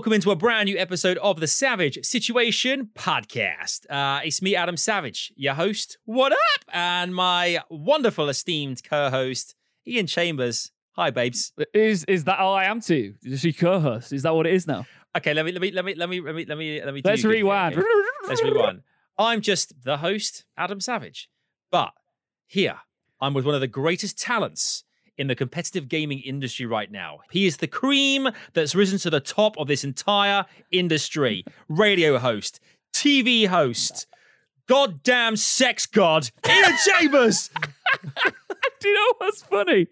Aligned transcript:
Welcome 0.00 0.14
into 0.14 0.30
a 0.30 0.36
brand 0.36 0.64
new 0.64 0.78
episode 0.78 1.18
of 1.18 1.40
the 1.40 1.46
Savage 1.46 1.98
Situation 2.06 2.88
Podcast. 2.94 3.84
Uh, 3.90 4.22
it's 4.24 4.40
me, 4.40 4.56
Adam 4.56 4.78
Savage, 4.78 5.30
your 5.36 5.52
host. 5.52 5.98
What 6.06 6.32
up? 6.32 6.38
And 6.72 7.14
my 7.14 7.60
wonderful, 7.68 8.30
esteemed 8.30 8.82
co-host, 8.82 9.54
Ian 9.86 10.06
Chambers. 10.06 10.72
Hi, 10.92 11.10
babes. 11.10 11.52
Is 11.74 12.04
is 12.04 12.24
that 12.24 12.38
all 12.38 12.54
I 12.54 12.64
am 12.64 12.80
to? 12.80 13.12
Is 13.22 13.40
she 13.40 13.52
co-host? 13.52 14.14
Is 14.14 14.22
that 14.22 14.34
what 14.34 14.46
it 14.46 14.54
is 14.54 14.66
now? 14.66 14.86
Okay, 15.18 15.34
let 15.34 15.44
me 15.44 15.52
let 15.52 15.60
me 15.60 15.70
let 15.70 15.84
me 15.84 15.94
let 15.94 16.08
me 16.08 16.20
let 16.22 16.34
me 16.34 16.44
let 16.46 16.56
me 16.56 16.82
let 16.82 16.94
me. 16.94 17.02
Let's 17.04 17.20
here, 17.20 17.32
rewind. 17.32 17.76
okay? 17.76 17.86
Let's 18.26 18.42
rewind. 18.42 18.80
I'm 19.18 19.42
just 19.42 19.84
the 19.84 19.98
host, 19.98 20.46
Adam 20.56 20.80
Savage, 20.80 21.28
but 21.70 21.92
here 22.46 22.78
I'm 23.20 23.34
with 23.34 23.44
one 23.44 23.54
of 23.54 23.60
the 23.60 23.68
greatest 23.68 24.18
talents 24.18 24.82
in 25.20 25.26
the 25.28 25.34
competitive 25.36 25.86
gaming 25.88 26.20
industry 26.20 26.64
right 26.66 26.90
now. 26.90 27.18
He 27.30 27.46
is 27.46 27.58
the 27.58 27.66
cream 27.68 28.28
that's 28.54 28.74
risen 28.74 28.98
to 29.00 29.10
the 29.10 29.20
top 29.20 29.56
of 29.58 29.68
this 29.68 29.84
entire 29.84 30.46
industry. 30.72 31.44
Radio 31.68 32.18
host, 32.18 32.58
TV 32.94 33.46
host, 33.46 34.06
goddamn 34.66 35.36
sex 35.36 35.86
god, 35.86 36.30
Ian 36.48 36.72
Chambers. 36.98 37.50
Do 38.80 38.88
you 38.88 38.94
know 38.94 39.14
what's 39.18 39.42
funny? 39.42 39.86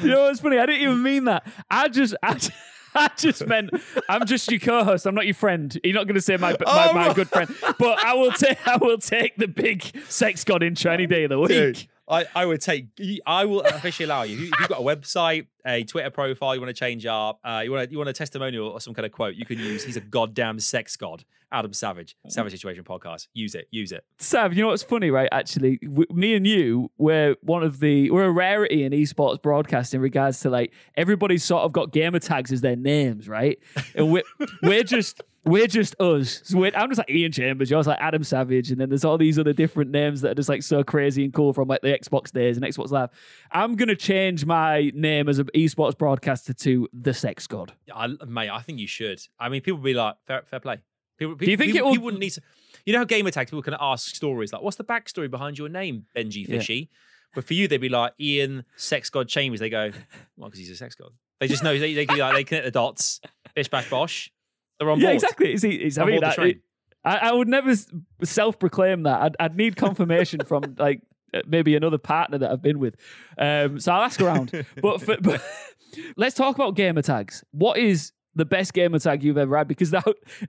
Do 0.00 0.08
you 0.08 0.14
know 0.14 0.22
what's 0.22 0.40
funny? 0.40 0.58
I 0.58 0.66
didn't 0.66 0.80
even 0.82 1.02
mean 1.02 1.24
that. 1.24 1.46
I 1.70 1.88
just, 1.88 2.14
I, 2.22 2.34
just- 2.34 2.52
I 2.94 3.10
just 3.16 3.46
meant 3.46 3.70
I'm 4.08 4.26
just 4.26 4.50
your 4.50 4.60
co-host. 4.60 5.06
I'm 5.06 5.14
not 5.14 5.24
your 5.26 5.32
friend. 5.34 5.78
You're 5.82 5.94
not 5.94 6.04
going 6.06 6.14
to 6.14 6.20
say 6.20 6.36
my 6.36 6.50
my, 6.52 6.56
Oh 6.66 6.92
my 6.92 7.08
my- 7.08 7.14
good 7.14 7.28
friend, 7.28 7.48
but 7.78 8.04
I 8.04 8.12
will 8.14 8.32
take 8.32 8.66
I 8.68 8.76
will 8.76 8.98
take 8.98 9.34
the 9.36 9.48
big 9.48 9.82
sex 10.08 10.44
god 10.44 10.62
intro 10.62 10.92
any 10.92 11.06
day 11.06 11.24
of 11.24 11.30
the 11.30 11.38
week. 11.38 11.48
Dude, 11.48 11.86
I, 12.08 12.26
I 12.34 12.46
would 12.46 12.60
take. 12.60 12.86
I 13.26 13.44
will 13.44 13.60
officially 13.60 14.04
allow 14.04 14.22
you. 14.22 14.36
If 14.36 14.60
you've 14.60 14.68
got 14.68 14.80
a 14.80 14.82
website, 14.82 15.46
a 15.66 15.84
Twitter 15.84 16.10
profile, 16.10 16.54
you 16.54 16.60
want 16.60 16.74
to 16.74 16.78
change 16.78 17.06
up, 17.06 17.38
uh, 17.44 17.62
you 17.64 17.70
want 17.70 17.88
to, 17.88 17.92
you 17.92 17.98
want 17.98 18.10
a 18.10 18.12
testimonial 18.12 18.68
or 18.68 18.80
some 18.80 18.94
kind 18.94 19.06
of 19.06 19.12
quote, 19.12 19.34
you 19.34 19.46
can 19.46 19.58
use. 19.58 19.84
He's 19.84 19.96
a 19.96 20.00
goddamn 20.00 20.58
sex 20.58 20.96
god, 20.96 21.24
Adam 21.52 21.72
Savage, 21.72 22.16
Savage 22.28 22.52
Situation 22.52 22.82
Podcast. 22.82 23.28
Use 23.34 23.54
it, 23.54 23.68
use 23.70 23.92
it. 23.92 24.04
Sav, 24.18 24.52
you 24.54 24.62
know 24.62 24.68
what's 24.68 24.82
funny, 24.82 25.10
right? 25.10 25.28
Actually, 25.30 25.78
w- 25.78 26.06
me 26.12 26.34
and 26.34 26.46
you, 26.46 26.90
we're 26.98 27.36
one 27.42 27.62
of 27.62 27.78
the 27.78 28.10
we're 28.10 28.24
a 28.24 28.32
rarity 28.32 28.82
in 28.82 28.92
esports 28.92 29.40
broadcast 29.40 29.94
in 29.94 30.00
regards 30.00 30.40
to 30.40 30.50
like 30.50 30.72
everybody's 30.96 31.44
sort 31.44 31.62
of 31.62 31.72
got 31.72 31.92
gamer 31.92 32.18
tags 32.18 32.50
as 32.50 32.60
their 32.62 32.76
names, 32.76 33.28
right? 33.28 33.58
And 33.94 34.10
we're 34.10 34.24
we're 34.62 34.84
just 34.84 35.22
we're 35.44 35.66
just 35.66 36.00
us. 36.00 36.40
So 36.44 36.58
we're, 36.58 36.72
I'm 36.74 36.88
just 36.88 36.98
like 36.98 37.10
Ian 37.10 37.32
Chambers, 37.32 37.70
you're 37.70 37.82
like 37.82 37.98
Adam 38.00 38.22
Savage, 38.22 38.70
and 38.70 38.80
then 38.80 38.88
there's 38.88 39.04
all 39.04 39.18
these 39.18 39.38
other 39.38 39.52
different 39.52 39.90
names 39.90 40.20
that 40.20 40.30
are 40.30 40.34
just 40.34 40.48
like 40.48 40.62
so 40.62 40.84
crazy 40.84 41.24
and 41.24 41.34
cool 41.34 41.52
from 41.52 41.68
like 41.68 41.80
the 41.82 41.88
Xbox 41.88 42.30
days 42.30 42.56
and 42.56 42.64
Xbox 42.64 42.90
Live. 42.90 43.10
I'm 43.50 43.74
gonna 43.76 43.96
change 43.96 44.46
my 44.46 44.92
name 44.94 45.28
as 45.28 45.38
an 45.38 45.46
esports 45.54 45.98
broadcaster 45.98 46.52
to 46.52 46.88
the 46.92 47.12
Sex 47.12 47.46
God. 47.46 47.72
I, 47.92 48.08
mate, 48.26 48.50
I 48.50 48.60
think 48.60 48.78
you 48.78 48.86
should. 48.86 49.20
I 49.38 49.48
mean, 49.48 49.62
people 49.62 49.80
be 49.80 49.94
like, 49.94 50.14
fair, 50.26 50.42
fair 50.44 50.60
play. 50.60 50.78
People, 51.18 51.34
do 51.34 51.50
you 51.50 51.56
think 51.56 51.72
people, 51.72 51.78
it 51.78 51.84
will- 51.88 51.92
people 51.94 52.04
wouldn't 52.06 52.20
need 52.20 52.30
to. 52.30 52.40
You 52.86 52.92
know 52.94 53.00
how 53.00 53.04
gamer 53.04 53.30
tags 53.30 53.50
people 53.50 53.62
can 53.62 53.76
ask 53.78 54.14
stories 54.14 54.52
like, 54.52 54.62
"What's 54.62 54.76
the 54.76 54.82
backstory 54.84 55.30
behind 55.30 55.56
your 55.56 55.68
name, 55.68 56.06
Benji 56.16 56.48
Yeah. 56.48 56.56
Fishy?" 56.58 56.90
But 57.34 57.44
for 57.44 57.54
you, 57.54 57.68
they'd 57.68 57.76
be 57.78 57.88
like 57.88 58.12
Ian 58.20 58.64
Sex 58.76 59.08
God 59.08 59.28
Chambers. 59.28 59.60
They 59.60 59.70
go, 59.70 59.92
"Well, 60.36 60.48
because 60.48 60.58
he's 60.58 60.70
a 60.70 60.74
sex 60.76 60.94
god." 60.96 61.10
They 61.38 61.46
just 61.46 61.62
know 61.62 61.78
they 61.78 61.94
they, 61.94 62.06
can 62.06 62.18
like, 62.18 62.34
they 62.34 62.44
connect 62.44 62.64
the 62.64 62.70
dots. 62.72 63.20
Bish 63.54 63.68
bash 63.68 63.88
bosh. 63.88 64.31
They're 64.82 64.90
on 64.90 64.98
Yeah, 64.98 65.06
board. 65.06 65.14
exactly. 65.14 65.52
It's, 65.52 65.64
it's, 65.64 65.98
I 65.98 66.04
mean, 66.04 66.20
board 66.20 66.36
the 66.36 66.42
that. 66.42 66.56
I, 67.04 67.30
I 67.30 67.32
would 67.32 67.48
never 67.48 67.72
self-proclaim 68.24 69.04
that. 69.04 69.20
I'd, 69.22 69.36
I'd 69.40 69.56
need 69.56 69.76
confirmation 69.76 70.40
from 70.46 70.76
like 70.78 71.02
uh, 71.34 71.40
maybe 71.46 71.74
another 71.76 71.98
partner 71.98 72.38
that 72.38 72.50
I've 72.50 72.62
been 72.62 72.78
with. 72.78 72.96
Um, 73.38 73.80
so 73.80 73.92
I'll 73.92 74.02
ask 74.02 74.20
around. 74.20 74.52
but, 74.80 75.00
for, 75.02 75.16
but 75.20 75.42
let's 76.16 76.34
talk 76.34 76.54
about 76.54 76.74
gamer 76.76 77.02
tags. 77.02 77.44
What 77.52 77.78
is 77.78 78.12
the 78.34 78.44
best 78.44 78.72
gamer 78.72 78.98
tag 78.98 79.22
you've 79.22 79.38
ever 79.38 79.56
had? 79.56 79.68
Because 79.68 79.90
that, 79.92 80.04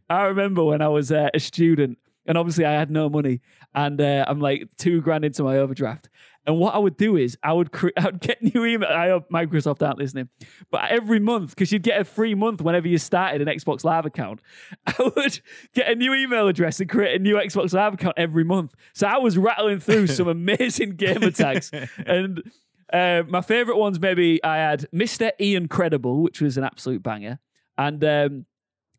I 0.09 0.23
remember 0.23 0.63
when 0.63 0.81
I 0.81 0.87
was 0.87 1.11
uh, 1.11 1.29
a 1.33 1.39
student, 1.39 1.97
and 2.25 2.37
obviously 2.37 2.65
I 2.65 2.73
had 2.73 2.89
no 2.91 3.09
money, 3.09 3.41
and 3.75 3.99
uh, 3.99 4.25
I'm 4.27 4.39
like 4.39 4.69
two 4.77 5.01
grand 5.01 5.25
into 5.25 5.43
my 5.43 5.57
overdraft. 5.57 6.09
And 6.45 6.59
what 6.59 6.75
I 6.75 6.77
would 6.77 6.97
do 6.97 7.15
is 7.15 7.37
I 7.41 7.53
would 7.53 7.71
cre- 7.71 7.89
I 7.97 8.05
would 8.05 8.19
get 8.19 8.41
new 8.41 8.65
email. 8.65 8.89
I 8.89 9.09
hope 9.09 9.29
Microsoft 9.29 9.85
aren't 9.85 9.97
listening, 9.97 10.29
but 10.71 10.89
every 10.89 11.19
month 11.19 11.51
because 11.51 11.71
you'd 11.71 11.83
get 11.83 12.01
a 12.01 12.03
free 12.03 12.35
month 12.35 12.61
whenever 12.61 12.87
you 12.87 12.97
started 12.97 13.41
an 13.41 13.47
Xbox 13.47 13.83
Live 13.83 14.05
account, 14.05 14.41
I 14.85 15.11
would 15.15 15.39
get 15.73 15.89
a 15.89 15.95
new 15.95 16.13
email 16.13 16.47
address 16.47 16.79
and 16.79 16.89
create 16.89 17.19
a 17.19 17.23
new 17.23 17.35
Xbox 17.35 17.73
Live 17.73 17.93
account 17.93 18.15
every 18.17 18.43
month. 18.43 18.73
So 18.93 19.07
I 19.07 19.17
was 19.17 19.37
rattling 19.37 19.79
through 19.79 20.07
some 20.07 20.27
amazing 20.27 20.95
gamer 20.95 21.31
tags, 21.31 21.71
and 22.05 22.43
uh, 22.91 23.23
my 23.27 23.41
favorite 23.41 23.77
ones 23.77 23.99
maybe 23.99 24.43
I 24.43 24.57
had 24.57 24.85
Mister 24.91 25.31
Ian 25.39 25.67
Credible, 25.67 26.21
which 26.21 26.41
was 26.41 26.57
an 26.57 26.63
absolute 26.63 27.01
banger, 27.03 27.39
and 27.77 28.03
um, 28.03 28.45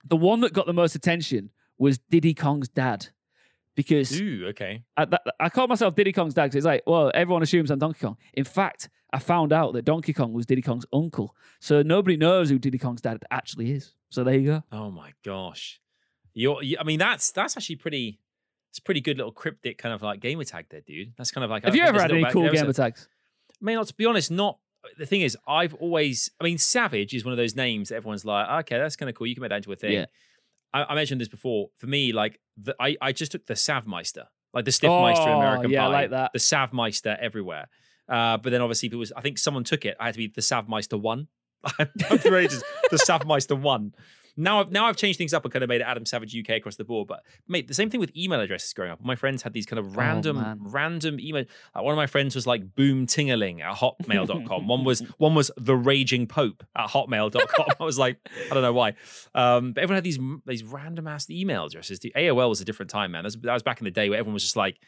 the 0.04 0.16
one 0.16 0.40
that 0.40 0.52
got 0.52 0.66
the 0.66 0.72
most 0.72 0.94
attention 0.94 1.50
was 1.78 1.98
Diddy 1.98 2.34
Kong's 2.34 2.68
dad. 2.68 3.08
Because 3.74 4.20
Ooh, 4.20 4.46
okay. 4.50 4.84
I, 4.96 5.04
that, 5.06 5.22
I 5.40 5.48
call 5.48 5.66
myself 5.66 5.94
Diddy 5.94 6.12
Kong's 6.12 6.34
dad 6.34 6.54
it's 6.54 6.64
like, 6.64 6.82
well, 6.86 7.10
everyone 7.14 7.42
assumes 7.42 7.70
I'm 7.70 7.78
Donkey 7.78 7.98
Kong. 8.00 8.16
In 8.34 8.44
fact, 8.44 8.88
I 9.12 9.18
found 9.18 9.52
out 9.52 9.74
that 9.74 9.84
Donkey 9.84 10.12
Kong 10.12 10.32
was 10.32 10.46
Diddy 10.46 10.62
Kong's 10.62 10.86
uncle. 10.92 11.34
So 11.60 11.82
nobody 11.82 12.16
knows 12.16 12.50
who 12.50 12.58
Diddy 12.58 12.78
Kong's 12.78 13.00
dad 13.00 13.18
actually 13.30 13.72
is. 13.72 13.92
So 14.10 14.22
there 14.22 14.34
you 14.34 14.46
go. 14.46 14.62
Oh 14.70 14.90
my 14.90 15.12
gosh. 15.24 15.80
You're. 16.34 16.62
You, 16.62 16.76
I 16.80 16.84
mean, 16.84 16.98
that's 16.98 17.32
that's 17.32 17.56
actually 17.56 17.76
pretty. 17.76 18.20
It's 18.70 18.80
pretty 18.80 19.00
good 19.00 19.16
little 19.18 19.32
cryptic 19.32 19.78
kind 19.78 19.94
of 19.94 20.02
like 20.02 20.20
gamer 20.20 20.44
tag 20.44 20.66
there, 20.68 20.80
dude. 20.80 21.12
That's 21.16 21.30
kind 21.30 21.44
of 21.44 21.50
like. 21.50 21.64
Have 21.64 21.74
a- 21.74 21.76
you 21.76 21.84
ever 21.84 22.00
had 22.00 22.10
any 22.10 22.22
back- 22.22 22.32
cool 22.32 22.50
gamer 22.50 22.70
a- 22.70 22.72
tags? 22.72 23.08
I 23.62 23.64
mean, 23.64 23.76
not 23.76 23.86
to 23.86 23.94
be 23.94 24.04
honest, 24.04 24.30
not. 24.30 24.58
The 24.98 25.06
thing 25.06 25.22
is, 25.22 25.36
I've 25.48 25.74
always. 25.74 26.30
I 26.40 26.44
mean, 26.44 26.58
Savage 26.58 27.14
is 27.14 27.24
one 27.24 27.32
of 27.32 27.38
those 27.38 27.54
names 27.54 27.88
that 27.88 27.96
everyone's 27.96 28.24
like, 28.24 28.48
okay, 28.64 28.78
that's 28.78 28.96
kind 28.96 29.08
of 29.08 29.14
cool. 29.14 29.26
You 29.26 29.34
can 29.34 29.42
make 29.42 29.50
that 29.50 29.56
into 29.58 29.72
a 29.72 29.76
thing. 29.76 29.92
Yeah. 29.92 30.06
I, 30.74 30.84
I 30.84 30.94
mentioned 30.94 31.20
this 31.20 31.28
before. 31.28 31.68
For 31.76 31.86
me, 31.86 32.12
like, 32.12 32.40
the, 32.58 32.74
I 32.78 32.96
I 33.00 33.12
just 33.12 33.32
took 33.32 33.46
the 33.46 33.54
Savmeister, 33.54 34.24
like 34.52 34.64
the 34.66 34.70
Stiffmeister 34.72 35.26
Oh, 35.28 35.38
American 35.40 35.70
yeah, 35.70 35.84
I 35.84 35.86
Pie, 35.86 35.92
like 35.92 36.10
that. 36.10 36.32
The 36.34 36.38
Savmeister 36.40 37.16
everywhere. 37.18 37.68
Uh, 38.08 38.36
but 38.36 38.50
then 38.50 38.60
obviously, 38.60 38.90
people 38.90 38.98
was, 38.98 39.12
I 39.12 39.22
think 39.22 39.38
someone 39.38 39.64
took 39.64 39.86
it. 39.86 39.96
I 39.98 40.06
had 40.06 40.14
to 40.14 40.18
be 40.18 40.26
the 40.26 40.42
Savmeister 40.42 41.00
one. 41.00 41.28
I'm 41.78 42.18
for 42.18 42.36
ages, 42.36 42.62
the 42.90 42.98
Savmeister 42.98 43.58
one. 43.58 43.94
Now 44.36 44.60
I've 44.60 44.70
now 44.72 44.86
I've 44.86 44.96
changed 44.96 45.18
things 45.18 45.32
up 45.32 45.44
and 45.44 45.52
kind 45.52 45.62
of 45.62 45.68
made 45.68 45.80
it 45.80 45.84
Adam 45.84 46.04
Savage 46.04 46.36
UK 46.36 46.56
across 46.56 46.76
the 46.76 46.84
board. 46.84 47.06
But 47.08 47.22
mate, 47.46 47.68
the 47.68 47.74
same 47.74 47.88
thing 47.90 48.00
with 48.00 48.14
email 48.16 48.40
addresses 48.40 48.72
growing 48.72 48.90
up. 48.90 49.04
My 49.04 49.14
friends 49.16 49.42
had 49.42 49.52
these 49.52 49.66
kind 49.66 49.78
of 49.78 49.96
random, 49.96 50.38
Oh, 50.38 50.54
random 50.58 51.20
email. 51.20 51.44
Like 51.74 51.84
one 51.84 51.92
of 51.92 51.96
my 51.96 52.06
friends 52.06 52.34
was 52.34 52.46
like 52.46 52.74
boom 52.74 53.06
tingaling 53.06 53.60
at 53.62 53.76
hotmail.com. 53.76 54.66
one 54.66 54.84
was 54.84 55.00
one 55.18 55.34
was 55.34 55.50
the 55.56 55.76
raging 55.76 56.26
pope 56.26 56.64
at 56.76 56.88
hotmail.com. 56.90 57.66
I 57.78 57.84
was 57.84 57.98
like, 57.98 58.18
I 58.50 58.54
don't 58.54 58.62
know 58.62 58.72
why. 58.72 58.94
Um, 59.34 59.72
but 59.72 59.82
everyone 59.82 59.96
had 59.96 60.04
these 60.04 60.18
these 60.46 60.64
random 60.64 61.06
ass 61.06 61.30
email 61.30 61.66
addresses. 61.66 62.00
The 62.00 62.12
AOL 62.16 62.48
was 62.48 62.60
a 62.60 62.64
different 62.64 62.90
time, 62.90 63.12
man. 63.12 63.22
That 63.22 63.26
was, 63.28 63.36
that 63.36 63.54
was 63.54 63.62
back 63.62 63.80
in 63.80 63.84
the 63.84 63.90
day 63.90 64.08
where 64.10 64.18
everyone 64.18 64.34
was 64.34 64.42
just 64.42 64.56
like, 64.56 64.78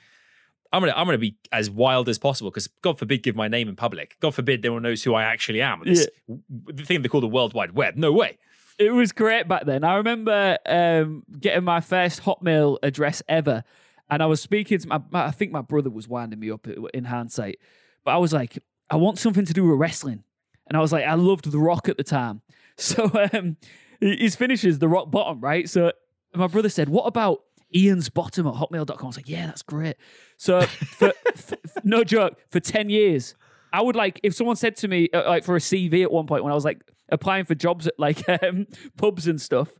I'm 0.72 0.80
gonna 0.82 0.92
I'm 0.96 1.06
gonna 1.06 1.18
be 1.18 1.36
as 1.52 1.70
wild 1.70 2.08
as 2.08 2.18
possible 2.18 2.50
because 2.50 2.66
God 2.82 2.98
forbid 2.98 3.22
give 3.22 3.36
my 3.36 3.46
name 3.46 3.68
in 3.68 3.76
public. 3.76 4.16
God 4.18 4.34
forbid 4.34 4.64
no 4.64 4.72
one 4.72 4.82
knows 4.82 5.04
who 5.04 5.14
I 5.14 5.22
actually 5.22 5.62
am. 5.62 5.82
This 5.84 6.08
the 6.28 6.82
thing 6.82 7.02
they 7.02 7.08
call 7.08 7.20
the 7.20 7.28
World 7.28 7.54
Wide 7.54 7.72
Web. 7.72 7.94
No 7.96 8.12
way. 8.12 8.38
It 8.78 8.90
was 8.90 9.12
great 9.12 9.48
back 9.48 9.64
then. 9.64 9.84
I 9.84 9.94
remember 9.96 10.58
um, 10.66 11.22
getting 11.40 11.64
my 11.64 11.80
first 11.80 12.22
Hotmail 12.22 12.78
address 12.82 13.22
ever, 13.28 13.64
and 14.10 14.22
I 14.22 14.26
was 14.26 14.40
speaking 14.40 14.78
to 14.78 14.88
my, 14.88 15.00
my- 15.10 15.26
I 15.26 15.30
think 15.30 15.50
my 15.52 15.62
brother 15.62 15.88
was 15.90 16.06
winding 16.08 16.38
me 16.40 16.50
up 16.50 16.66
in 16.92 17.04
hindsight, 17.04 17.58
but 18.04 18.10
I 18.12 18.18
was 18.18 18.32
like, 18.32 18.58
I 18.90 18.96
want 18.96 19.18
something 19.18 19.46
to 19.46 19.52
do 19.54 19.64
with 19.66 19.78
wrestling, 19.80 20.24
and 20.68 20.76
I 20.76 20.80
was 20.80 20.92
like, 20.92 21.04
I 21.04 21.14
loved 21.14 21.50
The 21.50 21.58
Rock 21.58 21.88
at 21.88 21.96
the 21.96 22.04
time, 22.04 22.42
so 22.76 23.10
um, 23.32 23.56
his 24.00 24.36
finishes 24.36 24.78
The 24.78 24.88
Rock 24.88 25.10
Bottom, 25.10 25.40
right? 25.40 25.66
So 25.68 25.92
my 26.34 26.46
brother 26.46 26.68
said, 26.68 26.90
"What 26.90 27.04
about 27.04 27.38
Ian's 27.74 28.10
Bottom 28.10 28.46
at 28.46 28.54
Hotmail.com?" 28.54 28.98
I 29.02 29.06
was 29.06 29.16
like, 29.16 29.28
"Yeah, 29.28 29.46
that's 29.46 29.62
great." 29.62 29.96
So 30.36 30.60
for, 30.66 31.12
no 31.82 32.04
joke, 32.04 32.36
for 32.50 32.60
ten 32.60 32.90
years. 32.90 33.34
I 33.72 33.80
would 33.80 33.96
like 33.96 34.20
if 34.22 34.34
someone 34.34 34.56
said 34.56 34.76
to 34.76 34.88
me 34.88 35.08
uh, 35.12 35.28
like 35.28 35.44
for 35.44 35.56
a 35.56 35.58
CV 35.58 36.02
at 36.02 36.12
one 36.12 36.26
point 36.26 36.44
when 36.44 36.52
I 36.52 36.54
was 36.54 36.64
like 36.64 36.82
applying 37.08 37.44
for 37.44 37.54
jobs 37.54 37.86
at 37.86 37.94
like 37.98 38.28
um, 38.42 38.66
pubs 38.96 39.26
and 39.26 39.40
stuff 39.40 39.70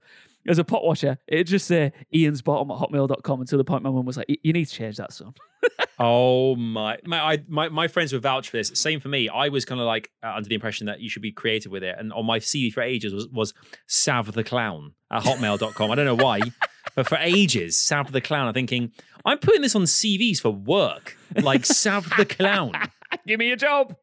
as 0.48 0.58
a 0.58 0.64
pot 0.64 0.84
washer, 0.84 1.18
it'd 1.26 1.46
just 1.46 1.66
say 1.66 1.92
Ian's 2.14 2.42
bottom 2.42 2.70
at 2.70 2.78
hotmail.com 2.78 3.40
until 3.40 3.58
the 3.58 3.64
point 3.64 3.82
my 3.82 3.90
mum 3.90 4.04
was 4.04 4.16
like, 4.16 4.26
You 4.42 4.52
need 4.52 4.66
to 4.66 4.72
change 4.74 4.96
that, 4.96 5.12
son. 5.12 5.34
Oh 5.98 6.54
my, 6.56 6.98
my, 7.06 7.18
I, 7.18 7.38
my, 7.48 7.70
my 7.70 7.88
friends 7.88 8.12
would 8.12 8.20
vouch 8.20 8.50
for 8.50 8.58
this. 8.58 8.70
Same 8.74 9.00
for 9.00 9.08
me. 9.08 9.30
I 9.30 9.48
was 9.48 9.64
kind 9.64 9.80
of 9.80 9.86
like 9.86 10.10
uh, 10.22 10.34
under 10.36 10.46
the 10.46 10.54
impression 10.54 10.86
that 10.88 11.00
you 11.00 11.08
should 11.08 11.22
be 11.22 11.32
creative 11.32 11.72
with 11.72 11.82
it. 11.82 11.96
And 11.98 12.12
on 12.12 12.26
my 12.26 12.38
CV 12.38 12.70
for 12.70 12.82
ages 12.82 13.14
was, 13.14 13.28
was 13.28 13.54
Sav 13.86 14.32
the 14.32 14.44
Clown 14.44 14.92
at 15.10 15.22
hotmail.com. 15.22 15.90
I 15.90 15.94
don't 15.94 16.04
know 16.04 16.14
why, 16.14 16.40
but 16.94 17.08
for 17.08 17.16
ages, 17.16 17.80
Sav 17.80 18.12
the 18.12 18.20
Clown, 18.20 18.46
I'm 18.46 18.52
thinking, 18.52 18.92
I'm 19.24 19.38
putting 19.38 19.62
this 19.62 19.74
on 19.74 19.84
CVs 19.84 20.38
for 20.38 20.50
work. 20.50 21.16
Like 21.34 21.64
Sav 21.64 22.12
the 22.18 22.26
Clown. 22.26 22.72
Give 23.26 23.38
me 23.38 23.50
a 23.50 23.56
job. 23.56 23.96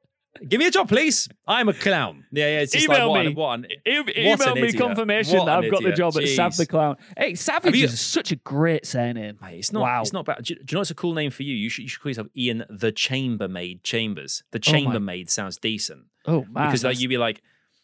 Give 0.48 0.60
me 0.60 0.66
a 0.68 0.72
job, 0.72 0.90
please. 0.90 1.30
I'm 1.48 1.70
a 1.70 1.74
clown. 1.74 2.26
Yeah, 2.32 2.46
yeah. 2.48 2.60
It's 2.62 2.72
just 2.74 2.86
Email 2.86 3.12
like, 3.12 3.28
me. 3.28 3.34
What, 3.36 3.60
an- 3.60 3.68
E- 3.86 4.04
email 4.18 4.42
an 4.50 4.54
me 4.56 4.62
idiot. 4.70 4.78
confirmation 4.82 5.38
What 5.38 5.46
that 5.46 5.60
I've 5.64 5.72
got 5.72 5.82
the 5.82 5.90
idiot. 5.90 5.96
job 5.98 6.18
at 6.18 6.28
Sav 6.28 6.58
the 6.58 6.66
Clown. 6.66 6.98
Hey, 7.16 7.36
Savage 7.36 7.76
you- 7.76 7.86
is 7.86 8.02
such 8.02 8.32
a 8.32 8.36
great 8.38 8.86
surname. 8.86 9.38
Mate, 9.42 9.60
it's 9.60 9.72
not. 9.72 9.84
Wow. 9.84 10.02
It's 10.02 10.12
not 10.12 10.26
bad. 10.26 10.44
Do 10.44 10.54
you, 10.54 10.60
do 10.60 10.66
you 10.72 10.76
know 10.76 10.80
what's 10.80 10.90
a 10.92 10.96
cool 10.96 11.14
name 11.14 11.30
for 11.30 11.44
you? 11.44 11.56
You 11.56 11.70
should, 11.70 11.84
you 11.84 11.88
should 11.90 12.02
call 12.02 12.10
yourself 12.10 12.28
Ian 12.36 12.66
the 12.70 12.92
Chambermaid 12.92 13.84
Chambers. 13.84 14.44
The 14.52 14.58
Oh 14.58 14.72
Chambermaid 14.72 15.30
sounds 15.30 15.58
decent 15.58 16.06
Oh 16.26 16.46
man, 16.50 16.68
because 16.68 16.84
like 16.84 17.00
you'd 17.00 17.10
be 17.10 17.18
like, 17.20 17.42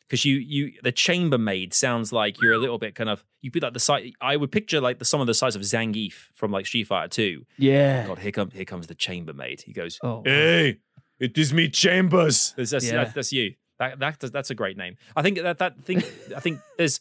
because 0.08 0.26
you 0.26 0.38
you 0.38 0.72
the 0.82 0.92
Chambermaid 0.92 1.74
sounds 1.76 2.12
like 2.12 2.42
you're 2.42 2.54
a 2.54 2.58
little 2.58 2.80
bit 2.80 2.96
kind 2.96 3.12
of 3.12 3.24
you'd 3.42 3.54
be 3.54 3.60
like 3.60 3.74
the 3.74 3.80
size. 3.80 4.12
I 4.20 4.36
would 4.38 4.52
picture 4.52 4.82
like 4.82 4.98
the 4.98 5.06
some 5.06 5.22
of 5.22 5.28
the 5.28 5.36
size 5.36 5.56
of 5.56 5.62
Zangief 5.62 6.14
from 6.34 6.52
like 6.52 6.66
Street 6.66 6.88
Fighter 6.88 7.10
Two. 7.10 7.46
yeah. 7.60 8.04
Oh 8.06 8.08
God, 8.10 8.20
here 8.20 8.32
comes 8.32 8.54
here 8.54 8.66
comes 8.66 8.88
the 8.88 8.96
Chambermaid. 8.96 9.62
He 9.62 9.72
goes, 9.72 10.00
Oh, 10.04 10.24
Hey, 10.26 10.80
it 11.20 11.38
is 11.38 11.54
me, 11.54 11.70
Chambers. 11.70 12.54
That's 12.58 12.72
that's, 12.72 12.86
Yeah. 12.86 12.96
that's, 13.04 13.14
that's 13.14 13.32
you. 13.34 13.54
That, 13.80 14.00
that 14.00 14.20
that's 14.34 14.50
a 14.50 14.56
great 14.56 14.78
name. 14.78 14.98
I 15.16 15.22
think 15.22 15.42
that 15.42 15.58
that 15.60 15.82
thing. 15.84 15.98
I 16.36 16.40
think 16.40 16.60
there's. 16.78 17.00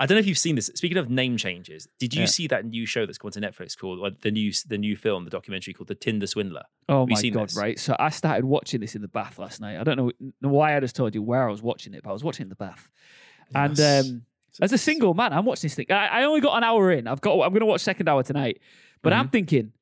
I 0.00 0.06
don't 0.06 0.16
know 0.16 0.20
if 0.20 0.26
you've 0.26 0.38
seen 0.38 0.56
this. 0.56 0.66
Speaking 0.74 0.96
of 0.98 1.10
name 1.10 1.36
changes, 1.36 1.86
did 1.98 2.12
you 2.14 2.20
Yeah. 2.22 2.26
see 2.26 2.46
that 2.48 2.64
new 2.64 2.86
show 2.86 3.06
that's 3.06 3.18
coming 3.18 3.32
to 3.32 3.40
Netflix 3.40 3.76
called 3.78 4.00
or 4.00 4.10
the 4.22 4.30
new 4.30 4.52
the 4.66 4.78
new 4.78 4.96
film, 4.96 5.24
the 5.24 5.30
documentary 5.30 5.74
called 5.74 5.88
The 5.88 5.94
Tinder 5.94 6.26
Swindler? 6.26 6.62
Oh 6.88 7.00
Have 7.00 7.10
you 7.10 7.14
my 7.14 7.20
seen 7.20 7.32
god! 7.34 7.48
this? 7.48 7.56
Right, 7.56 7.78
so 7.78 7.94
I 7.98 8.08
started 8.10 8.44
watching 8.44 8.80
this 8.80 8.94
in 8.96 9.02
the 9.02 9.08
bath 9.08 9.38
last 9.38 9.60
night. 9.60 9.78
I 9.78 9.84
don't 9.84 9.96
know, 9.96 10.10
know 10.40 10.48
why 10.48 10.76
I 10.76 10.80
just 10.80 10.96
told 10.96 11.14
you 11.14 11.22
where 11.22 11.46
I 11.46 11.50
was 11.50 11.62
watching 11.62 11.92
it, 11.94 12.02
but 12.02 12.10
I 12.10 12.12
was 12.12 12.24
watching 12.24 12.42
it 12.44 12.46
in 12.46 12.48
the 12.50 12.54
bath. 12.56 12.88
And 13.54 13.78
um, 13.78 14.22
as 14.60 14.72
a 14.72 14.78
single 14.78 15.14
man, 15.14 15.32
I'm 15.32 15.44
watching 15.44 15.66
this 15.68 15.74
thing. 15.74 15.86
I, 15.90 16.06
I 16.06 16.22
only 16.24 16.40
got 16.40 16.56
an 16.56 16.64
hour 16.64 16.90
in. 16.90 17.06
I've 17.06 17.20
got. 17.20 17.34
I'm 17.42 17.50
going 17.50 17.60
to 17.60 17.66
watch 17.66 17.82
second 17.82 18.08
hour 18.08 18.22
tonight, 18.22 18.60
but 19.02 19.12
I'm 19.12 19.26
Mm-hmm. 19.26 19.30
thinking, 19.32 19.72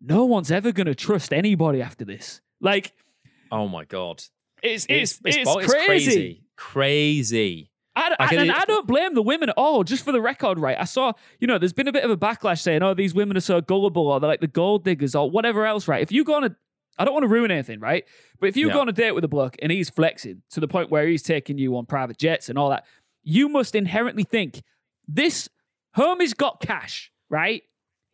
no 0.00 0.24
one's 0.24 0.50
ever 0.50 0.72
going 0.72 0.86
to 0.86 0.94
trust 0.94 1.32
anybody 1.32 1.82
after 1.82 2.04
this. 2.04 2.40
Like, 2.60 2.92
Oh 3.50 3.68
my 3.68 3.84
god, 3.84 4.22
it's 4.62 4.86
it's 4.88 5.20
it's, 5.24 5.44
bo- 5.44 5.56
crazy. 5.56 5.84
crazy, 5.86 6.42
crazy. 6.56 7.70
I, 7.94 8.14
I 8.20 8.26
I- 8.26 8.34
and 8.34 8.52
I 8.52 8.64
don't 8.66 8.86
blame 8.86 9.14
the 9.14 9.22
women 9.22 9.48
at 9.48 9.54
all. 9.56 9.82
Just 9.84 10.04
for 10.04 10.12
the 10.12 10.20
record, 10.20 10.58
right? 10.58 10.76
I 10.78 10.84
saw, 10.84 11.12
you 11.40 11.46
know, 11.46 11.58
there's 11.58 11.72
been 11.72 11.88
a 11.88 11.92
bit 11.92 12.04
of 12.04 12.10
a 12.10 12.16
backlash 12.16 12.60
saying, 12.60 12.82
"Oh, 12.82 12.92
these 12.94 13.14
women 13.14 13.36
are 13.36 13.40
so 13.40 13.60
gullible," 13.60 14.06
or 14.08 14.20
they're 14.20 14.28
like 14.28 14.40
the 14.40 14.46
gold 14.46 14.84
diggers, 14.84 15.14
or 15.14 15.30
whatever 15.30 15.64
else, 15.66 15.88
right? 15.88 16.02
If 16.02 16.12
you 16.12 16.22
go 16.24 16.34
on 16.34 16.44
a, 16.44 16.56
I 16.98 17.04
don't 17.04 17.14
want 17.14 17.24
to 17.24 17.28
ruin 17.28 17.50
anything, 17.50 17.80
right? 17.80 18.04
But 18.38 18.48
if 18.50 18.56
you 18.56 18.68
Yeah. 18.68 18.74
go 18.74 18.80
on 18.82 18.88
a 18.88 18.92
date 18.92 19.12
with 19.12 19.24
a 19.24 19.28
bloke 19.28 19.56
and 19.62 19.72
he's 19.72 19.88
flexing 19.88 20.42
to 20.50 20.60
the 20.60 20.68
point 20.68 20.90
where 20.90 21.06
he's 21.06 21.22
taking 21.22 21.56
you 21.58 21.76
on 21.76 21.86
private 21.86 22.18
jets 22.18 22.48
and 22.50 22.58
all 22.58 22.68
that, 22.70 22.84
you 23.22 23.48
must 23.48 23.74
inherently 23.74 24.24
think 24.24 24.62
this 25.08 25.48
homie's 25.96 26.34
got 26.34 26.60
cash, 26.60 27.10
right? 27.30 27.62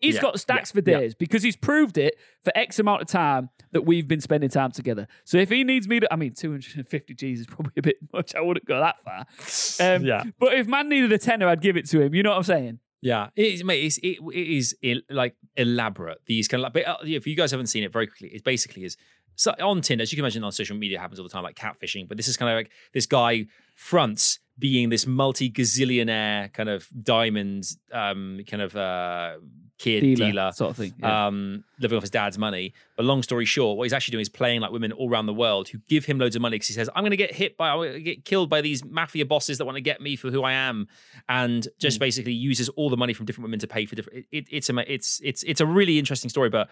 He's 0.03 0.17
Yeah, 0.17 0.21
got 0.21 0.41
stacks 0.41 0.73
yeah, 0.75 0.83
for 0.83 0.91
yeah. 0.91 0.99
days 0.99 1.15
because 1.15 1.43
he's 1.43 1.57
proved 1.57 1.97
it 1.97 2.17
for 2.45 2.53
X 2.57 2.79
amount 2.79 3.01
of 3.03 3.09
time 3.09 3.49
that 3.71 3.83
we've 3.87 4.07
been 4.07 4.21
spending 4.21 4.51
time 4.51 4.71
together. 4.73 5.07
So 5.25 5.39
if 5.39 5.49
he 5.49 5.65
needs 5.65 5.89
me 5.89 6.01
to, 6.01 6.13
I 6.13 6.17
mean, 6.17 6.35
250 6.35 7.15
G's 7.15 7.41
is 7.41 7.47
probably 7.47 7.73
a 7.79 7.83
bit 7.83 7.97
much. 8.13 8.35
I 8.35 8.41
wouldn't 8.41 8.67
go 8.67 8.79
that 8.81 8.97
far. 9.05 9.95
Um, 9.97 10.05
Yeah. 10.05 10.25
But 10.39 10.55
if 10.55 10.67
man 10.67 10.89
needed 10.89 11.13
a 11.13 11.19
tenner, 11.19 11.49
I'd 11.49 11.63
give 11.63 11.77
it 11.77 11.89
to 11.91 12.01
him. 12.03 12.15
You 12.15 12.23
know 12.23 12.31
what 12.31 12.37
I'm 12.39 12.43
saying? 12.43 12.81
Yeah, 13.01 13.31
it 13.35 13.47
is, 13.55 13.65
mate. 13.65 13.83
It's, 13.85 13.99
it, 13.99 14.19
it 14.33 14.57
is 14.57 14.77
like 15.11 15.35
elaborate. 15.57 16.19
These 16.27 16.47
kind 16.47 16.61
of 16.61 16.65
like, 16.67 16.73
but 16.75 16.87
uh, 16.87 16.97
if 17.05 17.27
you 17.27 17.35
guys 17.35 17.51
haven't 17.51 17.67
seen 17.67 17.83
it 17.83 17.93
very 17.93 18.07
quickly, 18.07 18.29
it 18.29 18.45
basically 18.45 18.85
is 18.85 18.97
so 19.35 19.53
on 19.61 19.81
Tinder. 19.81 20.03
As 20.03 20.13
you 20.13 20.17
can 20.17 20.25
imagine, 20.25 20.45
on 20.45 20.53
social 20.53 20.77
media 20.77 21.01
happens 21.01 21.19
all 21.19 21.25
the 21.25 21.29
time, 21.33 21.43
like 21.43 21.57
catfishing. 21.57 22.07
But 22.07 22.17
this 22.17 22.29
is 22.29 22.37
kind 22.37 22.51
of 22.53 22.57
like 22.57 22.71
this 22.93 23.07
guy 23.07 23.47
fronts 23.75 24.39
being 24.59 24.89
this 24.91 25.05
multi 25.07 25.51
gazillionaire 25.51 26.53
kind 26.53 26.69
of 26.69 26.87
diamonds, 27.03 27.77
um, 27.93 28.39
kind 28.49 28.63
of 28.63 28.77
uh, 28.77 29.37
kid 29.79 30.01
Dealer, 30.01 30.31
dealer, 30.31 30.53
sort 30.53 30.71
of 30.71 30.77
thing. 30.77 30.95
Yeah. 30.99 31.27
um, 31.27 31.65
living 31.81 31.97
off 31.97 32.03
his 32.03 32.11
dad's 32.11 32.39
money. 32.39 32.73
But 32.97 33.05
long 33.05 33.23
story 33.23 33.45
short, 33.45 33.77
what 33.77 33.85
he's 33.85 33.93
actually 33.93 34.13
doing 34.13 34.23
is 34.23 34.29
playing 34.29 34.61
like 34.61 34.71
women 34.71 34.93
all 34.93 35.11
around 35.11 35.27
the 35.27 35.35
world 35.35 35.69
who 35.69 35.79
give 35.89 36.05
him 36.05 36.19
loads 36.19 36.37
of 36.37 36.43
money 36.43 36.55
because 36.57 36.69
he 36.69 36.75
says, 36.75 36.89
"I'm 36.95 37.03
going 37.03 37.11
to 37.11 37.17
get 37.17 37.33
hit 37.33 37.57
by, 37.57 37.71
I'm 37.71 37.79
going 37.79 37.93
to 37.95 38.01
get 38.01 38.25
killed 38.25 38.49
by 38.49 38.61
these 38.61 38.85
mafia 38.85 39.27
bosses 39.27 39.59
that 39.59 39.65
want 39.65 39.77
to 39.77 39.81
get 39.83 40.01
me 40.01 40.17
for 40.17 40.31
who 40.31 40.43
I 40.45 40.53
am," 40.53 40.89
and 41.29 41.67
just 41.81 41.99
basically 41.99 42.33
uses 42.33 42.69
all 42.71 42.91
the 42.91 42.97
money 42.97 43.13
from 43.13 43.27
different 43.27 43.45
women 43.45 43.59
to 43.61 43.67
pay 43.67 43.87
for 43.87 43.95
different. 43.95 44.21
It, 44.31 44.39
it, 44.39 44.47
it's 44.51 44.71
a 44.71 44.93
it's 44.93 45.21
it's 45.23 45.43
it's 45.43 45.61
a 45.61 45.67
really 45.67 45.99
interesting 45.99 46.31
story, 46.31 46.51
but 46.51 46.71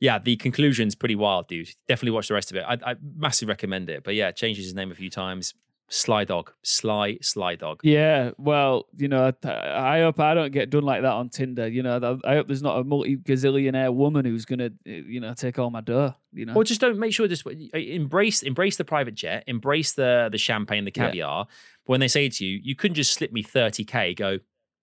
yeah, 0.00 0.18
the 0.18 0.36
conclusion's 0.36 0.94
pretty 0.94 1.14
wild, 1.14 1.48
dude. 1.48 1.70
Definitely 1.88 2.10
watch 2.10 2.28
the 2.28 2.34
rest 2.34 2.50
of 2.50 2.56
it. 2.56 2.64
I, 2.66 2.92
I 2.92 2.96
massively 3.16 3.52
recommend 3.52 3.88
it. 3.88 4.02
But 4.04 4.14
yeah, 4.14 4.32
changes 4.32 4.64
his 4.64 4.74
name 4.74 4.90
a 4.90 4.94
few 4.94 5.10
times. 5.10 5.54
Sly 5.94 6.24
Dog, 6.24 6.50
Sly 6.62 7.18
Sly 7.20 7.54
Dog. 7.56 7.80
yeah, 7.82 8.30
well, 8.38 8.86
you 8.96 9.08
know, 9.08 9.30
I 9.44 9.48
I 9.50 10.00
hope 10.00 10.18
I 10.20 10.32
don't 10.32 10.50
get 10.50 10.70
done 10.70 10.84
like 10.84 11.02
that 11.02 11.12
on 11.12 11.28
Tinder. 11.28 11.68
You 11.68 11.82
know, 11.82 12.18
I 12.24 12.34
hope 12.36 12.46
there's 12.46 12.62
not 12.62 12.78
a 12.78 12.84
multi 12.84 13.18
gazillionaire 13.18 13.92
woman 13.94 14.24
who's 14.24 14.46
gonna, 14.46 14.70
you 14.86 15.20
know, 15.20 15.34
take 15.34 15.58
all 15.58 15.68
my 15.70 15.82
dough. 15.82 16.14
You 16.32 16.46
know, 16.46 16.54
Or 16.54 16.64
just 16.64 16.80
don't 16.80 16.98
make 16.98 17.12
sure 17.12 17.28
just 17.28 17.46
uh, 17.46 17.50
embrace 17.76 18.42
embrace 18.42 18.76
the 18.78 18.84
private 18.86 19.14
jet, 19.14 19.44
embrace 19.46 19.92
the 19.92 20.30
the 20.32 20.38
champagne, 20.38 20.86
the 20.86 20.92
Yeah. 20.96 21.08
caviar. 21.08 21.44
But 21.84 21.90
when 21.90 22.00
they 22.00 22.08
say 22.08 22.28
to 22.30 22.44
you, 22.46 22.58
you 22.62 22.74
couldn't 22.74 22.94
just 22.94 23.12
slip 23.12 23.30
me 23.30 23.42
30k, 23.44 24.16
go, 24.16 24.38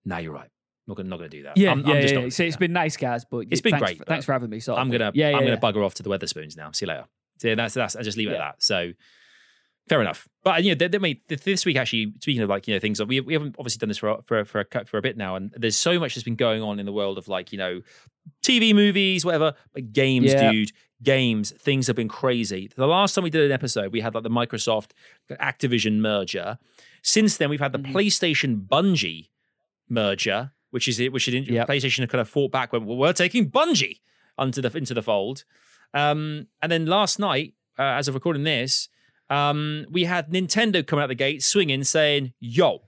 nah, 0.05 0.17
you're 0.19 0.31
right. 0.33 0.43
I'm 0.43 0.91
not 0.91 0.97
gonna 0.97 1.09
not 1.09 1.17
gonna 1.17 1.29
do 1.29 1.43
that. 1.43 1.57
yeah, 1.57 1.71
I'm, 1.71 1.81
yeah, 1.85 1.93
I'm 1.95 2.01
just 2.01 2.13
yeah. 2.13 2.21
not 2.21 2.33
So 2.33 2.43
it's 2.43 2.55
that. 2.55 2.59
been 2.59 2.73
nice, 2.73 2.97
guys, 2.97 3.25
but 3.25 3.47
It's 3.49 3.61
been 3.61 3.71
thanks 3.71 3.83
great, 3.83 3.97
For, 3.97 4.03
thanks 4.05 4.25
for 4.25 4.33
having 4.33 4.51
me. 4.51 4.59
So 4.59 4.75
I'm 4.75 4.91
gonna 4.91 5.11
yeah, 5.15 5.29
yeah, 5.31 5.37
I'm 5.37 5.43
yeah. 5.47 5.55
gonna 5.55 5.73
bugger 5.73 5.83
off 5.83 5.95
to 5.95 6.03
the 6.03 6.09
Wetherspoons 6.11 6.55
now. 6.55 6.71
See 6.71 6.85
you 6.85 6.89
later. 6.91 7.05
So 7.39 7.55
that's 7.55 7.73
that's 7.73 7.95
I 7.95 8.03
just 8.03 8.15
leave 8.17 8.27
it 8.27 8.33
Yeah. 8.33 8.37
at 8.49 8.57
that. 8.57 8.63
So 8.63 8.91
fair 9.89 9.99
enough. 10.01 10.27
But 10.43 10.63
you 10.63 10.73
know, 10.75 10.87
they, 10.87 10.87
they 10.87 11.35
this 11.35 11.65
week 11.65 11.75
actually. 11.75 12.13
Speaking 12.21 12.41
of 12.41 12.49
like 12.49 12.67
you 12.67 12.73
know 12.75 12.79
things, 12.79 13.03
we 13.03 13.19
we 13.19 13.33
haven't 13.33 13.55
obviously 13.59 13.79
done 13.79 13.89
this 13.89 13.97
for 13.97 14.21
for 14.25 14.45
for 14.45 14.61
a, 14.71 14.85
for 14.85 14.97
a 14.97 15.01
bit 15.01 15.17
now, 15.17 15.35
and 15.35 15.51
there's 15.57 15.77
so 15.77 15.99
much 15.99 16.15
that's 16.15 16.23
been 16.23 16.35
going 16.35 16.61
on 16.61 16.79
in 16.79 16.85
the 16.85 16.93
world 16.93 17.17
of 17.17 17.27
like 17.27 17.51
you 17.51 17.57
know 17.57 17.81
TV, 18.43 18.73
movies, 18.73 19.25
whatever. 19.25 19.53
But 19.73 19.91
games, 19.91 20.31
Yeah. 20.33 20.51
dude, 20.51 20.71
games. 21.03 21.51
Things 21.51 21.87
have 21.87 21.95
been 21.95 22.07
crazy. 22.07 22.69
The 22.75 22.87
last 22.87 23.13
time 23.15 23.23
we 23.23 23.29
did 23.29 23.43
an 23.45 23.51
episode, 23.51 23.91
we 23.91 24.01
had 24.01 24.13
like 24.13 24.23
the 24.23 24.29
Microsoft 24.29 24.91
Activision 25.31 25.97
merger. 25.99 26.57
Since 27.01 27.37
then, 27.37 27.49
we've 27.49 27.59
had 27.59 27.71
the 27.73 27.79
Mhm. 27.79 27.91
PlayStation 27.93 28.67
Bungie 28.67 29.29
merger, 29.89 30.51
which 30.71 30.87
is 30.87 30.99
it, 30.99 31.11
which 31.11 31.27
is 31.27 31.47
Yep. 31.47 31.67
PlayStation 31.67 31.99
have 32.01 32.09
kind 32.09 32.21
of 32.21 32.29
fought 32.29 32.51
back 32.51 32.71
when 32.73 32.85
well, 32.85 32.97
we're 32.97 33.13
taking 33.13 33.49
Bungie 33.49 33.99
onto 34.37 34.61
the 34.61 34.75
into 34.77 34.93
the 34.93 35.01
fold. 35.01 35.43
Um, 35.93 36.47
and 36.61 36.71
then 36.71 36.85
last 36.85 37.19
night, 37.19 37.53
uh, 37.77 37.97
as 37.97 38.07
of 38.07 38.13
recording 38.13 38.43
this, 38.43 38.89
um, 39.29 39.85
we 39.89 40.05
had 40.05 40.29
Nintendo 40.31 40.85
come 40.85 40.99
out 40.99 41.07
the 41.07 41.15
gate 41.15 41.43
swinging, 41.43 41.83
saying, 41.83 42.33
"Yo, 42.39 42.81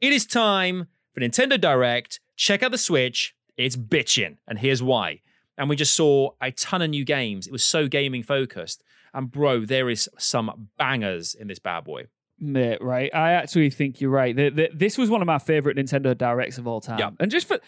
it 0.00 0.12
is 0.12 0.26
time 0.26 0.88
for 1.12 1.20
Nintendo 1.20 1.60
Direct. 1.60 2.20
Check 2.36 2.62
out 2.62 2.72
the 2.72 2.78
Switch. 2.78 3.34
It's 3.56 3.76
bitching, 3.76 4.38
and 4.46 4.58
here's 4.58 4.82
why." 4.82 5.20
And 5.58 5.70
we 5.70 5.76
just 5.76 5.94
saw 5.94 6.30
a 6.42 6.50
ton 6.50 6.82
of 6.82 6.90
new 6.90 7.04
games. 7.04 7.46
It 7.46 7.52
was 7.52 7.64
so 7.64 7.88
gaming 7.88 8.22
focused. 8.22 8.82
And 9.14 9.30
bro, 9.30 9.64
there 9.64 9.88
is 9.88 10.10
some 10.18 10.68
bangers 10.76 11.34
in 11.34 11.48
this 11.48 11.58
bad 11.58 11.84
boy. 11.84 12.08
Mate, 12.38 12.82
right. 12.82 13.10
I 13.14 13.32
actually 13.32 13.70
think 13.70 14.00
you're 14.00 14.10
right. 14.10 14.36
The, 14.36 14.50
the, 14.50 14.70
this 14.74 14.98
was 14.98 15.08
one 15.08 15.22
of 15.22 15.26
my 15.26 15.38
favorite 15.38 15.78
Nintendo 15.78 16.16
Directs 16.16 16.58
of 16.58 16.66
all 16.66 16.82
time. 16.82 16.98
Yeah. 16.98 17.10
And 17.18 17.30
just 17.30 17.48
for 17.48 17.58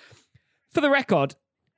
for 0.70 0.82
the 0.82 0.90
record, 0.90 1.34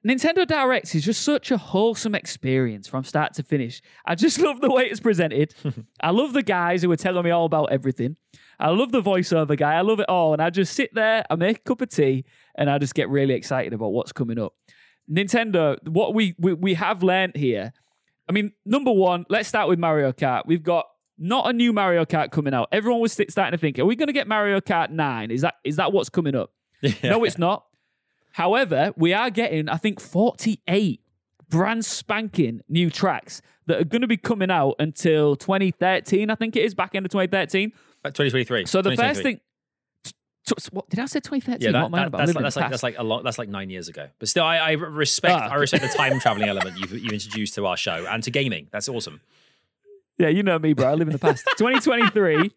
Nintendo 0.06 0.46
Directs 0.46 0.94
is 0.94 1.04
just 1.04 1.22
such 1.22 1.50
a 1.50 1.58
wholesome 1.58 2.14
experience 2.14 2.88
from 2.88 3.04
start 3.04 3.34
to 3.34 3.42
finish. 3.42 3.82
I 4.06 4.14
just 4.14 4.38
love 4.40 4.60
the 4.60 4.70
way 4.70 4.84
it's 4.84 5.00
presented. 5.00 5.54
I 6.00 6.10
love 6.10 6.32
the 6.32 6.42
guys 6.42 6.82
who 6.82 6.90
are 6.90 6.96
telling 6.96 7.24
me 7.24 7.30
all 7.30 7.44
about 7.44 7.70
everything. 7.70 8.16
I 8.58 8.70
love 8.70 8.92
the 8.92 9.02
voiceover 9.02 9.56
guy. 9.56 9.74
I 9.74 9.82
love 9.82 10.00
it 10.00 10.08
all. 10.08 10.32
And 10.32 10.42
I 10.42 10.50
just 10.50 10.74
sit 10.74 10.94
there, 10.94 11.24
I 11.30 11.34
make 11.34 11.58
a 11.58 11.60
cup 11.60 11.82
of 11.82 11.90
tea, 11.90 12.24
and 12.54 12.70
I 12.70 12.78
just 12.78 12.94
get 12.94 13.08
really 13.08 13.34
excited 13.34 13.72
about 13.72 13.92
what's 13.92 14.12
coming 14.12 14.38
up. 14.38 14.54
Nintendo, 15.10 15.76
what 15.88 16.14
we, 16.14 16.34
we, 16.38 16.54
we 16.54 16.74
have 16.74 17.02
learned 17.02 17.36
here, 17.36 17.72
I 18.28 18.32
mean, 18.32 18.52
number 18.64 18.92
one, 18.92 19.26
let's 19.28 19.48
start 19.48 19.68
with 19.68 19.78
Mario 19.78 20.12
Kart. 20.12 20.42
We've 20.46 20.62
got 20.62 20.86
not 21.18 21.48
a 21.48 21.52
new 21.52 21.72
Mario 21.72 22.04
Kart 22.04 22.30
coming 22.30 22.54
out. 22.54 22.68
Everyone 22.72 23.00
was 23.00 23.12
starting 23.12 23.52
to 23.52 23.58
think, 23.58 23.78
are 23.78 23.84
we 23.84 23.96
going 23.96 24.06
to 24.06 24.12
get 24.12 24.28
Mario 24.28 24.60
Kart 24.60 24.90
9? 24.90 25.30
Is 25.30 25.42
that 25.42 25.54
is 25.64 25.76
that 25.76 25.92
what's 25.92 26.08
coming 26.08 26.34
up? 26.34 26.50
No, 27.02 27.24
it's 27.24 27.36
not. 27.36 27.64
However, 28.32 28.92
we 28.96 29.12
are 29.12 29.30
getting, 29.30 29.68
I 29.68 29.76
think, 29.76 30.00
48 30.00 31.00
brand 31.48 31.84
spanking 31.84 32.60
new 32.68 32.90
tracks 32.90 33.42
that 33.66 33.80
are 33.80 33.84
going 33.84 34.02
to 34.02 34.08
be 34.08 34.16
coming 34.16 34.50
out 34.50 34.76
until 34.78 35.36
2013, 35.36 36.30
I 36.30 36.34
think 36.36 36.56
it 36.56 36.64
is, 36.64 36.74
back 36.74 36.94
end 36.94 37.06
of 37.06 37.12
2013. 37.12 37.72
Uh, 38.04 38.08
2023. 38.08 38.66
So 38.66 38.82
the 38.82 38.96
first 38.96 39.22
thing. 39.22 39.40
t- 40.04 40.12
t- 40.46 40.54
what, 40.70 40.88
did 40.88 41.00
I 41.00 41.06
say 41.06 41.20
2013? 41.20 41.60
Yeah, 41.66 41.72
that, 41.72 41.82
what 41.82 41.86
am 41.88 41.94
I 41.94 41.98
that- 41.98 42.06
about? 42.08 42.18
that's, 42.18 42.34
like, 42.34 42.42
that's 42.44 42.56
like 42.56 42.70
that's 42.70 42.82
like 42.82 42.98
a 42.98 43.02
lot. 43.02 43.24
That's 43.24 43.38
like 43.38 43.48
nine 43.48 43.68
years 43.68 43.88
ago. 43.88 44.08
But 44.18 44.28
still, 44.28 44.44
I, 44.44 44.56
I 44.58 44.70
respect 44.72 45.34
Ah. 45.34 45.48
I 45.50 45.56
respect 45.56 45.82
the 45.82 45.88
time 45.90 46.18
traveling 46.20 46.48
element 46.48 46.78
you've 46.78 46.92
you 46.92 47.10
introduced 47.10 47.54
to 47.56 47.66
our 47.66 47.76
show 47.76 48.06
and 48.08 48.22
to 48.22 48.30
gaming. 48.30 48.68
That's 48.70 48.88
awesome. 48.88 49.20
Yeah, 50.18 50.28
you 50.28 50.42
know 50.42 50.58
me, 50.58 50.72
bro. 50.72 50.86
I 50.86 50.94
live 50.94 51.08
in 51.08 51.12
the 51.12 51.18
past. 51.18 51.44
2023. 51.58 52.50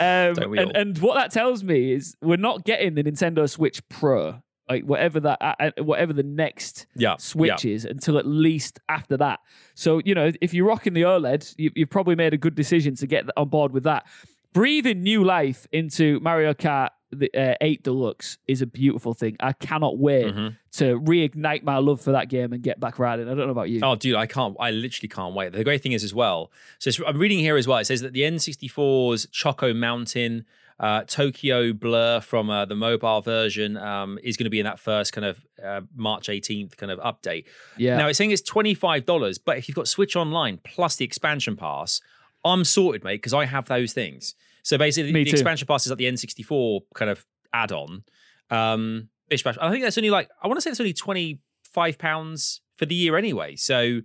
Um, 0.00 0.34
Don't 0.34 0.50
we 0.50 0.58
and, 0.58 0.76
and 0.76 0.98
what 0.98 1.14
that 1.14 1.30
tells 1.30 1.62
me 1.62 1.92
is 1.92 2.16
we're 2.20 2.36
not 2.36 2.64
getting 2.64 2.94
the 2.94 3.04
Nintendo 3.04 3.48
Switch 3.48 3.86
Pro, 3.88 4.42
like 4.68 4.84
whatever 4.84 5.20
that, 5.20 5.38
uh, 5.40 5.70
whatever 5.82 6.12
the 6.12 6.22
next 6.22 6.86
Yeah, 6.96 7.16
Switch 7.18 7.64
yeah. 7.64 7.74
is, 7.74 7.84
until 7.84 8.18
at 8.18 8.26
least 8.26 8.80
after 8.88 9.16
that. 9.18 9.40
So 9.74 10.00
you 10.04 10.14
know, 10.14 10.32
if 10.40 10.52
you're 10.54 10.66
rocking 10.66 10.92
the 10.94 11.02
OLED, 11.02 11.54
you, 11.56 11.70
you've 11.74 11.90
probably 11.90 12.14
made 12.16 12.34
a 12.34 12.38
good 12.38 12.54
decision 12.54 12.94
to 12.96 13.06
get 13.06 13.26
on 13.36 13.48
board 13.48 13.72
with 13.72 13.84
that. 13.84 14.06
Breathing 14.52 15.02
new 15.02 15.22
life 15.22 15.66
into 15.72 16.18
Mario 16.20 16.54
Kart 16.54 16.90
the, 17.12 17.30
uh, 17.38 17.54
8 17.60 17.84
Deluxe 17.84 18.36
is 18.48 18.62
a 18.62 18.66
beautiful 18.66 19.14
thing. 19.14 19.36
I 19.38 19.52
cannot 19.52 19.96
wait 19.96 20.26
Mhm. 20.34 20.56
to 20.72 20.98
reignite 21.00 21.62
my 21.62 21.78
love 21.78 22.00
for 22.00 22.10
that 22.12 22.28
game 22.28 22.52
and 22.52 22.60
get 22.62 22.80
back 22.80 22.98
riding. 22.98 23.26
I 23.28 23.34
don't 23.34 23.46
know 23.46 23.50
about 23.52 23.70
you. 23.70 23.78
Oh, 23.82 23.94
dude, 23.94 24.16
I 24.16 24.26
can't. 24.26 24.56
I 24.58 24.72
literally 24.72 25.08
can't 25.08 25.32
wait. 25.32 25.52
The 25.52 25.62
great 25.62 25.82
thing 25.82 25.92
is 25.92 26.02
as 26.02 26.12
well. 26.12 26.50
So 26.80 26.88
it's, 26.88 27.00
I'm 27.06 27.18
reading 27.18 27.38
here 27.38 27.56
as 27.56 27.68
well. 27.68 27.78
It 27.78 27.84
says 27.84 28.00
that 28.00 28.12
the 28.12 28.22
N64's 28.22 29.28
Choco 29.30 29.72
Mountain, 29.72 30.44
uh, 30.78 31.02
Tokyo 31.06 31.72
Blur 31.72 32.20
from 32.20 32.50
uh, 32.50 32.64
the 32.66 32.74
mobile 32.74 33.22
version 33.22 33.76
um, 33.76 34.18
is 34.22 34.36
going 34.36 34.44
to 34.44 34.50
be 34.50 34.60
in 34.60 34.64
that 34.64 34.78
first 34.78 35.12
kind 35.12 35.24
of 35.24 35.40
uh, 35.64 35.80
March 35.94 36.28
18th 36.28 36.76
kind 36.76 36.92
of 36.92 36.98
update. 37.00 37.44
yeah. 37.78 37.96
Now 37.96 38.08
it's 38.08 38.18
saying 38.18 38.30
it's 38.30 38.42
twenty 38.42 38.74
five 38.74 39.06
dollars, 39.06 39.38
but 39.38 39.56
if 39.56 39.68
you've 39.68 39.74
got 39.76 39.88
Switch 39.88 40.16
Online 40.16 40.58
plus 40.64 40.96
the 40.96 41.04
expansion 41.04 41.56
pass, 41.56 42.00
I'm 42.44 42.64
sorted, 42.64 43.04
mate, 43.04 43.16
because 43.16 43.34
I 43.34 43.46
have 43.46 43.66
those 43.68 43.92
things. 43.92 44.34
So 44.62 44.76
basically, 44.76 45.12
Me 45.12 45.24
the 45.24 45.30
too. 45.30 45.34
expansion 45.36 45.66
pass 45.66 45.86
is 45.86 45.90
like 45.90 45.98
the 45.98 46.06
N64 46.10 46.80
kind 46.94 47.10
of 47.10 47.24
add-on. 47.52 48.02
Um, 48.50 49.08
bish 49.28 49.42
bash. 49.44 49.56
I 49.60 49.70
think 49.70 49.82
that's 49.82 49.96
only 49.96 50.10
like 50.10 50.28
I 50.42 50.46
want 50.46 50.58
to 50.58 50.60
say 50.60 50.70
it's 50.70 50.80
only 50.80 50.92
twenty 50.92 51.40
five 51.62 51.98
pounds 51.98 52.60
for 52.76 52.84
the 52.86 52.94
year 52.94 53.16
anyway. 53.16 53.56
So 53.56 54.00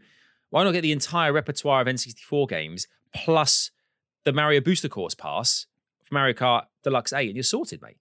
why 0.52 0.64
not 0.64 0.72
get 0.72 0.82
the 0.82 0.92
entire 0.92 1.32
repertoire 1.34 1.82
of 1.82 1.88
N64 1.88 2.48
games 2.50 2.88
plus 3.14 3.72
the 4.26 4.34
Mario 4.34 4.62
Booster 4.62 4.90
Course 4.90 5.16
pass 5.16 5.66
for 6.12 6.16
Mario 6.16 6.34
Kart 6.34 6.64
Deluxe 6.84 7.14
8 7.14 7.28
and 7.28 7.36
you're 7.36 7.44
sorted, 7.44 7.82
mate. 7.82 7.98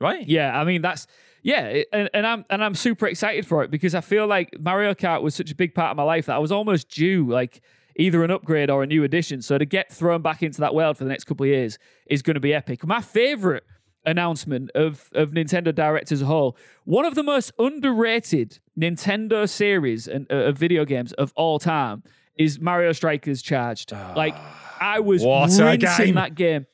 Right? 0.00 0.26
Yeah, 0.28 0.58
I 0.58 0.64
mean 0.64 0.82
that's 0.82 1.06
yeah, 1.42 1.82
and, 1.92 2.10
and 2.12 2.26
I'm 2.26 2.44
and 2.50 2.62
I'm 2.62 2.74
super 2.74 3.06
excited 3.06 3.46
for 3.46 3.62
it 3.62 3.70
because 3.70 3.94
I 3.94 4.00
feel 4.02 4.26
like 4.26 4.50
Mario 4.60 4.92
Kart 4.94 5.22
was 5.22 5.34
such 5.34 5.50
a 5.50 5.54
big 5.54 5.74
part 5.74 5.90
of 5.90 5.96
my 5.96 6.02
life 6.02 6.26
that 6.26 6.34
I 6.36 6.38
was 6.38 6.52
almost 6.52 6.90
due 6.90 7.26
like 7.30 7.62
either 7.98 8.22
an 8.24 8.30
upgrade 8.30 8.68
or 8.68 8.82
a 8.82 8.86
new 8.86 9.04
addition. 9.04 9.40
So 9.40 9.56
to 9.56 9.64
get 9.64 9.90
thrown 9.90 10.20
back 10.20 10.42
into 10.42 10.60
that 10.60 10.74
world 10.74 10.98
for 10.98 11.04
the 11.04 11.08
next 11.10 11.24
couple 11.24 11.44
of 11.44 11.48
years 11.48 11.78
is 12.06 12.20
going 12.20 12.34
to 12.34 12.40
be 12.40 12.52
epic. 12.52 12.84
My 12.86 13.00
favorite 13.00 13.64
announcement 14.04 14.70
of 14.74 15.08
of 15.14 15.30
Nintendo 15.30 15.74
Direct 15.74 16.12
as 16.12 16.20
a 16.20 16.26
whole, 16.26 16.58
one 16.84 17.06
of 17.06 17.14
the 17.14 17.22
most 17.22 17.52
underrated 17.58 18.58
Nintendo 18.78 19.48
series 19.48 20.06
and 20.08 20.26
uh, 20.30 20.36
of 20.48 20.58
video 20.58 20.84
games 20.84 21.14
of 21.14 21.32
all 21.36 21.58
time 21.58 22.02
is 22.36 22.60
Mario 22.60 22.92
Strikers 22.92 23.40
Charged. 23.40 23.92
like 24.14 24.34
I 24.78 25.00
was 25.00 25.22
What 25.22 25.48
rinsing 25.58 25.80
game. 26.06 26.14
that 26.16 26.34
game 26.34 26.66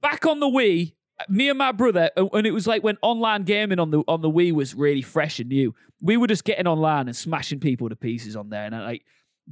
back 0.00 0.26
on 0.26 0.40
the 0.40 0.46
Wii, 0.46 0.92
me 1.28 1.48
and 1.48 1.58
my 1.58 1.72
brother, 1.72 2.10
uh, 2.16 2.26
and 2.32 2.46
it 2.46 2.52
was 2.52 2.66
like 2.66 2.82
when 2.82 2.96
online 3.02 3.42
gaming 3.44 3.78
on 3.78 3.90
the 3.90 4.02
on 4.08 4.20
the 4.22 4.30
Wii 4.30 4.52
was 4.52 4.74
really 4.74 5.02
fresh 5.02 5.38
and 5.40 5.48
new. 5.48 5.74
We 6.00 6.16
were 6.16 6.26
just 6.28 6.44
getting 6.44 6.66
online 6.66 7.08
and 7.08 7.16
smashing 7.16 7.60
people 7.60 7.88
to 7.88 7.96
pieces 7.96 8.36
on 8.36 8.50
there, 8.50 8.64
and 8.64 8.74
uh, 8.74 8.82
like 8.82 9.02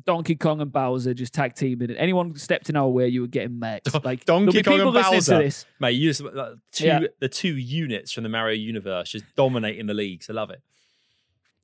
Donkey 0.05 0.37
Kong 0.37 0.61
and 0.61 0.71
Bowser 0.71 1.15
just 1.15 1.33
tag 1.33 1.55
teaming. 1.55 1.91
it. 1.91 1.95
Anyone 1.99 2.37
stepped 2.37 2.69
in 2.69 2.77
our 2.77 2.89
way, 2.89 3.09
you 3.09 3.23
were 3.23 3.27
getting 3.27 3.59
met. 3.59 3.87
Like 4.05 4.25
Donkey 4.27 4.63
Kong 4.63 4.75
people 4.77 4.89
and 4.89 4.95
listening 4.95 5.19
Bowser. 5.21 5.39
this. 5.43 5.67
Mate, 5.81 5.93
you 5.93 6.11
just 6.11 6.23
uh, 6.23 6.51
two 6.71 6.87
Yeah. 6.87 7.01
the 7.19 7.29
two 7.29 7.57
units 7.57 8.13
from 8.13 8.23
the 8.25 8.29
Mario 8.29 8.55
universe 8.57 9.11
just 9.11 9.25
dominating 9.37 9.87
the 9.87 9.95
leagues. 9.95 10.29
I 10.31 10.35
love 10.35 10.51
it. 10.51 10.61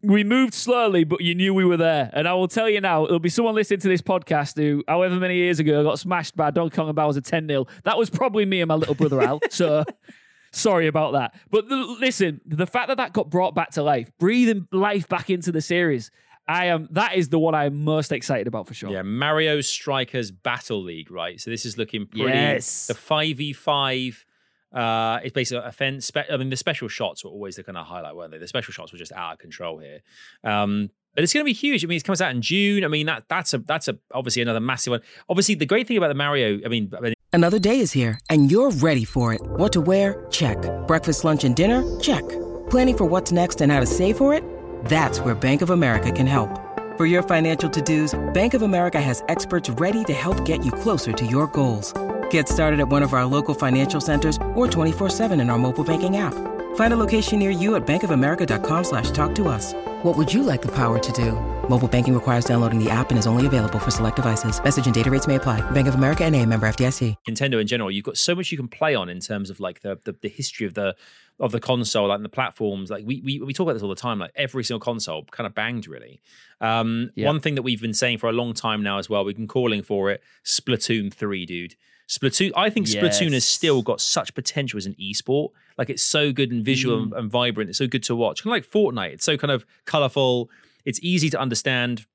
We 0.03 0.25
moved 0.25 0.55
slowly, 0.55 1.05
but 1.05 1.21
you 1.21 1.35
knew 1.35 1.55
we 1.55 1.65
were 1.65 1.77
there. 1.77 2.11
And 2.13 2.27
I 2.27 2.35
will 2.35 2.49
tell 2.49 2.69
you 2.69 2.81
now, 2.81 3.05
there'll 3.05 3.21
be 3.21 3.29
someone 3.29 3.55
listening 3.55 3.81
to 3.81 3.89
this 3.89 4.03
podcast 4.03 4.57
who, 4.57 4.83
however 4.89 5.17
many 5.17 5.37
years 5.37 5.61
ago, 5.61 5.85
got 5.85 5.99
smashed 5.99 6.37
by 6.37 6.51
Donkey 6.51 6.75
Kong 6.75 6.89
and 6.89 6.97
Bowser 6.97 7.21
10 7.21 7.47
0. 7.47 7.67
That 7.85 7.97
was 7.97 8.11
probably 8.11 8.45
me 8.45 8.61
and 8.61 8.69
my 8.69 8.75
little 8.75 8.95
brother 8.97 9.23
Al. 9.23 9.41
so 9.51 9.85
sorry 10.53 10.87
about 10.89 11.13
that. 11.13 11.35
But 11.51 11.69
the, 11.69 11.77
listen, 11.77 12.41
the 12.45 12.67
fact 12.67 12.89
that 12.89 12.97
that 12.97 13.13
got 13.13 13.31
brought 13.31 13.55
back 13.55 13.71
to 13.73 13.83
life, 13.83 14.11
breathing 14.19 14.67
life 14.73 15.09
back 15.09 15.31
into 15.31 15.53
the 15.53 15.61
series, 15.61 16.11
I 16.49 16.67
am 16.67 16.89
that 16.93 17.15
is 17.15 17.29
the 17.29 17.39
one 17.39 17.55
I'm 17.55 17.85
most 17.85 18.11
excited 18.13 18.47
about 18.47 18.67
for 18.67 18.75
sure. 18.75 18.91
Yeah, 18.91 19.03
Mario 19.03 19.61
Strikers 19.61 20.31
Battle 20.31 20.83
League, 20.83 21.11
right? 21.11 21.41
So 21.41 21.51
this 21.51 21.65
is 21.65 21.79
looking 21.79 22.07
pretty. 22.07 22.31
Yes. 22.31 22.89
The 22.89 22.95
five 22.95 23.37
v 23.37 23.53
five. 23.53 24.25
Uh, 24.73 25.21
it's 25.23 25.33
basically 25.33 25.67
a 25.67 25.73
fence. 25.73 26.07
Spe- 26.07 26.31
I 26.31 26.37
mean, 26.37 26.51
the 26.51 26.57
special 26.57 26.89
shots 26.89 27.25
were 27.25 27.31
always 27.31 27.57
the 27.57 27.63
kind 27.63 27.77
of 27.77 27.87
highlight, 27.87 28.17
weren't 28.17 28.33
they? 28.33 28.39
The 28.39 28.49
special 28.49 28.73
shots 28.73 28.93
were 28.93 28.99
just 28.99 29.13
out 29.13 29.35
of 29.35 29.39
control 29.39 29.79
here. 29.79 30.01
Um, 30.45 30.91
but 31.15 31.25
it's 31.25 31.33
going 31.35 31.45
to 31.45 31.49
be 31.49 31.53
huge. 31.53 31.85
I 31.85 31.89
mean, 31.89 31.97
it 31.97 32.05
comes 32.05 32.23
out 32.23 32.35
in 32.35 32.41
June. 32.41 32.85
I 32.85 32.89
mean, 32.89 33.07
that 33.07 33.25
that's 33.29 33.53
a 33.53 33.59
that's 33.59 33.89
a 33.89 33.99
obviously 34.13 34.43
another 34.43 34.61
massive 34.61 34.93
one. 34.93 35.01
Obviously, 35.29 35.55
the 35.55 35.67
great 35.67 35.87
thing 35.87 35.99
about 35.99 36.09
the 36.09 36.15
Mario, 36.15 36.59
I 36.65 36.69
mean, 36.69 36.91
I 36.97 37.01
mean 37.01 37.15
Another 37.35 37.59
day 37.59 37.81
is 37.81 37.93
here, 37.93 38.21
and 38.29 38.51
you're 38.51 38.71
ready 38.71 39.07
for 39.07 39.33
it. 39.33 39.41
What 39.43 39.73
to 39.73 39.81
wear? 39.81 40.27
Check. 40.31 40.59
Breakfast, 40.87 41.25
lunch, 41.25 41.45
and 41.45 41.57
dinner? 41.57 41.99
Check. 41.99 42.29
Planning 42.69 42.97
for 42.99 43.05
what's 43.07 43.33
next 43.33 43.63
and 43.63 43.73
how 43.73 43.81
to 43.81 43.87
save 43.87 44.19
for 44.19 44.35
it? 44.35 44.45
That's 44.85 45.19
where 45.21 45.35
Bank 45.35 45.63
of 45.63 45.71
America 45.71 46.13
can 46.13 46.27
help. 46.27 46.51
For 46.99 47.07
your 47.07 47.23
financial 47.23 47.71
to-dos, 47.71 48.13
Bank 48.35 48.53
of 48.53 48.61
America 48.61 49.01
has 49.01 49.25
experts 49.29 49.71
ready 49.71 50.05
to 50.05 50.13
help 50.13 50.45
get 50.45 50.63
you 50.63 50.73
closer 50.73 51.13
to 51.13 51.25
your 51.25 51.47
goals. 51.47 51.95
Get 52.33 52.49
started 52.49 52.81
at 52.81 52.89
one 52.89 53.03
of 53.03 53.13
our 53.13 53.27
local 53.27 53.55
financial 53.55 54.01
centers 54.01 54.37
or 54.55 54.67
24-7 54.67 55.41
in 55.41 55.51
our 55.51 55.59
mobile 55.59 55.85
banking 55.85 56.17
app. 56.17 56.35
Find 56.77 56.95
a 56.95 56.97
location 56.97 57.39
near 57.39 57.51
you 57.51 57.77
at 57.77 57.87
bankofamerica.com 57.87 58.85
slash 58.85 59.11
talk 59.11 59.35
to 59.35 59.49
us. 59.49 59.75
What 60.03 60.17
would 60.17 60.33
you 60.33 60.43
like 60.43 60.63
the 60.63 60.73
power 60.73 60.99
to 60.99 61.13
do? 61.13 61.33
Mobile 61.69 61.89
banking 61.89 62.13
requires 62.13 62.45
downloading 62.45 62.83
the 62.83 62.91
app 62.91 63.11
and 63.11 63.19
is 63.19 63.27
only 63.27 63.47
available 63.47 63.79
for 63.79 63.91
select 63.91 64.17
devices. 64.17 64.63
Message 64.63 64.87
and 64.87 64.95
data 64.95 65.11
rates 65.11 65.27
may 65.27 65.37
apply. 65.37 65.61
Bank 65.71 65.89
of 65.89 65.95
America 65.95 66.25
and 66.25 66.35
a 66.35 66.45
member 66.45 66.67
FDIC. 66.67 67.17
Nintendo 67.29 67.61
in 67.61 67.67
general, 67.67 67.91
you've 67.91 68.05
got 68.05 68.17
so 68.17 68.35
much 68.35 68.51
you 68.51 68.59
can 68.59 68.69
play 68.69 68.95
on 68.95 69.09
in 69.09 69.21
terms 69.21 69.51
of 69.51 69.61
like 69.61 69.83
the 69.83 69.99
the, 70.05 70.17
the 70.23 70.29
history 70.29 70.67
of 70.67 70.75
the 70.75 70.97
of 71.41 71.51
the 71.53 71.61
console, 71.61 72.09
like 72.09 72.17
and 72.17 72.25
the 72.25 72.29
platforms. 72.29 72.91
Like 72.91 73.05
we, 73.05 73.21
we 73.25 73.41
we 73.41 73.53
talk 73.53 73.65
about 73.65 73.73
this 73.75 73.83
all 73.83 73.89
the 73.89 73.95
time. 73.95 74.19
Like 74.19 74.33
every 74.37 74.63
single 74.65 74.81
console 74.81 75.25
kind 75.31 75.47
of 75.47 75.55
banged 75.55 75.87
really. 75.89 76.21
Um, 76.61 77.11
Yeah. 77.17 77.27
One 77.27 77.41
thing 77.41 77.55
that 77.57 77.63
we've 77.63 77.81
been 77.81 77.95
saying 77.95 78.19
for 78.19 78.29
a 78.29 78.33
long 78.33 78.55
time 78.55 78.83
now 78.83 78.99
as 78.99 79.09
well, 79.11 79.25
we've 79.25 79.37
been 79.37 79.49
calling 79.49 79.83
for 79.83 80.11
it. 80.11 80.23
Splatoon 80.45 81.13
three, 81.13 81.47
dude. 81.47 81.75
Splatoon. 82.09 82.53
I 82.57 82.69
think 82.71 82.87
Splatoon 82.87 83.33
has 83.33 83.45
still 83.45 83.81
got 83.83 84.01
such 84.01 84.35
potential 84.35 84.77
as 84.77 84.87
an 84.87 84.95
esport. 85.01 85.49
Like 85.79 85.89
it's 85.91 86.03
so 86.03 86.33
good 86.33 86.53
and 86.53 86.65
visual 86.65 86.99
Mm. 86.99 87.03
and, 87.05 87.13
and 87.15 87.31
vibrant. 87.31 87.71
It's 87.71 87.79
so 87.79 87.87
good 87.87 88.03
to 88.05 88.15
watch. 88.15 88.43
Kind 88.45 88.55
of 88.57 88.63
like 88.63 88.71
Fortnite. 88.71 89.13
It's 89.15 89.25
so 89.25 89.37
kind 89.37 89.51
of 89.51 89.65
colorful. 89.87 90.51
It's 90.85 91.01
easy 91.03 91.31
to 91.31 91.41
understand. 91.41 92.07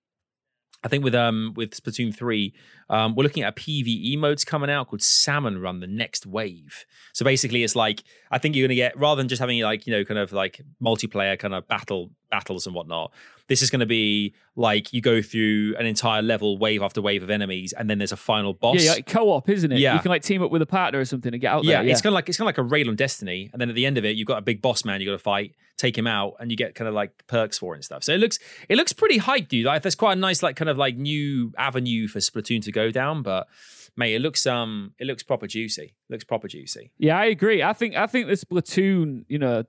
I 0.84 0.88
think 0.90 1.04
with 1.04 1.16
um 1.16 1.54
with 1.56 1.72
Splatoon 1.72 2.16
three, 2.16 2.54
um, 2.90 3.16
we're 3.16 3.24
looking 3.24 3.44
at 3.44 3.58
a 3.58 3.62
PVE 3.62 4.18
modes 4.18 4.46
coming 4.46 4.70
out 4.70 4.88
called 4.88 5.02
Salmon 5.02 5.60
Run: 5.60 5.80
The 5.80 5.88
Next 5.88 6.26
Wave. 6.26 6.86
So 7.14 7.26
basically, 7.26 7.64
it's 7.64 7.76
like 7.76 8.04
I 8.32 8.38
think 8.38 8.56
you're 8.56 8.68
gonna 8.68 8.76
get 8.76 8.98
rather 8.98 9.20
than 9.20 9.28
just 9.28 9.40
having 9.40 9.60
like 9.62 9.88
you 9.88 9.94
know 9.94 10.06
kind 10.06 10.20
of 10.20 10.32
like 10.32 10.62
multiplayer 10.84 11.38
kind 11.38 11.54
of 11.54 11.68
battle 11.68 12.12
battles 12.30 12.66
and 12.66 12.76
whatnot. 12.76 13.12
This 13.48 13.62
is 13.62 13.70
going 13.70 13.80
to 13.80 13.86
be 13.86 14.34
like 14.56 14.92
you 14.92 15.02
go 15.02 15.22
through 15.22 15.76
an 15.78 15.86
entire 15.86 16.22
level, 16.22 16.58
wave 16.58 16.82
after 16.82 17.02
wave 17.02 17.24
of 17.24 17.30
enemies, 17.30 17.74
and 17.74 17.90
then 17.90 17.98
there's 17.98 18.12
a 18.12 18.18
final 18.18 18.54
boss. 18.54 18.84
Yeah, 18.84 18.94
like 18.94 19.06
co-op, 19.06 19.50
isn't 19.50 19.72
it? 19.72 19.80
Yeah. 19.80 19.94
You 19.94 20.00
can 20.02 20.10
like 20.10 20.24
team 20.24 20.44
up 20.44 20.52
with 20.52 20.62
a 20.62 20.66
partner 20.66 21.00
or 21.00 21.06
something 21.06 21.32
to 21.32 21.38
get 21.38 21.54
out 21.54 21.64
yeah, 21.64 21.82
there. 21.82 21.92
it's 21.92 22.02
kind 22.02 22.12
of 22.12 22.16
like 22.16 22.28
it's 22.28 22.38
kind 22.38 22.46
of 22.46 22.50
like 22.50 22.58
a 22.58 22.64
rail 22.64 22.90
on 22.90 22.96
Destiny, 22.96 23.50
and 23.54 23.62
then 23.62 23.70
at 23.70 23.76
the 23.76 23.86
end 23.86 23.98
of 23.98 24.06
it, 24.06 24.16
you've 24.16 24.28
got 24.28 24.38
a 24.38 24.42
big 24.42 24.62
boss 24.62 24.84
man 24.84 25.00
you 25.00 25.08
got 25.08 25.14
to 25.14 25.20
fight, 25.20 25.56
take 25.78 25.98
him 25.98 26.08
out, 26.08 26.36
and 26.40 26.52
you 26.52 26.58
get 26.58 26.76
kind 26.76 26.88
of 26.88 26.94
like 26.94 27.26
perks 27.28 27.58
for 27.58 27.74
it 27.74 27.78
and 27.78 27.86
stuff. 27.86 28.04
So 28.04 28.14
it 28.14 28.20
looks 28.20 28.40
it 28.68 28.76
looks 28.76 28.94
pretty 28.94 29.20
hyped, 29.20 29.48
dude. 29.48 29.66
Like 29.66 29.82
there's 29.82 29.96
quite 29.96 30.18
a 30.18 30.20
nice 30.20 30.44
like 30.44 30.56
kind 30.56 30.70
of 30.70 30.78
like 30.78 30.98
new 30.98 31.54
avenue 31.58 32.08
for 32.08 32.20
Splatoon 32.20 32.62
to 32.64 32.72
go 32.72 32.92
down, 32.92 33.22
but 33.22 33.48
mate, 33.96 34.16
it 34.16 34.20
looks 34.20 34.46
um 34.46 34.94
it 35.00 35.08
looks 35.08 35.24
proper 35.24 35.48
juicy. 35.48 35.94
It 36.10 36.12
looks 36.12 36.24
proper 36.24 36.48
juicy. 36.48 36.92
Yeah, 36.98 37.18
I 37.18 37.26
agree. 37.26 37.64
I 37.64 37.74
think 37.74 37.96
I 37.96 38.08
think 38.08 38.28
the 38.28 38.34
Splatoon, 38.34 39.26
you 39.28 39.40
know, 39.40 39.64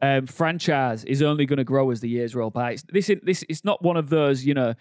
um, 0.00 0.26
franchise 0.26 1.04
is 1.04 1.22
only 1.22 1.44
going 1.46 1.56
to 1.58 1.64
grow 1.64 1.90
as 1.90 2.00
the 2.00 2.08
years 2.08 2.34
roll 2.34 2.50
by. 2.50 2.72
It's, 2.72 2.82
this 2.92 3.08
is- 3.10 3.20
this 3.22 3.44
it's 3.48 3.64
not 3.64 3.82
one 3.82 3.96
of 3.96 4.08
those, 4.10 4.44
you 4.44 4.54
know, 4.54 4.74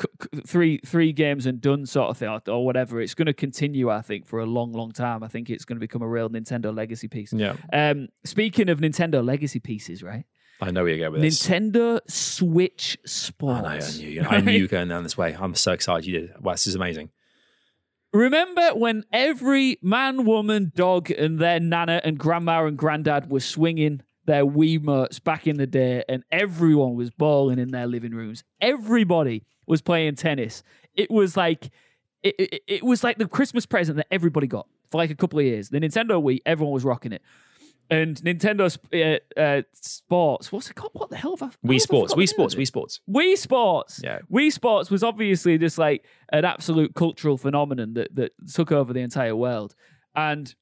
c- 0.00 0.06
c- 0.22 0.40
three 0.46 0.80
three 0.84 1.12
games 1.12 1.46
and 1.46 1.60
done 1.60 1.86
sort 1.86 2.10
of 2.10 2.18
thing 2.18 2.28
or, 2.28 2.40
or 2.48 2.64
whatever. 2.66 3.00
It's 3.00 3.14
going 3.14 3.26
to 3.26 3.32
continue, 3.32 3.90
I 3.90 4.02
think, 4.02 4.26
for 4.26 4.40
a 4.40 4.46
long, 4.46 4.72
long 4.72 4.92
time. 4.92 5.22
I 5.22 5.28
think 5.28 5.48
it's 5.50 5.64
going 5.64 5.76
to 5.76 5.80
become 5.80 6.02
a 6.02 6.08
real 6.08 6.28
Nintendo 6.28 6.74
legacy 6.74 7.08
piece. 7.08 7.32
Yeah, 7.32 7.56
Um, 7.72 8.08
speaking 8.24 8.68
of 8.68 8.78
Nintendo 8.80 9.24
legacy 9.24 9.58
pieces, 9.60 10.02
right? 10.02 10.24
I 10.60 10.70
know 10.72 10.82
where 10.82 10.92
you 10.92 10.98
go 11.04 11.10
with 11.12 11.20
this. 11.22 11.46
Nintendo 11.46 12.00
Switch 12.08 12.98
I 13.42 13.60
know, 13.62 13.68
I 13.68 13.78
knew, 13.98 14.22
I 14.28 14.40
knew 14.40 14.52
you 14.52 14.64
were 14.64 14.68
going 14.68 14.88
down 14.88 15.02
this 15.04 15.16
way. 15.16 15.36
I'm 15.38 15.54
so 15.54 15.72
excited 15.72 16.04
you 16.04 16.20
did. 16.20 16.30
Wow, 16.42 16.52
this 16.52 16.66
is 16.66 16.74
amazing. 16.74 17.10
Remember 18.12 18.70
when 18.74 19.04
every 19.12 19.78
man, 19.82 20.24
woman, 20.24 20.72
dog, 20.74 21.10
and 21.10 21.38
their 21.38 21.60
nana 21.60 22.00
and 22.02 22.18
grandma 22.18 22.64
and 22.66 22.76
granddad 22.76 23.30
were 23.30 23.40
swinging 23.40 24.00
their 24.28 24.44
Wiimotes 24.44 25.22
back 25.22 25.46
in 25.46 25.56
the 25.56 25.66
day, 25.66 26.04
and 26.08 26.22
everyone 26.30 26.94
was 26.94 27.10
balling 27.10 27.58
in 27.58 27.70
their 27.70 27.86
living 27.86 28.12
rooms. 28.12 28.44
Everybody 28.60 29.44
was 29.66 29.80
playing 29.80 30.14
tennis. 30.14 30.62
It 30.94 31.10
was 31.10 31.36
like 31.36 31.70
it, 32.22 32.34
it, 32.38 32.62
it 32.66 32.84
was 32.84 33.02
like 33.02 33.18
the 33.18 33.26
Christmas 33.26 33.66
present 33.66 33.96
that 33.96 34.06
everybody 34.10 34.46
got 34.46 34.68
for 34.90 34.98
like 34.98 35.10
a 35.10 35.14
couple 35.14 35.38
of 35.38 35.46
years. 35.46 35.70
The 35.70 35.80
Nintendo 35.80 36.22
Wii, 36.22 36.40
everyone 36.44 36.74
was 36.74 36.84
rocking 36.84 37.12
it. 37.12 37.22
And 37.90 38.16
Nintendo 38.18 38.68
uh, 38.92 39.40
uh, 39.40 39.62
Sports, 39.72 40.52
what's 40.52 40.68
it 40.68 40.74
called? 40.74 40.92
What 40.92 41.08
the 41.08 41.16
hell 41.16 41.34
have 41.38 41.56
I? 41.64 41.66
Wii 41.66 41.80
Sports, 41.80 42.12
Wii 42.12 42.28
Sports? 42.28 42.54
Wii 42.54 42.66
Sports. 42.66 43.00
Wii 43.08 43.36
Sports. 43.38 44.00
Yeah. 44.04 44.18
Wii 44.30 44.52
Sports 44.52 44.90
was 44.90 45.02
obviously 45.02 45.56
just 45.56 45.78
like 45.78 46.04
an 46.30 46.44
absolute 46.44 46.94
cultural 46.94 47.38
phenomenon 47.38 47.94
that, 47.94 48.14
that 48.14 48.32
took 48.52 48.72
over 48.72 48.92
the 48.92 49.00
entire 49.00 49.34
world. 49.34 49.74
and 50.14 50.54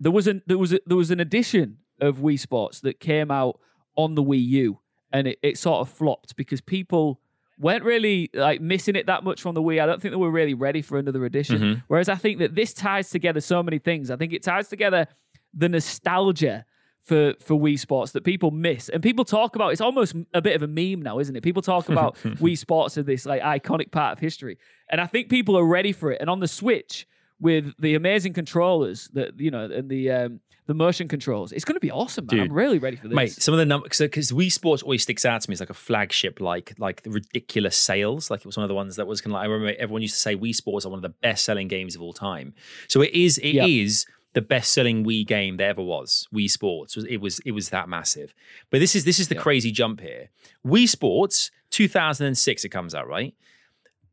there 0.00 0.12
was 0.12 0.26
an 0.26 0.42
there 0.46 0.58
was 0.58 0.72
a, 0.72 0.80
there 0.86 0.96
was 0.96 1.10
an 1.10 1.20
edition 1.20 1.78
of 2.02 2.18
Wii 2.18 2.38
Sports 2.38 2.80
that 2.80 3.00
came 3.00 3.30
out 3.30 3.58
on 3.96 4.14
the 4.14 4.22
Wii 4.22 4.44
U, 4.44 4.80
and 5.12 5.28
it, 5.28 5.38
it 5.42 5.56
sort 5.56 5.80
of 5.80 5.88
flopped 5.88 6.36
because 6.36 6.60
people 6.60 7.20
weren't 7.58 7.84
really 7.84 8.28
like 8.34 8.60
missing 8.60 8.96
it 8.96 9.06
that 9.06 9.24
much 9.24 9.40
from 9.40 9.54
the 9.54 9.62
Wii. 9.62 9.80
I 9.80 9.86
don't 9.86 10.02
think 10.02 10.12
they 10.12 10.16
were 10.16 10.30
really 10.30 10.54
ready 10.54 10.82
for 10.82 10.98
another 10.98 11.24
edition. 11.24 11.58
Mm-hmm. 11.58 11.80
Whereas 11.86 12.08
I 12.08 12.16
think 12.16 12.40
that 12.40 12.54
this 12.54 12.74
ties 12.74 13.08
together 13.08 13.40
so 13.40 13.62
many 13.62 13.78
things. 13.78 14.10
I 14.10 14.16
think 14.16 14.32
it 14.32 14.42
ties 14.42 14.68
together 14.68 15.06
the 15.54 15.68
nostalgia 15.68 16.64
for 17.00 17.34
for 17.40 17.54
Wii 17.54 17.78
Sports 17.78 18.12
that 18.12 18.24
people 18.24 18.50
miss 18.50 18.88
and 18.88 19.02
people 19.02 19.24
talk 19.24 19.54
about. 19.54 19.72
It's 19.72 19.80
almost 19.80 20.14
a 20.34 20.42
bit 20.42 20.56
of 20.56 20.62
a 20.62 20.68
meme 20.68 21.02
now, 21.02 21.18
isn't 21.18 21.34
it? 21.34 21.42
People 21.42 21.62
talk 21.62 21.88
about 21.88 22.16
Wii 22.24 22.58
Sports 22.58 22.98
as 22.98 23.04
this 23.04 23.26
like 23.26 23.42
iconic 23.42 23.92
part 23.92 24.14
of 24.14 24.18
history, 24.18 24.58
and 24.90 25.00
I 25.00 25.06
think 25.06 25.28
people 25.28 25.56
are 25.56 25.64
ready 25.64 25.92
for 25.92 26.10
it. 26.10 26.20
And 26.20 26.28
on 26.28 26.40
the 26.40 26.48
Switch 26.48 27.06
with 27.42 27.74
the 27.78 27.94
amazing 27.96 28.32
controllers 28.32 29.08
that 29.12 29.38
you 29.38 29.50
know 29.50 29.64
and 29.64 29.90
the 29.90 30.10
um, 30.10 30.40
the 30.66 30.74
motion 30.74 31.08
controls, 31.08 31.50
it's 31.52 31.64
going 31.64 31.74
to 31.74 31.80
be 31.80 31.90
awesome. 31.90 32.24
Man. 32.26 32.36
Dude. 32.38 32.50
I'm 32.50 32.54
really 32.56 32.78
ready 32.78 32.96
for 32.96 33.08
this. 33.08 33.16
Mate, 33.16 33.32
some 33.32 33.52
of 33.52 33.58
the 33.58 33.66
numbers 33.66 33.98
because 33.98 34.30
Wii 34.30 34.50
Sports 34.50 34.82
always 34.82 35.02
sticks 35.02 35.24
out 35.24 35.40
to 35.42 35.50
me 35.50 35.54
as 35.54 35.60
like 35.60 35.70
a 35.70 35.74
flagship, 35.74 36.40
like 36.40 36.72
like 36.78 37.02
the 37.02 37.10
ridiculous 37.10 37.76
sales. 37.76 38.30
Like 38.30 38.40
it 38.40 38.46
was 38.46 38.56
one 38.56 38.62
of 38.64 38.68
the 38.68 38.74
ones 38.76 38.94
that 38.96 39.06
was 39.06 39.20
kind 39.20 39.32
of 39.32 39.34
like 39.34 39.42
I 39.48 39.52
remember 39.52 39.74
everyone 39.78 40.02
used 40.02 40.14
to 40.14 40.20
say 40.20 40.36
Wii 40.36 40.54
Sports 40.54 40.86
are 40.86 40.88
one 40.90 40.98
of 40.98 41.02
the 41.02 41.08
best 41.20 41.44
selling 41.44 41.66
games 41.68 41.96
of 41.96 42.00
all 42.00 42.12
time. 42.12 42.54
So 42.86 43.00
it 43.02 43.10
is 43.12 43.38
it 43.38 43.56
is 43.56 44.06
Yeah. 44.08 44.14
the 44.34 44.42
best 44.42 44.72
selling 44.72 45.04
Wii 45.04 45.26
game 45.26 45.56
there 45.56 45.68
ever 45.70 45.82
was. 45.82 46.28
Wii 46.32 46.48
Sports 46.48 46.94
was 46.94 47.04
it 47.06 47.16
was 47.16 47.40
it 47.40 47.50
was 47.50 47.70
that 47.70 47.88
massive. 47.88 48.32
But 48.70 48.78
this 48.78 48.94
is 48.94 49.04
this 49.04 49.18
is 49.18 49.26
the 49.26 49.34
crazy 49.34 49.72
jump 49.72 50.00
here. 50.00 50.30
Wii 50.64 50.88
Sports 50.88 51.50
2006 51.70 52.64
it 52.64 52.68
comes 52.68 52.94
out 52.94 53.08
right. 53.08 53.34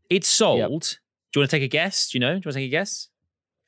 It 0.09 0.25
sold. 0.25 0.98
Do 1.31 1.39
you 1.39 1.41
want 1.41 1.51
to 1.51 1.57
take 1.57 1.63
a 1.63 1.67
guess? 1.67 2.09
Do 2.09 2.17
you 2.17 2.21
know? 2.21 2.29
Do 2.33 2.38
you 2.38 2.41
want 2.45 2.53
to 2.55 2.59
take 2.62 2.67
a 2.69 2.71
guess? 2.71 3.09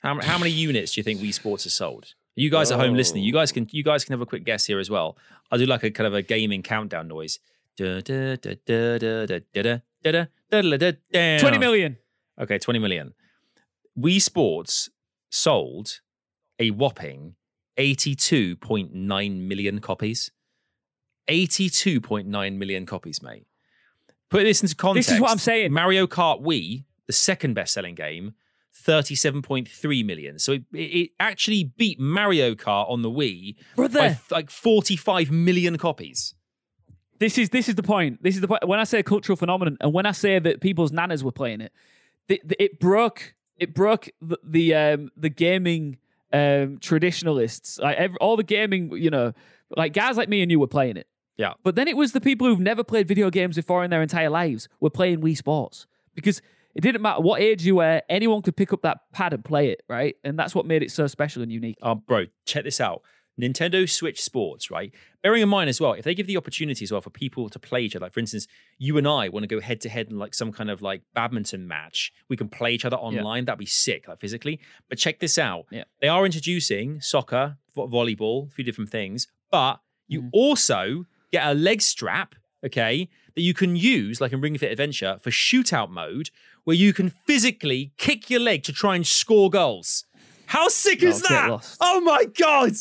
How, 0.02 0.20
how 0.20 0.38
many 0.38 0.50
units 0.50 0.94
do 0.94 1.00
you 1.00 1.04
think 1.04 1.20
Wii 1.20 1.32
Sports 1.32 1.64
has 1.64 1.72
sold? 1.72 2.14
You 2.34 2.50
guys 2.50 2.70
oh. 2.70 2.74
at 2.74 2.80
home 2.80 2.94
listening, 2.94 3.24
you 3.24 3.32
guys 3.32 3.52
can 3.52 3.68
you 3.70 3.84
guys 3.84 4.04
can 4.04 4.12
have 4.12 4.20
a 4.20 4.26
quick 4.26 4.44
guess 4.44 4.66
here 4.66 4.78
as 4.80 4.90
well. 4.90 5.16
I'll 5.50 5.58
do 5.58 5.66
like 5.66 5.82
a 5.84 5.90
kind 5.90 6.06
of 6.06 6.14
a 6.14 6.22
gaming 6.22 6.62
countdown 6.62 7.08
noise. 7.08 7.38
20 11.40 11.58
million. 11.58 11.96
Okay, 12.40 12.58
20 12.58 12.78
million. 12.78 13.14
Wii 13.98 14.20
Sports 14.20 14.90
sold 15.30 16.00
a 16.58 16.70
whopping 16.70 17.34
82.9 17.78 18.92
million 19.40 19.80
copies. 19.80 20.30
82.9 21.28 22.56
million 22.56 22.86
copies, 22.86 23.22
mate. 23.22 23.46
Put 24.28 24.44
this 24.44 24.62
into 24.62 24.74
context. 24.74 25.08
This 25.08 25.16
is 25.16 25.20
what 25.20 25.30
I'm 25.30 25.38
saying. 25.38 25.72
Mario 25.72 26.06
Kart 26.06 26.42
Wii, 26.42 26.84
the 27.06 27.12
second 27.12 27.54
best 27.54 27.74
selling 27.74 27.94
game, 27.94 28.34
37.3 28.74 30.04
million. 30.04 30.38
So 30.38 30.52
it, 30.52 30.64
it 30.72 31.10
actually 31.20 31.64
beat 31.76 32.00
Mario 32.00 32.54
Kart 32.54 32.90
on 32.90 33.02
the 33.02 33.10
Wii 33.10 33.56
by 33.56 33.62
Brother. 33.76 34.00
f- 34.00 34.30
like 34.30 34.50
45 34.50 35.30
million 35.30 35.78
copies. 35.78 36.34
This 37.18 37.38
is 37.38 37.50
this 37.50 37.68
is 37.68 37.76
the 37.76 37.82
point. 37.84 38.22
This 38.22 38.34
is 38.34 38.40
the 38.40 38.48
point. 38.48 38.66
When 38.66 38.80
I 38.80 38.84
say 38.84 38.98
a 38.98 39.02
cultural 39.04 39.36
phenomenon, 39.36 39.76
and 39.80 39.92
when 39.92 40.06
I 40.06 40.12
say 40.12 40.38
that 40.38 40.60
people's 40.60 40.90
nanas 40.90 41.22
were 41.22 41.30
playing 41.32 41.60
it, 41.60 41.72
th- 42.28 42.40
th- 42.42 42.56
it 42.58 42.80
broke 42.80 43.34
it 43.58 43.74
broke 43.74 44.08
the 44.20 44.38
the, 44.44 44.74
um, 44.74 45.10
the 45.16 45.28
gaming 45.28 45.98
um, 46.32 46.78
traditionalists. 46.80 47.78
Like 47.78 47.96
every, 47.96 48.16
all 48.20 48.36
the 48.36 48.42
gaming, 48.42 48.90
you 48.96 49.10
know, 49.10 49.34
like 49.76 49.92
guys 49.92 50.16
like 50.16 50.28
me 50.28 50.42
and 50.42 50.50
you 50.50 50.58
were 50.58 50.66
playing 50.66 50.96
it. 50.96 51.06
Yeah. 51.36 51.52
But 51.62 51.76
then 51.76 51.86
it 51.88 51.96
was 51.96 52.12
the 52.12 52.20
people 52.20 52.46
who've 52.46 52.60
never 52.60 52.82
played 52.82 53.06
video 53.06 53.30
games 53.30 53.56
before 53.56 53.84
in 53.84 53.90
their 53.90 54.02
entire 54.02 54.30
lives 54.30 54.68
were 54.80 54.90
playing 54.90 55.20
Wii 55.20 55.36
Sports 55.36 55.86
because 56.14 56.42
it 56.74 56.80
didn't 56.80 57.02
matter 57.02 57.20
what 57.20 57.40
age 57.40 57.64
you 57.64 57.76
were, 57.76 58.02
anyone 58.08 58.42
could 58.42 58.56
pick 58.56 58.72
up 58.72 58.82
that 58.82 58.98
pad 59.12 59.32
and 59.32 59.44
play 59.44 59.68
it, 59.70 59.82
right? 59.88 60.16
And 60.24 60.38
that's 60.38 60.54
what 60.54 60.66
made 60.66 60.82
it 60.82 60.90
so 60.90 61.06
special 61.06 61.42
and 61.42 61.52
unique. 61.52 61.76
Oh, 61.82 61.94
bro, 61.96 62.26
check 62.46 62.64
this 62.64 62.80
out. 62.80 63.02
Nintendo 63.40 63.88
Switch 63.88 64.20
Sports, 64.22 64.70
right? 64.70 64.92
Bearing 65.22 65.40
in 65.42 65.48
mind 65.48 65.70
as 65.70 65.80
well, 65.80 65.94
if 65.94 66.04
they 66.04 66.14
give 66.14 66.26
the 66.26 66.36
opportunity 66.36 66.84
as 66.84 66.92
well 66.92 67.00
for 67.00 67.08
people 67.08 67.48
to 67.48 67.58
play 67.58 67.80
each 67.80 67.96
other, 67.96 68.04
like 68.04 68.12
for 68.12 68.20
instance, 68.20 68.46
you 68.78 68.98
and 68.98 69.08
I 69.08 69.30
want 69.30 69.42
to 69.44 69.46
go 69.46 69.58
head 69.58 69.80
to 69.82 69.88
head 69.88 70.08
in 70.10 70.18
like 70.18 70.34
some 70.34 70.52
kind 70.52 70.70
of 70.70 70.82
like 70.82 71.00
badminton 71.14 71.66
match, 71.66 72.12
we 72.28 72.36
can 72.36 72.48
play 72.48 72.74
each 72.74 72.84
other 72.84 72.96
online. 72.98 73.46
That'd 73.46 73.58
be 73.58 73.64
sick, 73.66 74.06
like 74.06 74.20
physically. 74.20 74.60
But 74.90 74.98
check 74.98 75.18
this 75.18 75.38
out. 75.38 75.64
Yeah. 75.70 75.84
They 76.02 76.08
are 76.08 76.26
introducing 76.26 77.00
soccer, 77.00 77.56
vo- 77.74 77.88
volleyball, 77.88 78.48
a 78.48 78.50
few 78.50 78.64
different 78.64 78.90
things, 78.90 79.28
but 79.50 79.80
you 80.08 80.20
Mm-hmm. 80.20 80.28
also 80.34 81.06
get 81.32 81.46
a 81.46 81.54
leg 81.54 81.80
strap, 81.80 82.34
okay, 82.64 83.08
that 83.34 83.42
you 83.42 83.54
can 83.54 83.76
use, 83.76 84.20
like 84.20 84.32
in 84.32 84.40
Ring 84.40 84.56
Fit 84.58 84.72
Adventure, 84.72 85.18
for 85.20 85.30
shootout 85.30 85.90
mode, 85.90 86.30
where 86.64 86.76
you 86.76 86.92
can 86.92 87.10
physically 87.10 87.92
kick 87.96 88.30
your 88.30 88.40
leg 88.40 88.62
to 88.64 88.72
try 88.72 88.94
and 88.96 89.06
score 89.06 89.50
goals. 89.50 90.04
How 90.46 90.68
sick 90.68 91.02
is 91.02 91.22
that? 91.22 91.76
Oh 91.80 92.00
my 92.00 92.24
god! 92.24 92.72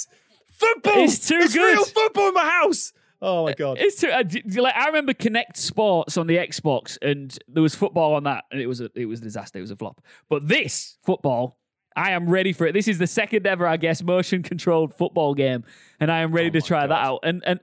Football! 0.51 1.03
It's 1.03 1.27
too 1.27 1.35
it's 1.35 1.53
good. 1.53 1.73
real 1.73 1.85
football 1.85 2.27
in 2.29 2.33
my 2.33 2.49
house! 2.49 2.93
Oh 3.21 3.45
my 3.45 3.53
god. 3.53 3.77
It's 3.79 4.01
too, 4.01 4.09
uh, 4.09 4.23
d- 4.23 4.41
d- 4.41 4.61
like 4.61 4.75
I 4.75 4.87
remember 4.87 5.13
Kinect 5.13 5.55
Sports 5.55 6.17
on 6.17 6.25
the 6.27 6.37
Xbox, 6.37 6.97
and 7.01 7.37
there 7.47 7.61
was 7.61 7.75
football 7.75 8.15
on 8.15 8.23
that, 8.23 8.45
and 8.51 8.59
it 8.59 8.67
was 8.67 8.81
a 8.81 8.89
it 8.95 9.05
was 9.05 9.19
a 9.19 9.23
disaster. 9.23 9.59
It 9.59 9.61
was 9.61 9.71
a 9.71 9.75
flop. 9.75 10.01
But 10.27 10.47
this 10.47 10.97
football, 11.03 11.59
I 11.95 12.11
am 12.11 12.27
ready 12.27 12.51
for 12.51 12.65
it. 12.65 12.73
This 12.73 12.87
is 12.87 12.97
the 12.97 13.07
second 13.07 13.45
ever, 13.45 13.67
I 13.67 13.77
guess, 13.77 14.01
motion 14.01 14.41
controlled 14.41 14.95
football 14.95 15.35
game, 15.35 15.63
and 15.99 16.11
I 16.11 16.19
am 16.19 16.31
ready 16.31 16.47
Oh 16.47 16.51
to 16.53 16.61
try 16.61 16.87
that 16.87 17.05
out. 17.05 17.19
And 17.23 17.43
and 17.45 17.59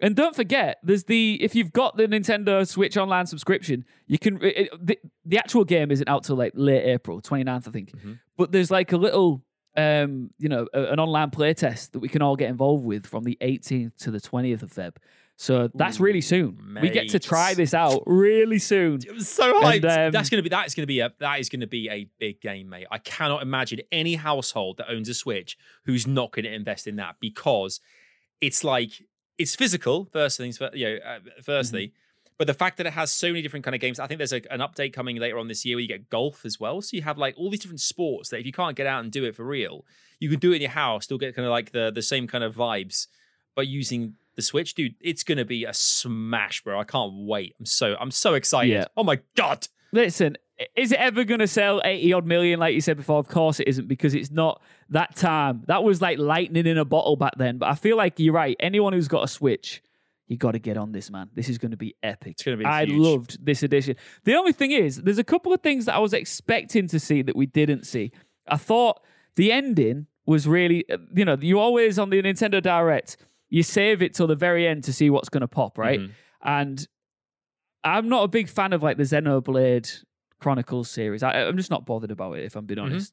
and 0.00 0.16
don't 0.16 0.34
forget, 0.34 0.78
there's 0.82 1.04
the 1.04 1.42
if 1.42 1.54
you've 1.54 1.72
got 1.72 1.96
the 1.96 2.06
Nintendo 2.06 2.66
Switch 2.66 2.96
Online 2.96 3.26
subscription, 3.26 3.84
you 4.06 4.18
can 4.18 4.42
it, 4.42 4.56
it- 4.72 4.86
the, 4.86 4.98
the 5.24 5.38
actual 5.38 5.64
game 5.64 5.90
isn't 5.90 6.08
out 6.08 6.24
till 6.24 6.36
like 6.36 6.52
late 6.54 6.84
April, 6.84 7.20
29th, 7.22 7.68
I 7.68 7.70
think. 7.70 7.92
Mm-hmm. 7.92 8.12
But 8.36 8.52
there's 8.52 8.70
like 8.70 8.92
a 8.92 8.96
little 8.96 9.42
um, 9.76 10.30
you 10.38 10.48
know, 10.48 10.68
a- 10.72 10.92
an 10.92 11.00
online 11.00 11.30
playtest 11.30 11.92
that 11.92 11.98
we 11.98 12.08
can 12.08 12.22
all 12.22 12.36
get 12.36 12.48
involved 12.50 12.84
with 12.84 13.06
from 13.06 13.24
the 13.24 13.36
18th 13.40 13.96
to 13.98 14.10
the 14.10 14.20
20th 14.20 14.62
of 14.62 14.72
Feb. 14.72 14.96
So 15.36 15.68
that's 15.74 15.98
really 15.98 16.20
soon. 16.20 16.78
We 16.80 16.90
get 16.90 17.08
to 17.08 17.18
try 17.18 17.54
this 17.54 17.74
out 17.74 18.04
really 18.06 18.60
soon. 18.60 19.00
I'm 19.10 19.18
so 19.18 19.60
hyped. 19.60 19.74
And, 19.76 19.84
um, 19.86 20.12
that's 20.12 20.30
gonna 20.30 20.44
be 20.44 20.48
that's 20.48 20.76
gonna 20.76 20.86
be 20.86 21.00
a 21.00 21.12
that 21.18 21.40
is 21.40 21.48
gonna 21.48 21.66
be 21.66 21.90
a 21.90 22.08
big 22.20 22.40
game, 22.40 22.68
mate. 22.68 22.86
I 22.90 22.98
cannot 22.98 23.42
imagine 23.42 23.80
any 23.90 24.14
household 24.14 24.76
that 24.76 24.88
owns 24.88 25.08
a 25.08 25.14
Switch 25.14 25.58
who's 25.86 26.06
not 26.06 26.30
gonna 26.30 26.50
invest 26.50 26.86
in 26.86 26.96
that 26.96 27.16
because 27.20 27.80
it's 28.40 28.62
like 28.62 28.92
it's 29.38 29.54
physical. 29.54 30.08
First 30.12 30.36
things, 30.36 30.58
first, 30.58 30.74
you 30.76 30.86
know, 30.86 30.96
uh, 31.04 31.18
firstly, 31.42 31.92
but 32.36 32.46
the 32.46 32.54
fact 32.54 32.78
that 32.78 32.86
it 32.86 32.92
has 32.92 33.12
so 33.12 33.28
many 33.28 33.42
different 33.42 33.64
kind 33.64 33.74
of 33.74 33.80
games. 33.80 34.00
I 34.00 34.06
think 34.06 34.18
there's 34.18 34.32
a, 34.32 34.42
an 34.52 34.60
update 34.60 34.92
coming 34.92 35.16
later 35.16 35.38
on 35.38 35.48
this 35.48 35.64
year 35.64 35.76
where 35.76 35.82
you 35.82 35.88
get 35.88 36.10
golf 36.10 36.44
as 36.44 36.58
well. 36.58 36.82
So 36.82 36.96
you 36.96 37.02
have 37.02 37.18
like 37.18 37.34
all 37.36 37.50
these 37.50 37.60
different 37.60 37.80
sports 37.80 38.30
that 38.30 38.40
if 38.40 38.46
you 38.46 38.52
can't 38.52 38.76
get 38.76 38.86
out 38.86 39.02
and 39.02 39.12
do 39.12 39.24
it 39.24 39.36
for 39.36 39.44
real, 39.44 39.84
you 40.18 40.28
can 40.28 40.40
do 40.40 40.52
it 40.52 40.56
in 40.56 40.62
your 40.62 40.70
house. 40.70 41.04
Still 41.04 41.18
get 41.18 41.34
kind 41.34 41.46
of 41.46 41.52
like 41.52 41.72
the 41.72 41.90
the 41.94 42.02
same 42.02 42.26
kind 42.26 42.42
of 42.44 42.54
vibes, 42.54 43.06
but 43.54 43.66
using 43.66 44.14
the 44.36 44.42
Switch, 44.42 44.74
dude, 44.74 44.96
it's 45.00 45.22
gonna 45.22 45.44
be 45.44 45.64
a 45.64 45.72
smash, 45.72 46.62
bro. 46.62 46.80
I 46.80 46.84
can't 46.84 47.12
wait. 47.26 47.54
I'm 47.58 47.66
so 47.66 47.96
I'm 48.00 48.10
so 48.10 48.34
excited. 48.34 48.72
Yeah. 48.72 48.86
Oh 48.96 49.04
my 49.04 49.20
god. 49.36 49.68
Listen, 49.92 50.36
is 50.76 50.92
it 50.92 50.98
ever 50.98 51.24
going 51.24 51.40
to 51.40 51.48
sell 51.48 51.80
80 51.84 52.12
odd 52.12 52.26
million, 52.26 52.60
like 52.60 52.74
you 52.74 52.80
said 52.80 52.96
before? 52.96 53.18
Of 53.18 53.28
course 53.28 53.58
it 53.60 53.68
isn't, 53.68 53.88
because 53.88 54.14
it's 54.14 54.30
not 54.30 54.62
that 54.90 55.16
time. 55.16 55.62
That 55.66 55.82
was 55.82 56.00
like 56.00 56.18
lightning 56.18 56.66
in 56.66 56.78
a 56.78 56.84
bottle 56.84 57.16
back 57.16 57.32
then. 57.36 57.58
But 57.58 57.70
I 57.70 57.74
feel 57.74 57.96
like 57.96 58.18
you're 58.20 58.34
right. 58.34 58.56
Anyone 58.60 58.92
who's 58.92 59.08
got 59.08 59.24
a 59.24 59.28
Switch, 59.28 59.82
you 60.28 60.36
got 60.36 60.52
to 60.52 60.58
get 60.60 60.76
on 60.76 60.92
this, 60.92 61.10
man. 61.10 61.28
This 61.34 61.48
is 61.48 61.58
going 61.58 61.72
to 61.72 61.76
be 61.76 61.96
epic. 62.02 62.32
It's 62.32 62.42
gonna 62.44 62.56
be 62.56 62.64
I 62.64 62.84
huge. 62.84 62.96
loved 62.98 63.44
this 63.44 63.62
edition. 63.62 63.96
The 64.24 64.34
only 64.36 64.52
thing 64.52 64.70
is, 64.70 65.02
there's 65.02 65.18
a 65.18 65.24
couple 65.24 65.52
of 65.52 65.60
things 65.60 65.86
that 65.86 65.94
I 65.96 65.98
was 65.98 66.12
expecting 66.14 66.86
to 66.88 67.00
see 67.00 67.22
that 67.22 67.34
we 67.36 67.46
didn't 67.46 67.84
see. 67.84 68.12
I 68.48 68.56
thought 68.56 69.00
the 69.36 69.50
ending 69.52 70.06
was 70.26 70.46
really, 70.46 70.88
uh, 70.88 70.98
you 71.14 71.24
know, 71.24 71.36
you 71.40 71.58
always 71.58 71.98
on 71.98 72.10
the 72.10 72.22
Nintendo 72.22 72.62
Direct, 72.62 73.16
you 73.50 73.62
save 73.62 74.02
it 74.02 74.14
till 74.14 74.26
the 74.26 74.34
very 74.36 74.66
end 74.66 74.84
to 74.84 74.92
see 74.92 75.10
what's 75.10 75.28
going 75.28 75.42
to 75.42 75.48
pop, 75.48 75.76
right? 75.78 76.00
Mhm. 76.00 76.10
And 76.42 76.88
I'm 77.82 78.08
not 78.08 78.22
a 78.24 78.28
big 78.28 78.48
fan 78.48 78.72
of 78.72 78.82
like 78.82 78.96
the 78.96 79.02
Xenoblade 79.02 80.04
Chronicles 80.40 80.90
series. 80.90 81.22
I, 81.22 81.32
I'm 81.42 81.56
just 81.56 81.70
not 81.70 81.86
bothered 81.86 82.10
about 82.10 82.38
it, 82.38 82.44
if 82.44 82.56
I'm 82.56 82.66
being 82.66 82.78
honest. 82.80 83.12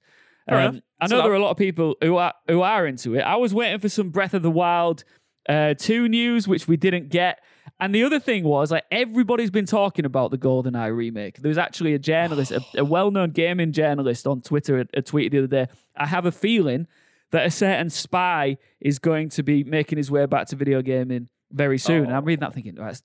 Mm-hmm. 0.49 0.55
Um. 0.77 0.81
I 0.99 1.07
know 1.07 1.21
there 1.21 1.31
are 1.31 1.35
a 1.35 1.39
lot 1.41 1.51
of 1.51 1.57
people 1.57 1.95
who 2.01 2.17
are 2.17 2.33
who 2.47 2.61
are 2.61 2.85
into 2.87 3.15
it. 3.15 3.21
I 3.21 3.35
was 3.35 3.53
waiting 3.53 3.79
for 3.79 3.89
some 3.89 4.09
Breath 4.09 4.33
of 4.33 4.41
the 4.41 4.51
Wild 4.51 5.03
uh, 5.47 5.73
two 5.75 6.07
news, 6.07 6.47
which 6.47 6.67
we 6.67 6.77
didn't 6.77 7.09
get. 7.09 7.39
And 7.79 7.95
the 7.95 8.03
other 8.03 8.19
thing 8.19 8.43
was 8.43 8.71
like 8.71 8.85
everybody's 8.91 9.49
been 9.51 9.65
talking 9.65 10.05
about 10.05 10.31
the 10.31 10.37
GoldenEye 10.37 10.95
remake. 10.95 11.37
There 11.37 11.49
was 11.49 11.57
actually 11.57 11.93
a 11.93 11.99
journalist, 11.99 12.51
a, 12.51 12.61
a 12.77 12.85
well-known 12.85 13.31
gaming 13.31 13.71
journalist 13.71 14.27
on 14.27 14.41
Twitter, 14.41 14.81
a, 14.81 14.85
a 14.95 15.01
tweet 15.01 15.31
the 15.31 15.39
other 15.39 15.47
day. 15.47 15.67
I 15.95 16.05
have 16.07 16.25
a 16.25 16.31
feeling 16.31 16.87
that 17.31 17.45
a 17.45 17.51
certain 17.51 17.89
spy 17.89 18.57
is 18.79 18.99
going 18.99 19.29
to 19.29 19.43
be 19.43 19.63
making 19.63 19.97
his 19.97 20.11
way 20.11 20.25
back 20.25 20.47
to 20.47 20.55
video 20.55 20.81
gaming 20.81 21.29
very 21.51 21.77
soon. 21.77 22.05
And 22.05 22.15
I'm 22.15 22.25
reading 22.25 22.41
that 22.41 22.53
thinking, 22.53 22.73
it's- 22.77 23.03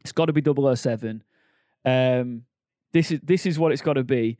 it's 0.00 0.12
got 0.12 0.26
to 0.26 0.32
be 0.32 0.42
007. 0.42 1.22
Um, 1.84 2.42
this 2.92 3.10
is 3.10 3.20
this 3.22 3.46
is 3.46 3.58
what 3.58 3.72
it's 3.72 3.82
got 3.82 3.94
to 3.94 4.04
be, 4.04 4.38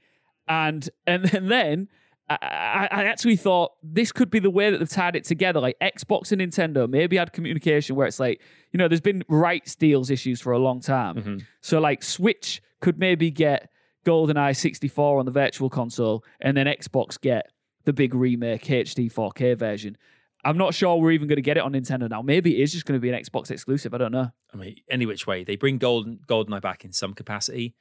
and 0.49 0.89
and, 1.07 1.33
and 1.35 1.51
then 1.51 1.89
I, 2.29 2.89
I, 2.91 3.05
actually 3.05 3.37
thought 3.37 3.73
this 3.83 4.13
could 4.13 4.31
be 4.31 4.39
the 4.39 4.51
way 4.51 4.71
that 4.71 4.79
they've 4.79 4.89
tied 4.89 5.17
it 5.17 5.25
together. 5.25 5.61
Like 5.61 5.77
Xbox 5.81 6.33
and 6.33 6.41
Nintendo 6.41 6.89
maybe 6.89 7.17
had 7.17 7.33
communication 7.33 7.97
where 7.97 8.07
it's 8.07 8.21
like 8.21 8.41
you 8.73 8.79
know 8.79 8.89
there's 8.89 9.01
been 9.01 9.23
rights 9.29 9.75
deals 9.75 10.11
issues 10.11 10.41
for 10.41 10.53
a 10.53 10.59
long 10.59 10.81
time, 10.81 11.17
mm-hmm. 11.17 11.37
so 11.61 11.81
like 11.81 12.03
Switch 12.03 12.63
could 12.81 12.99
maybe 12.99 13.31
get 13.31 13.71
GoldenEye 14.05 14.57
64 14.57 15.19
on 15.19 15.25
the 15.25 15.31
Virtual 15.33 15.71
Console, 15.71 16.25
and 16.41 16.57
then 16.57 16.67
Xbox 16.67 17.21
get 17.21 17.51
the 17.85 17.93
big 17.93 18.15
remake 18.15 18.65
HD 18.65 19.13
4K 19.13 19.57
version. 19.59 19.97
I'm 20.45 20.59
not 20.59 20.75
sure 20.75 20.97
we're 20.97 21.13
even 21.13 21.29
going 21.29 21.37
to 21.37 21.43
get 21.43 21.57
it 21.57 21.63
on 21.63 21.73
Nintendo 21.73 22.09
now. 22.11 22.21
Maybe 22.21 22.59
it 22.59 22.63
is 22.63 22.73
just 22.73 22.85
going 22.85 22.99
to 22.99 23.01
be 23.01 23.11
an 23.11 23.21
Xbox 23.21 23.51
exclusive. 23.51 23.95
I 23.95 23.99
don't 23.99 24.11
know. 24.11 24.31
I 24.53 24.57
mean, 24.57 24.77
any 24.91 25.07
which 25.07 25.27
way, 25.27 25.45
they 25.45 25.55
bring 25.55 25.79
Golden 25.79 26.19
GoldenEye 26.27 26.61
back 26.61 26.85
in 26.85 26.93
some 26.93 27.15
capacity. 27.15 27.77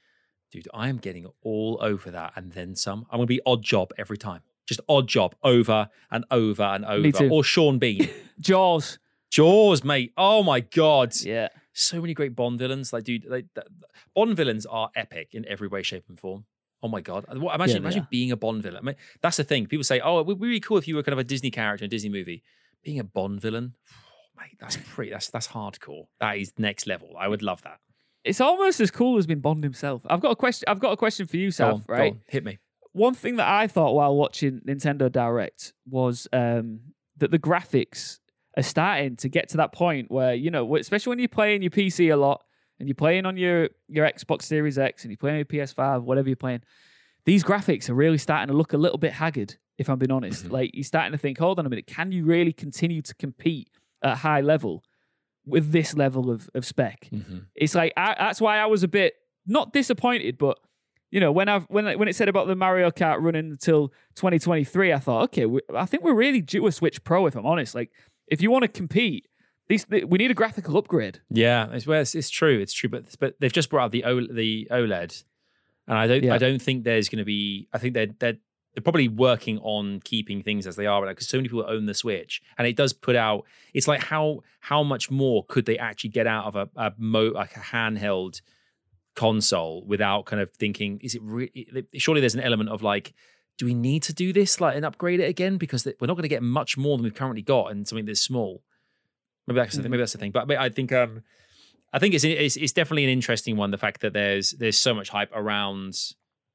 Dude, 0.51 0.67
I 0.73 0.89
am 0.89 0.97
getting 0.97 1.27
all 1.43 1.77
over 1.81 2.11
that 2.11 2.33
and 2.35 2.51
then 2.51 2.75
some. 2.75 3.05
I'm 3.09 3.17
going 3.19 3.27
to 3.27 3.33
be 3.33 3.41
Oddjob 3.47 3.91
every 3.97 4.17
time. 4.17 4.41
Just 4.67 4.81
Oddjob 4.89 5.33
over 5.43 5.89
and 6.11 6.25
over 6.29 6.63
and 6.63 6.85
over. 6.85 7.11
too. 7.11 7.29
Or 7.29 7.43
Sean 7.43 7.79
Bean. 7.79 8.09
Jaws. 8.39 8.99
Jaws, 9.29 9.83
mate. 9.83 10.11
Oh 10.17 10.43
my 10.43 10.59
God. 10.59 11.13
Yeah. 11.23 11.47
So 11.73 12.01
many 12.01 12.13
great 12.13 12.35
Bond 12.35 12.59
villains. 12.59 12.91
Like, 12.91 13.05
dude, 13.05 13.25
like, 13.25 13.45
th- 13.55 13.65
Bond 14.13 14.35
villains 14.35 14.65
are 14.65 14.89
epic 14.95 15.29
in 15.33 15.47
every 15.47 15.69
way, 15.69 15.83
shape, 15.83 16.03
and 16.09 16.19
form. 16.19 16.43
Oh 16.83 16.89
my 16.89 16.99
God. 16.99 17.25
What- 17.39 17.55
Imagine, 17.55 17.75
Yeah, 17.77 17.79
imagine 17.81 18.07
being 18.11 18.31
a 18.31 18.37
Bond 18.37 18.61
villain. 18.61 18.79
I 18.79 18.85
mean, 18.85 18.95
that's 19.21 19.37
the 19.37 19.45
thing. 19.45 19.67
People 19.67 19.85
say, 19.85 20.01
oh, 20.01 20.19
it 20.19 20.25
would 20.25 20.39
be 20.39 20.47
really 20.47 20.59
cool 20.59 20.77
if 20.77 20.87
you 20.87 20.95
were 20.95 21.03
kind 21.03 21.13
of 21.13 21.19
a 21.19 21.23
Disney 21.23 21.49
character 21.51 21.85
in 21.85 21.87
a 21.87 21.89
Disney 21.89 22.09
movie. 22.09 22.43
Being 22.83 22.99
a 22.99 23.03
Bond 23.05 23.39
villain, 23.39 23.75
mate, 24.37 24.57
that's 24.59 24.75
pretty, 24.77 25.11
that's, 25.11 25.29
that's 25.29 25.47
hardcore. 25.47 26.07
That 26.19 26.37
is 26.37 26.51
next 26.57 26.87
level. 26.87 27.15
I 27.17 27.29
would 27.29 27.41
love 27.41 27.61
that. 27.61 27.79
It's 28.23 28.39
almost 28.41 28.79
as 28.79 28.91
cool 28.91 29.17
as 29.17 29.25
being 29.25 29.39
Bond 29.39 29.63
himself. 29.63 30.01
I've 30.07 30.21
got 30.21 30.31
a 30.31 30.35
question. 30.35 30.65
I've 30.67 30.79
got 30.79 30.91
a 30.91 30.97
question 30.97 31.25
for 31.25 31.37
you, 31.37 31.51
Sav. 31.51 31.73
on, 31.73 31.85
right? 31.87 32.11
on, 32.13 32.21
hit 32.27 32.43
me. 32.45 32.59
One 32.93 33.13
thing 33.13 33.37
that 33.37 33.47
I 33.47 33.67
thought 33.67 33.93
while 33.93 34.15
watching 34.15 34.59
Nintendo 34.67 35.11
Direct 35.11 35.73
was 35.89 36.27
um, 36.33 36.81
that 37.17 37.31
the 37.31 37.39
graphics 37.39 38.19
are 38.57 38.63
starting 38.63 39.15
to 39.17 39.29
get 39.29 39.49
to 39.49 39.57
that 39.57 39.71
point 39.71 40.11
where 40.11 40.33
you 40.33 40.51
know, 40.51 40.75
especially 40.75 41.11
when 41.11 41.19
you're 41.19 41.27
playing 41.29 41.61
your 41.61 41.71
PC 41.71 42.11
a 42.11 42.15
lot 42.17 42.43
and 42.79 42.87
you're 42.89 42.95
playing 42.95 43.25
on 43.25 43.37
your 43.37 43.69
your 43.87 44.05
Xbox 44.09 44.43
Series 44.43 44.77
X 44.77 45.03
and 45.03 45.11
you're 45.11 45.17
playing 45.17 45.37
your 45.37 45.45
PS5, 45.45 46.03
whatever 46.03 46.27
you're 46.29 46.35
playing, 46.35 46.61
these 47.25 47.43
graphics 47.43 47.89
are 47.89 47.93
really 47.95 48.17
starting 48.17 48.47
to 48.49 48.53
look 48.53 48.73
a 48.73 48.77
little 48.77 48.97
bit 48.97 49.13
haggard. 49.13 49.55
If 49.77 49.89
I'm 49.89 49.97
being 49.97 50.11
honest, 50.11 50.45
Mhm. 50.45 50.51
like 50.51 50.71
you're 50.73 50.83
starting 50.83 51.13
to 51.13 51.17
think, 51.17 51.39
hold 51.39 51.57
on 51.59 51.65
a 51.65 51.69
minute, 51.69 51.87
can 51.87 52.11
you 52.11 52.23
really 52.25 52.53
continue 52.53 53.01
to 53.01 53.15
compete 53.15 53.69
at 54.03 54.11
a 54.11 54.15
high 54.15 54.41
level 54.41 54.83
with 55.45 55.71
this 55.71 55.95
level 55.95 56.29
of, 56.29 56.49
of 56.53 56.65
spec? 56.65 57.09
Mm-hmm. 57.11 57.39
It's 57.55 57.75
like 57.75 57.93
I, 57.97 58.15
that's 58.17 58.41
why 58.41 58.57
I 58.57 58.65
was 58.65 58.83
a 58.83 58.87
bit 58.87 59.13
not 59.45 59.73
disappointed, 59.73 60.37
but 60.37 60.59
you 61.09 61.19
know 61.19 61.31
when 61.31 61.49
I've 61.49 61.65
when 61.65 61.85
when 61.97 62.07
it 62.07 62.15
said 62.15 62.29
about 62.29 62.47
the 62.47 62.55
Mario 62.55 62.91
Kart 62.91 63.21
running 63.21 63.51
until 63.51 63.89
2023, 64.15 64.93
I 64.93 64.99
thought, 64.99 65.23
okay, 65.25 65.45
we, 65.45 65.61
I 65.75 65.85
think 65.85 66.03
we're 66.03 66.13
really 66.13 66.41
due 66.41 66.65
a 66.67 66.71
Switch 66.71 67.03
Pro. 67.03 67.25
If 67.25 67.35
I'm 67.35 67.45
honest, 67.45 67.75
like 67.75 67.91
if 68.27 68.41
you 68.41 68.49
want 68.49 68.63
to 68.63 68.67
compete, 68.67 69.27
these 69.67 69.85
we 69.89 70.17
need 70.17 70.31
a 70.31 70.35
graphical 70.35 70.77
upgrade. 70.77 71.21
Yeah, 71.29 71.67
it's, 71.71 71.87
well, 71.87 72.01
it's, 72.01 72.15
it's 72.15 72.29
true. 72.29 72.59
It's 72.59 72.73
true, 72.73 72.89
but 72.89 73.05
but 73.19 73.35
they've 73.39 73.53
just 73.53 73.69
brought 73.69 73.85
out 73.85 73.91
the 73.91 74.03
o, 74.03 74.25
the 74.25 74.67
OLED, 74.71 75.23
and 75.87 75.97
I 75.97 76.07
don't 76.07 76.23
Yeah. 76.23 76.33
I 76.33 76.37
don't 76.37 76.61
think 76.61 76.83
there's 76.83 77.09
going 77.09 77.19
to 77.19 77.25
be. 77.25 77.67
I 77.73 77.77
think 77.77 77.93
they're 77.93 78.07
they're 78.19 78.37
they're 78.73 78.81
probably 78.81 79.07
working 79.07 79.59
on 79.59 79.99
keeping 80.01 80.41
things 80.43 80.65
as 80.65 80.75
they 80.75 80.85
are 80.85 81.05
because 81.05 81.27
so 81.27 81.37
many 81.37 81.49
people 81.49 81.65
own 81.67 81.85
the 81.85 81.93
Switch, 81.93 82.41
and 82.57 82.67
it 82.67 82.75
does 82.75 82.93
put 82.93 83.15
out. 83.15 83.45
It's 83.73 83.87
like 83.87 84.01
how 84.01 84.41
how 84.59 84.83
much 84.83 85.11
more 85.11 85.45
could 85.45 85.65
they 85.65 85.77
actually 85.77 86.11
get 86.11 86.27
out 86.27 86.45
of 86.45 86.55
a, 86.55 86.69
a 86.75 86.93
mo 86.97 87.25
like 87.25 87.55
a 87.55 87.59
handheld 87.59 88.41
console 89.15 89.83
without 89.85 90.25
kind 90.25 90.41
of 90.41 90.51
thinking, 90.51 90.99
is 91.01 91.15
it 91.15 91.21
really? 91.21 91.85
Surely 91.95 92.21
there's 92.21 92.35
an 92.35 92.41
element 92.41 92.69
of 92.69 92.81
like. 92.81 93.13
Do 93.57 93.65
we 93.67 93.73
need 93.75 94.01
to 94.03 94.13
do 94.13 94.33
this, 94.33 94.59
like, 94.59 94.75
and 94.75 94.83
upgrade 94.83 95.19
it 95.19 95.29
again? 95.29 95.57
Because 95.57 95.85
we're 95.85 96.07
not 96.07 96.15
going 96.15 96.23
to 96.23 96.29
get 96.29 96.41
much 96.41 96.77
more 96.77 96.97
than 96.97 97.03
we've 97.03 97.13
currently 97.13 97.43
got, 97.43 97.69
and 97.69 97.87
something 97.87 98.05
that's 98.05 98.21
small. 98.21 98.63
Maybe 99.45 99.59
that's 99.59 99.75
the, 99.75 99.83
maybe 99.83 99.97
that's 99.97 100.13
the 100.13 100.17
thing. 100.17 100.31
But, 100.31 100.47
but 100.47 100.57
I 100.57 100.69
think 100.69 100.91
um, 100.91 101.21
I 101.93 101.99
think 101.99 102.15
it's, 102.15 102.23
it's 102.23 102.55
it's 102.55 102.71
definitely 102.73 103.03
an 103.03 103.11
interesting 103.11 103.57
one. 103.57 103.69
The 103.69 103.77
fact 103.77 104.01
that 104.01 104.13
there's 104.13 104.51
there's 104.51 104.79
so 104.79 104.95
much 104.95 105.09
hype 105.09 105.29
around 105.35 105.95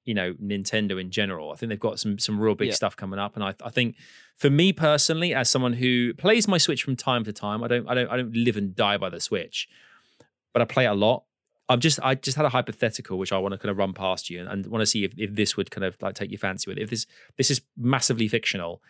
you 0.07 0.15
know 0.15 0.33
Nintendo 0.35 0.99
in 0.99 1.11
general. 1.11 1.53
I 1.53 1.57
think 1.57 1.69
they've 1.69 1.79
got 1.79 2.01
some 2.01 2.19
some 2.19 2.41
real 2.41 2.55
big 2.55 2.69
Yeah. 2.69 2.75
stuff 2.75 2.97
coming 2.97 3.19
up, 3.19 3.35
and 3.35 3.45
I 3.45 3.55
I 3.63 3.69
think 3.71 3.97
for 4.37 4.49
me 4.49 4.73
personally, 4.73 5.35
as 5.35 5.51
someone 5.51 5.75
who 5.75 6.15
plays 6.15 6.49
my 6.49 6.57
Switch 6.59 6.83
from 6.83 6.97
time 6.97 7.25
to 7.25 7.33
time, 7.33 7.63
I 7.63 7.69
don't 7.69 7.87
I 7.89 7.95
don't 7.95 8.09
I 8.09 8.17
don't 8.17 8.35
live 8.35 8.57
and 8.57 8.75
die 8.75 8.97
by 8.97 9.11
the 9.11 9.21
Switch, 9.21 9.69
but 10.55 10.63
I 10.63 10.65
play 10.65 10.85
it 10.87 10.89
a 10.89 10.95
lot. 10.95 11.25
I'm 11.69 11.81
just 11.81 11.99
I 12.03 12.15
just 12.15 12.37
had 12.37 12.47
a 12.47 12.51
hypothetical 12.51 13.19
which 13.19 13.33
I 13.33 13.39
want 13.39 13.53
to 13.53 13.59
kind 13.59 13.71
of 13.71 13.77
run 13.77 13.93
past 13.93 14.31
you 14.31 14.39
and, 14.41 14.49
and 14.49 14.67
want 14.69 14.83
to 14.83 14.87
see 14.87 15.03
if, 15.05 15.13
if 15.19 15.35
this 15.35 15.57
would 15.57 15.71
kind 15.71 15.85
of 15.85 15.97
like 16.01 16.15
take 16.15 16.31
your 16.31 16.39
fancy 16.39 16.71
with 16.71 16.79
it. 16.79 16.83
If 16.83 16.91
this 16.91 17.07
this 17.37 17.51
is 17.51 17.61
massively 17.77 18.29
fictional, 18.29 18.81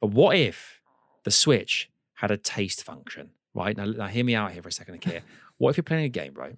but 0.00 0.08
what 0.10 0.36
if 0.36 0.80
the 1.24 1.30
Switch 1.30 1.90
had 2.14 2.30
a 2.30 2.36
taste 2.38 2.82
function, 2.82 3.30
right? 3.52 3.76
Now, 3.76 3.84
now 3.84 4.06
hear 4.06 4.24
me 4.24 4.34
out 4.34 4.52
here 4.52 4.62
for 4.62 4.68
a 4.68 4.72
second, 4.72 4.94
okay? 4.96 5.20
what 5.58 5.70
if 5.70 5.76
you're 5.76 5.84
playing 5.84 6.04
a 6.04 6.08
game, 6.08 6.32
right? 6.34 6.56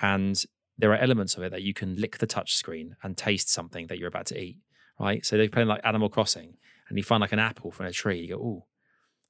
And 0.00 0.42
there 0.78 0.92
are 0.92 0.96
elements 0.96 1.36
of 1.36 1.42
it 1.42 1.50
that 1.52 1.62
you 1.62 1.74
can 1.74 1.96
lick 1.96 2.18
the 2.18 2.26
touch 2.26 2.56
screen 2.56 2.96
and 3.02 3.16
taste 3.16 3.48
something 3.50 3.86
that 3.88 3.98
you're 3.98 4.08
about 4.08 4.26
to 4.26 4.38
eat, 4.40 4.58
right? 4.98 5.24
So 5.24 5.36
they're 5.36 5.48
playing 5.48 5.68
like 5.68 5.80
Animal 5.84 6.08
Crossing 6.08 6.56
and 6.88 6.98
you 6.98 7.04
find 7.04 7.20
like 7.20 7.32
an 7.32 7.38
apple 7.38 7.70
from 7.70 7.86
a 7.86 7.92
tree. 7.92 8.20
You 8.20 8.28
go, 8.36 8.42
ooh, 8.42 8.64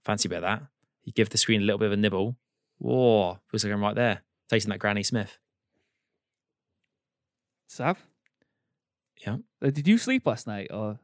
fancy 0.04 0.28
bit 0.28 0.36
of 0.36 0.42
that. 0.42 0.62
You 1.04 1.12
give 1.12 1.30
the 1.30 1.38
screen 1.38 1.62
a 1.62 1.64
little 1.64 1.78
bit 1.78 1.86
of 1.86 1.92
a 1.92 1.96
nibble. 1.96 2.36
Whoa, 2.78 3.38
feels 3.50 3.64
like 3.64 3.72
I'm 3.72 3.80
right 3.80 3.94
there, 3.94 4.22
tasting 4.48 4.70
that 4.70 4.78
Granny 4.78 5.02
Smith. 5.02 5.38
Sav, 7.66 7.98
Yeah. 9.26 9.38
Uh, 9.62 9.70
did 9.70 9.88
you 9.88 9.98
sleep 9.98 10.26
last 10.26 10.46
night 10.46 10.68
or 10.70 10.98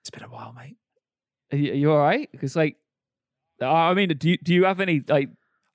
It's 0.00 0.10
been 0.10 0.22
a 0.22 0.28
while, 0.28 0.52
mate. 0.52 0.76
are 1.52 1.58
you, 1.58 1.72
are 1.72 1.76
you 1.76 1.92
all 1.92 1.98
right? 1.98 2.30
Because 2.30 2.54
like, 2.54 2.76
I 3.60 3.92
mean, 3.94 4.10
do 4.16 4.30
you 4.30 4.38
do 4.38 4.54
you 4.54 4.64
have 4.64 4.80
any 4.80 5.02
like 5.08 5.30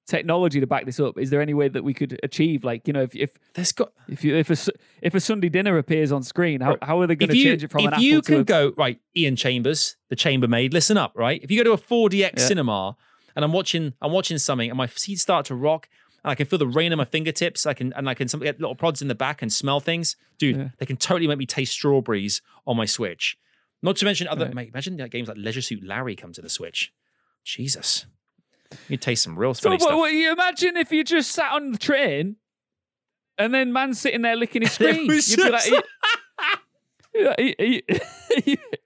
technology 0.06 0.60
to 0.60 0.68
back 0.68 0.86
this 0.86 1.00
up? 1.00 1.18
Is 1.18 1.30
there 1.30 1.42
any 1.42 1.54
way 1.54 1.68
that 1.70 1.84
we 1.84 1.94
could 1.94 2.20
achieve 2.24 2.64
like 2.64 2.88
you 2.88 2.94
know 2.94 3.04
if 3.04 3.16
if 3.16 3.38
There's 3.54 3.72
got 3.72 3.92
if 4.08 4.24
you 4.24 4.36
if 4.36 4.50
a 4.50 4.72
if 5.02 5.16
a 5.16 5.20
Sunday 5.20 5.50
dinner 5.50 5.78
appears 5.78 6.12
on 6.12 6.24
screen, 6.24 6.62
how, 6.62 6.78
how 6.82 7.00
are 7.02 7.08
they 7.08 7.16
going 7.16 7.30
to 7.30 7.36
change 7.36 7.64
it 7.64 7.72
from 7.72 7.82
if 7.82 7.88
an 7.88 7.94
apple 7.94 8.04
you 8.04 8.22
can 8.22 8.36
a, 8.40 8.44
go 8.44 8.74
right, 8.78 9.00
Ian 9.16 9.36
Chambers, 9.36 9.96
the 10.10 10.16
chambermaid, 10.16 10.74
listen 10.74 10.98
up, 10.98 11.14
right? 11.16 11.42
If 11.44 11.52
you 11.52 11.58
go 11.58 11.64
to 11.64 11.74
a 11.74 11.78
4DX 11.78 12.32
Yeah. 12.38 12.46
cinema 12.48 12.98
and 13.36 13.46
I'm 13.46 13.52
watching 13.54 13.94
I'm 14.02 14.12
watching 14.12 14.38
something 14.38 14.70
and 14.70 14.78
my 14.78 14.88
feet 14.88 15.20
start 15.20 15.46
to 15.48 15.56
rock 15.56 15.88
and 16.24 16.32
I 16.32 16.36
can 16.36 16.46
feel 16.48 16.60
the 16.60 16.68
rain 16.68 16.92
on 16.92 16.98
my 16.98 17.06
fingertips, 17.06 17.66
I 17.66 17.74
can 17.74 17.94
and 17.94 18.10
I 18.10 18.14
can 18.14 18.28
some, 18.28 18.40
get 18.42 18.60
little 18.60 18.76
prods 18.76 19.02
in 19.02 19.08
the 19.08 19.16
back 19.16 19.42
and 19.42 19.52
smell 19.52 19.80
things, 19.80 20.16
dude. 20.38 20.56
Yeah. 20.58 20.70
They 20.78 20.86
can 20.86 20.98
totally 20.98 21.28
make 21.28 21.38
me 21.38 21.46
taste 21.46 21.74
strawberries 21.74 22.42
on 22.68 22.78
my 22.78 22.86
Switch. 22.86 23.38
Not 23.82 23.98
to 23.98 24.06
mention 24.06 24.28
other 24.30 24.46
Right. 24.46 24.56
mate, 24.56 24.70
imagine 24.74 24.96
games 25.10 25.28
like 25.28 25.38
Leisure 25.38 25.62
Suit 25.62 25.84
Larry 25.84 26.16
come 26.16 26.32
to 26.34 26.42
the 26.42 26.50
Switch. 26.50 26.94
Jesus, 27.44 28.06
you 28.90 28.98
taste 28.98 29.24
some 29.24 29.38
real 29.38 29.54
So 29.54 29.64
funny 29.64 29.76
what, 29.76 29.82
stuff. 29.82 29.98
what, 29.98 30.12
you 30.14 30.32
imagine 30.32 30.78
if 30.78 30.92
you 30.92 31.04
just 31.04 31.32
sat 31.32 31.52
on 31.54 31.72
the 31.72 31.78
train 31.78 32.36
and 33.38 33.54
then 33.54 33.74
man 33.74 33.94
sitting 33.94 34.22
there 34.22 34.36
licking 34.36 34.62
his 34.64 34.72
screen? 34.74 35.06
You'd 35.10 35.38
be 35.38 35.50
like, 35.50 35.72
"Are 35.72 35.76
you- 35.76 35.84
are 37.16 37.42
you, 37.42 37.82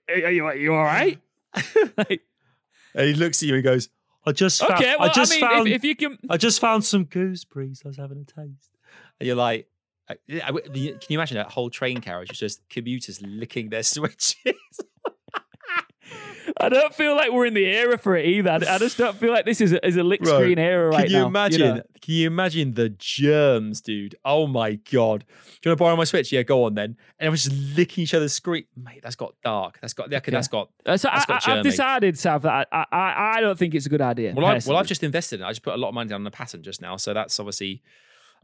are 0.08 0.30
you, 0.30 0.46
are 0.46 0.56
you, 0.56 0.74
all 0.74 0.84
right? 0.84 1.18
Like, 1.96 2.22
And 2.94 3.06
he 3.08 3.14
looks 3.14 3.42
at 3.42 3.48
you 3.48 3.54
and 3.54 3.64
goes, 3.64 3.88
"I 4.26 4.32
just 4.32 4.60
found, 4.60 4.74
okay, 4.74 4.94
well, 4.98 5.08
I 5.10 5.12
just 5.12 5.30
mean, 5.32 5.40
found 5.40 5.68
if, 5.68 5.76
if 5.76 5.84
you 5.84 5.96
can, 5.96 6.18
I 6.28 6.36
just 6.36 6.60
found 6.60 6.84
some 6.84 7.04
gooseberries. 7.04 7.82
I 7.84 7.88
was 7.88 7.96
having 7.96 8.18
a 8.18 8.24
taste. 8.24 8.70
And 9.20 9.26
you're 9.26 9.36
like, 9.36 9.66
uh, 10.10 10.14
I- 10.30 10.50
can 10.52 10.98
you 11.08 11.18
imagine 11.18 11.36
that 11.38 11.50
whole 11.50 11.70
train 11.70 12.00
carriage 12.00 12.30
is 12.32 12.38
just 12.38 12.68
commuters 12.68 13.20
licking 13.22 13.70
their 13.70 13.82
switches? 13.94 14.34
I 16.60 16.70
don't 16.70 16.94
feel 16.94 17.14
like 17.14 17.30
we're 17.30 17.44
in 17.46 17.54
the 17.54 17.66
era 17.66 17.98
for 17.98 18.16
it 18.16 18.24
either. 18.24 18.50
I, 18.50 18.56
I 18.56 18.78
just 18.78 18.96
don't 18.96 19.16
feel 19.16 19.30
like 19.32 19.44
this 19.44 19.60
is 19.60 19.72
a, 19.72 19.86
is 19.86 19.96
a 19.96 20.02
lick 20.02 20.22
Bro, 20.22 20.38
screen 20.40 20.58
era 20.58 20.88
right 20.88 21.00
now. 21.00 21.02
can 21.02 21.10
you 21.10 21.18
now. 21.18 21.26
imagine? 21.26 21.76
know? 21.76 21.82
Can 22.00 22.14
you 22.14 22.26
imagine 22.26 22.72
the 22.74 22.88
germs, 22.88 23.80
dude? 23.82 24.16
Oh 24.24 24.46
my 24.46 24.76
god! 24.90 25.26
Do 25.28 25.34
you 25.64 25.70
want 25.70 25.76
to 25.78 25.84
borrow 25.84 25.96
my 25.96 26.04
switch? 26.04 26.32
Yeah, 26.32 26.42
go 26.42 26.64
on 26.64 26.74
then. 26.74 26.96
And 27.18 27.26
everyone's 27.26 27.44
just 27.44 27.76
licking 27.76 28.04
each 28.04 28.14
other's 28.14 28.32
screen. 28.32 28.64
Mate, 28.76 29.00
that's 29.02 29.16
got 29.16 29.34
dark. 29.44 29.78
That's 29.80 29.92
got. 29.92 30.12
Okay, 30.12 30.30
that's 30.30 30.48
got. 30.48 30.70
Uh, 30.86 30.96
so 30.96 31.10
I, 31.10 31.16
That's 31.16 31.26
got 31.26 31.48
I, 31.48 31.52
I've 31.52 31.58
germy. 31.58 31.62
decided, 31.70 32.18
Sav, 32.18 32.42
that 32.42 32.68
I, 32.72 32.84
I, 32.90 33.34
I 33.36 33.40
don't 33.40 33.58
think 33.58 33.74
it's 33.74 33.86
a 33.86 33.90
good 33.90 34.00
idea. 34.00 34.32
Well, 34.34 34.46
I, 34.46 34.58
well, 34.66 34.78
I've 34.78 34.86
just 34.86 35.02
invested 35.02 35.40
in 35.40 35.46
it. 35.46 35.48
I 35.48 35.50
just 35.50 35.62
put 35.62 35.74
a 35.74 35.76
lot 35.76 35.88
of 35.88 35.94
money 35.94 36.08
down 36.08 36.22
on 36.22 36.26
a 36.26 36.30
patent 36.30 36.64
just 36.64 36.80
now, 36.80 36.96
so 36.96 37.12
that's 37.12 37.38
obviously 37.38 37.82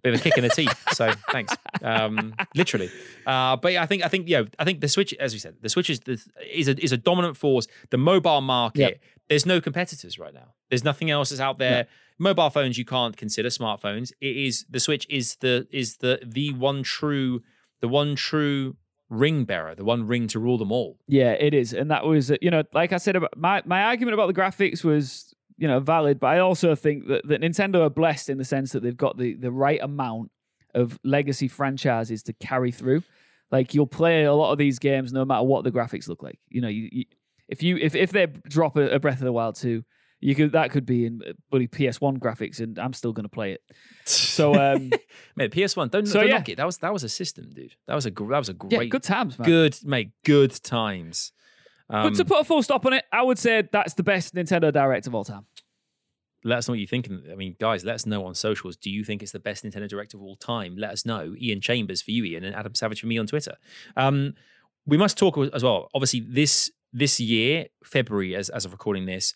bit 0.05 0.15
of 0.15 0.21
a 0.21 0.23
kick 0.23 0.37
in 0.37 0.45
the 0.45 0.51
teeth. 0.51 0.79
So 0.93 1.11
thanks, 1.33 1.53
um, 1.83 2.35
literally. 2.55 2.91
Uh, 3.27 3.57
but 3.57 3.73
yeah, 3.73 3.83
I 3.83 3.87
think 3.87 4.05
I 4.05 4.09
think 4.09 4.29
you 4.29 4.37
know 4.39 4.47
I 4.59 4.65
think 4.65 4.81
the 4.81 4.89
Switch, 4.89 5.13
as 5.15 5.33
we 5.33 5.39
said, 5.41 5.57
the 5.61 5.69
Switch 5.69 5.91
is 5.91 6.01
the, 6.01 6.21
is 6.53 6.69
a 6.69 6.83
is 6.85 6.93
a 6.93 6.97
dominant 6.97 7.37
force. 7.37 7.67
The 7.91 7.99
mobile 7.99 8.41
market, 8.41 8.79
Yep. 8.81 9.01
there's 9.31 9.47
no 9.47 9.61
competitors 9.61 10.19
right 10.19 10.33
now. 10.35 10.53
There's 10.71 10.85
nothing 10.85 11.11
else 11.11 11.31
that's 11.31 11.41
out 11.41 11.59
there. 11.59 11.87
Mobile 12.19 12.51
phones 12.51 12.79
you 12.79 12.85
can't 12.85 13.17
consider 13.17 13.49
smartphones. 13.49 14.13
It 14.21 14.37
is 14.37 14.65
the 14.71 14.79
Switch 14.79 15.07
is 15.11 15.37
the 15.41 15.67
is 15.73 15.97
the 15.97 16.21
the 16.25 16.53
one 16.53 16.83
true 16.85 17.43
the 17.81 17.89
one 17.89 18.15
true 18.15 18.77
ring 19.11 19.45
bearer, 19.45 19.75
the 19.75 19.85
one 19.85 20.07
ring 20.07 20.29
to 20.29 20.39
rule 20.39 20.57
them 20.59 20.71
all. 20.71 20.99
Yeah, 21.09 21.33
it 21.33 21.55
is, 21.55 21.73
and 21.73 21.91
that 21.91 22.05
was 22.05 22.31
you 22.41 22.51
know, 22.51 22.63
like 22.73 22.93
I 22.93 22.99
said, 22.99 23.17
about 23.17 23.37
my 23.37 23.63
my 23.65 23.83
argument 23.83 24.15
about 24.15 24.29
the 24.29 24.41
graphics 24.41 24.85
was 24.85 25.34
you 25.57 25.69
know 25.69 25.81
valid, 25.81 26.19
but 26.21 26.29
I 26.29 26.39
also 26.39 26.75
think 26.75 27.07
that, 27.09 27.27
that 27.29 27.41
Nintendo 27.41 27.87
are 27.87 27.91
blessed 27.91 28.29
in 28.29 28.39
the 28.39 28.45
sense 28.45 28.73
that 28.73 28.83
they've 28.83 28.97
got 28.97 29.17
the 29.17 29.35
the 29.35 29.53
right 29.53 29.81
amount 29.83 30.31
of 30.75 30.99
legacy 31.05 31.49
franchises 31.49 32.23
to 32.25 32.33
carry 32.33 32.73
through. 32.73 33.03
Like 33.51 33.75
you'll 33.75 33.87
play 33.87 34.25
a 34.25 34.35
lot 34.35 34.53
of 34.53 34.59
these 34.59 34.79
games 34.79 35.13
no 35.13 35.25
matter 35.25 35.45
what 35.45 35.65
the 35.65 35.71
graphics 35.71 36.09
look 36.09 36.23
like. 36.23 36.39
You 36.49 36.61
know, 36.61 36.69
you, 36.69 36.89
you 36.91 37.05
if 37.49 37.63
you 37.63 37.77
if 37.77 37.95
if 37.95 38.11
they 38.11 38.27
drop 38.27 38.77
a, 38.77 38.95
a 38.95 38.99
Breath 38.99 39.19
of 39.19 39.25
the 39.25 39.33
Wild 39.33 39.55
two, 39.55 39.85
you 40.21 40.35
could 40.35 40.53
that 40.53 40.71
could 40.71 40.87
be 40.87 41.07
in 41.07 41.21
uh, 41.27 41.33
bloody 41.51 41.67
PS 41.67 42.01
One 42.01 42.19
graphics, 42.19 42.59
and 42.61 42.79
I'm 42.79 42.93
still 42.93 43.13
going 43.13 43.25
to 43.25 43.31
play 43.31 43.53
it. 43.53 43.63
So 44.07 44.55
um, 44.55 44.91
Mate, 45.37 45.53
PS 45.53 45.77
One, 45.77 45.89
don't, 45.89 46.07
So, 46.07 46.21
don't 46.21 46.29
yeah. 46.29 46.35
knock 46.37 46.49
it. 46.49 46.57
That 46.57 46.67
was 46.67 46.79
that 46.79 46.93
was 46.93 47.05
a 47.05 47.09
system, 47.09 47.51
dude. 47.55 47.75
That 47.87 47.95
was 47.95 48.05
a 48.07 48.11
that 48.11 48.39
was 48.39 48.49
a 48.49 48.55
great 48.55 48.73
yeah, 48.73 48.85
good 48.85 49.03
times, 49.03 49.39
man. 49.39 49.47
good 49.47 49.79
mate, 49.85 50.11
good 50.25 50.51
times. 50.63 51.33
Um, 51.91 52.05
but 52.11 52.15
to 52.17 52.25
put 52.25 52.41
a 52.41 52.45
full 52.45 52.63
stop 52.63 52.87
on 52.87 52.93
it, 52.95 53.05
I 53.13 53.23
would 53.23 53.39
say 53.39 53.63
that's 53.71 53.95
the 53.95 54.03
best 54.03 54.35
Nintendo 54.35 54.73
Direct 54.73 55.07
of 55.07 55.15
all 55.15 55.25
time. 55.25 55.47
let 56.45 56.59
us 56.59 56.69
know 56.69 56.73
what 56.73 56.79
you 56.79 56.87
think. 56.87 57.09
I 57.31 57.35
mean, 57.35 57.57
guys, 57.61 57.85
let 57.85 57.95
us 57.95 58.07
know 58.07 58.25
on 58.27 58.35
socials. 58.35 58.77
Do 58.77 58.91
you 58.91 59.05
think 59.05 59.23
it's 59.23 59.33
the 59.33 59.39
best 59.39 59.65
Nintendo 59.65 59.89
Direct 59.89 60.15
of 60.15 60.23
all 60.23 60.37
time? 60.37 60.77
Let 60.77 60.91
us 60.91 61.05
know. 61.07 61.35
Ian 61.39 61.61
Chambers 61.61 62.03
for 62.03 62.11
you, 62.11 62.25
Ian, 62.25 62.45
and 62.45 62.55
Adam 62.55 62.75
Savage 62.75 63.01
for 63.01 63.07
me 63.07 63.19
on 63.19 63.27
Twitter. 63.27 63.57
Um, 63.97 64.35
we 64.87 64.97
must 64.97 65.17
talk 65.19 65.39
as 65.53 65.63
well. 65.63 65.89
Obviously, 65.95 66.21
this 66.21 66.71
this 66.93 67.19
year, 67.21 67.67
February, 67.83 68.35
as 68.35 68.49
as 68.51 68.65
of 68.65 68.73
recording 68.73 69.07
this, 69.07 69.35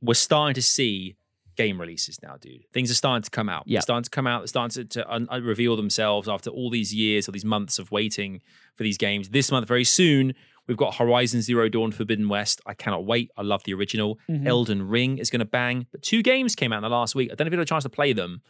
we're 0.00 0.14
starting 0.14 0.54
to 0.54 0.62
see 0.62 1.16
game 1.56 1.80
releases 1.80 2.20
now, 2.22 2.36
dude. 2.40 2.64
Things 2.72 2.90
are 2.90 2.94
starting 2.94 3.22
to 3.22 3.30
come 3.30 3.48
out. 3.48 3.62
Yeah. 3.66 3.76
They're 3.76 3.82
starting 3.82 4.04
to 4.04 4.10
come 4.10 4.26
out. 4.26 4.40
They're 4.40 4.48
starting 4.48 4.88
to, 4.88 4.98
to 5.00 5.12
un- 5.12 5.28
un- 5.30 5.44
reveal 5.44 5.76
themselves 5.76 6.28
after 6.28 6.50
all 6.50 6.68
these 6.68 6.92
years 6.92 7.28
or 7.28 7.32
these 7.32 7.44
months 7.44 7.78
of 7.78 7.92
waiting 7.92 8.40
for 8.74 8.82
these 8.82 8.98
games. 8.98 9.28
This 9.28 9.52
month, 9.52 9.68
very 9.68 9.84
soon, 9.84 10.34
we've 10.66 10.76
got 10.76 10.94
Horizon 10.96 11.42
Zero 11.42 11.68
Dawn 11.68 11.92
Forbidden 11.92 12.28
West. 12.28 12.60
I 12.66 12.74
cannot 12.74 13.04
wait. 13.04 13.30
I 13.36 13.42
love 13.42 13.62
the 13.64 13.74
original. 13.74 14.18
Mhm. 14.30 14.46
Elden 14.46 14.88
Ring 14.88 15.18
is 15.18 15.30
going 15.30 15.40
to 15.40 15.44
bang. 15.44 15.86
But 15.92 16.02
two 16.02 16.22
games 16.22 16.54
came 16.54 16.72
out 16.72 16.78
in 16.78 16.82
the 16.82 16.88
last 16.88 17.14
week. 17.14 17.30
I 17.30 17.34
don't 17.34 17.46
know 17.46 17.48
if 17.48 17.52
you 17.52 17.58
had 17.58 17.66
a 17.66 17.68
chance 17.68 17.84
to 17.84 17.90
play 17.90 18.12
them 18.12 18.42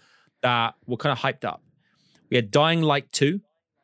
that 0.42 0.74
were 0.86 0.96
kind 0.96 1.12
of 1.12 1.18
hyped 1.18 1.44
up. 1.44 1.62
We 2.30 2.36
had 2.36 2.50
Dying 2.50 2.82
Light 2.82 3.10
2 3.12 3.40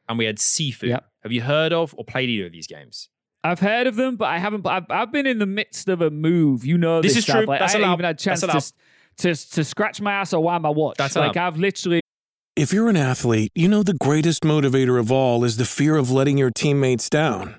and 0.08 0.18
we 0.18 0.24
had 0.24 0.36
Sifu. 0.38 0.88
Yep. 0.88 1.04
Have 1.22 1.32
you 1.32 1.42
heard 1.42 1.72
of 1.72 1.94
or 1.98 2.04
played 2.04 2.28
either 2.30 2.46
of 2.46 2.52
these 2.52 2.66
games? 2.66 3.08
I've 3.42 3.60
heard 3.60 3.86
of 3.86 3.96
them, 3.96 4.16
but 4.16 4.26
I 4.26 4.38
haven't. 4.38 4.66
I've, 4.66 4.84
I've 4.90 5.10
been 5.12 5.26
in 5.26 5.38
the 5.38 5.46
midst 5.46 5.88
of 5.88 6.02
a 6.02 6.10
move. 6.10 6.64
You 6.64 6.76
know, 6.76 7.00
This 7.00 7.14
this, 7.14 7.18
is 7.20 7.24
true. 7.24 7.40
Sav. 7.40 7.48
Like, 7.48 7.60
That's 7.60 7.74
I 7.74 7.78
haven't 7.78 7.92
even 7.94 8.04
had 8.04 8.16
a 8.16 8.18
chance 8.18 8.40
to, 8.40 8.72
to 9.18 9.34
to 9.34 9.64
scratch 9.64 10.00
my 10.00 10.12
ass 10.12 10.32
or 10.34 10.42
wind 10.42 10.62
my 10.62 10.68
watch. 10.68 10.96
That's 10.98 11.16
like 11.16 11.36
allowed. 11.36 11.46
I've 11.46 11.56
literally 11.56 12.00
If 12.56 12.72
you're 12.74 12.88
an 12.90 12.96
athlete, 12.98 13.50
you 13.54 13.68
know 13.68 13.82
the 13.82 13.94
greatest 13.94 14.42
motivator 14.42 14.98
of 15.00 15.10
all 15.10 15.42
is 15.44 15.56
the 15.56 15.64
fear 15.64 15.96
of 15.96 16.10
letting 16.10 16.36
your 16.36 16.50
teammates 16.50 17.08
down. 17.08 17.58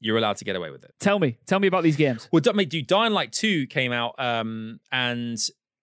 you're 0.00 0.18
allowed 0.18 0.36
to 0.36 0.44
get 0.44 0.56
away 0.56 0.70
with 0.70 0.84
it. 0.84 0.92
tell 1.00 1.18
me, 1.18 1.38
tell 1.46 1.58
me 1.58 1.68
about 1.68 1.82
these 1.82 1.96
games. 1.96 2.28
Well, 2.32 2.42
mate, 2.54 2.68
dude, 2.70 2.86
Dying 2.86 3.12
Light 3.12 3.32
2 3.32 3.66
came 3.68 3.92
out, 3.92 4.14
um, 4.18 4.78
and 4.92 5.38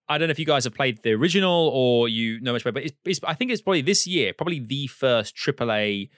I 0.08 0.18
don't 0.18 0.28
know 0.28 0.32
if 0.32 0.38
you 0.38 0.44
guys 0.46 0.64
have 0.64 0.74
played 0.74 1.02
the 1.02 1.12
original 1.12 1.70
or 1.72 2.08
you 2.08 2.40
know 2.40 2.52
much 2.52 2.62
about 2.62 2.70
it, 2.70 2.74
but 2.74 2.84
it's, 2.84 2.94
it's, 3.04 3.20
I 3.24 3.34
think 3.34 3.50
it's 3.50 3.62
probably 3.62 3.80
this 3.82 4.06
year, 4.06 4.32
probably 4.32 4.60
the 4.60 4.86
first 4.86 5.34
AAA 5.36 6.10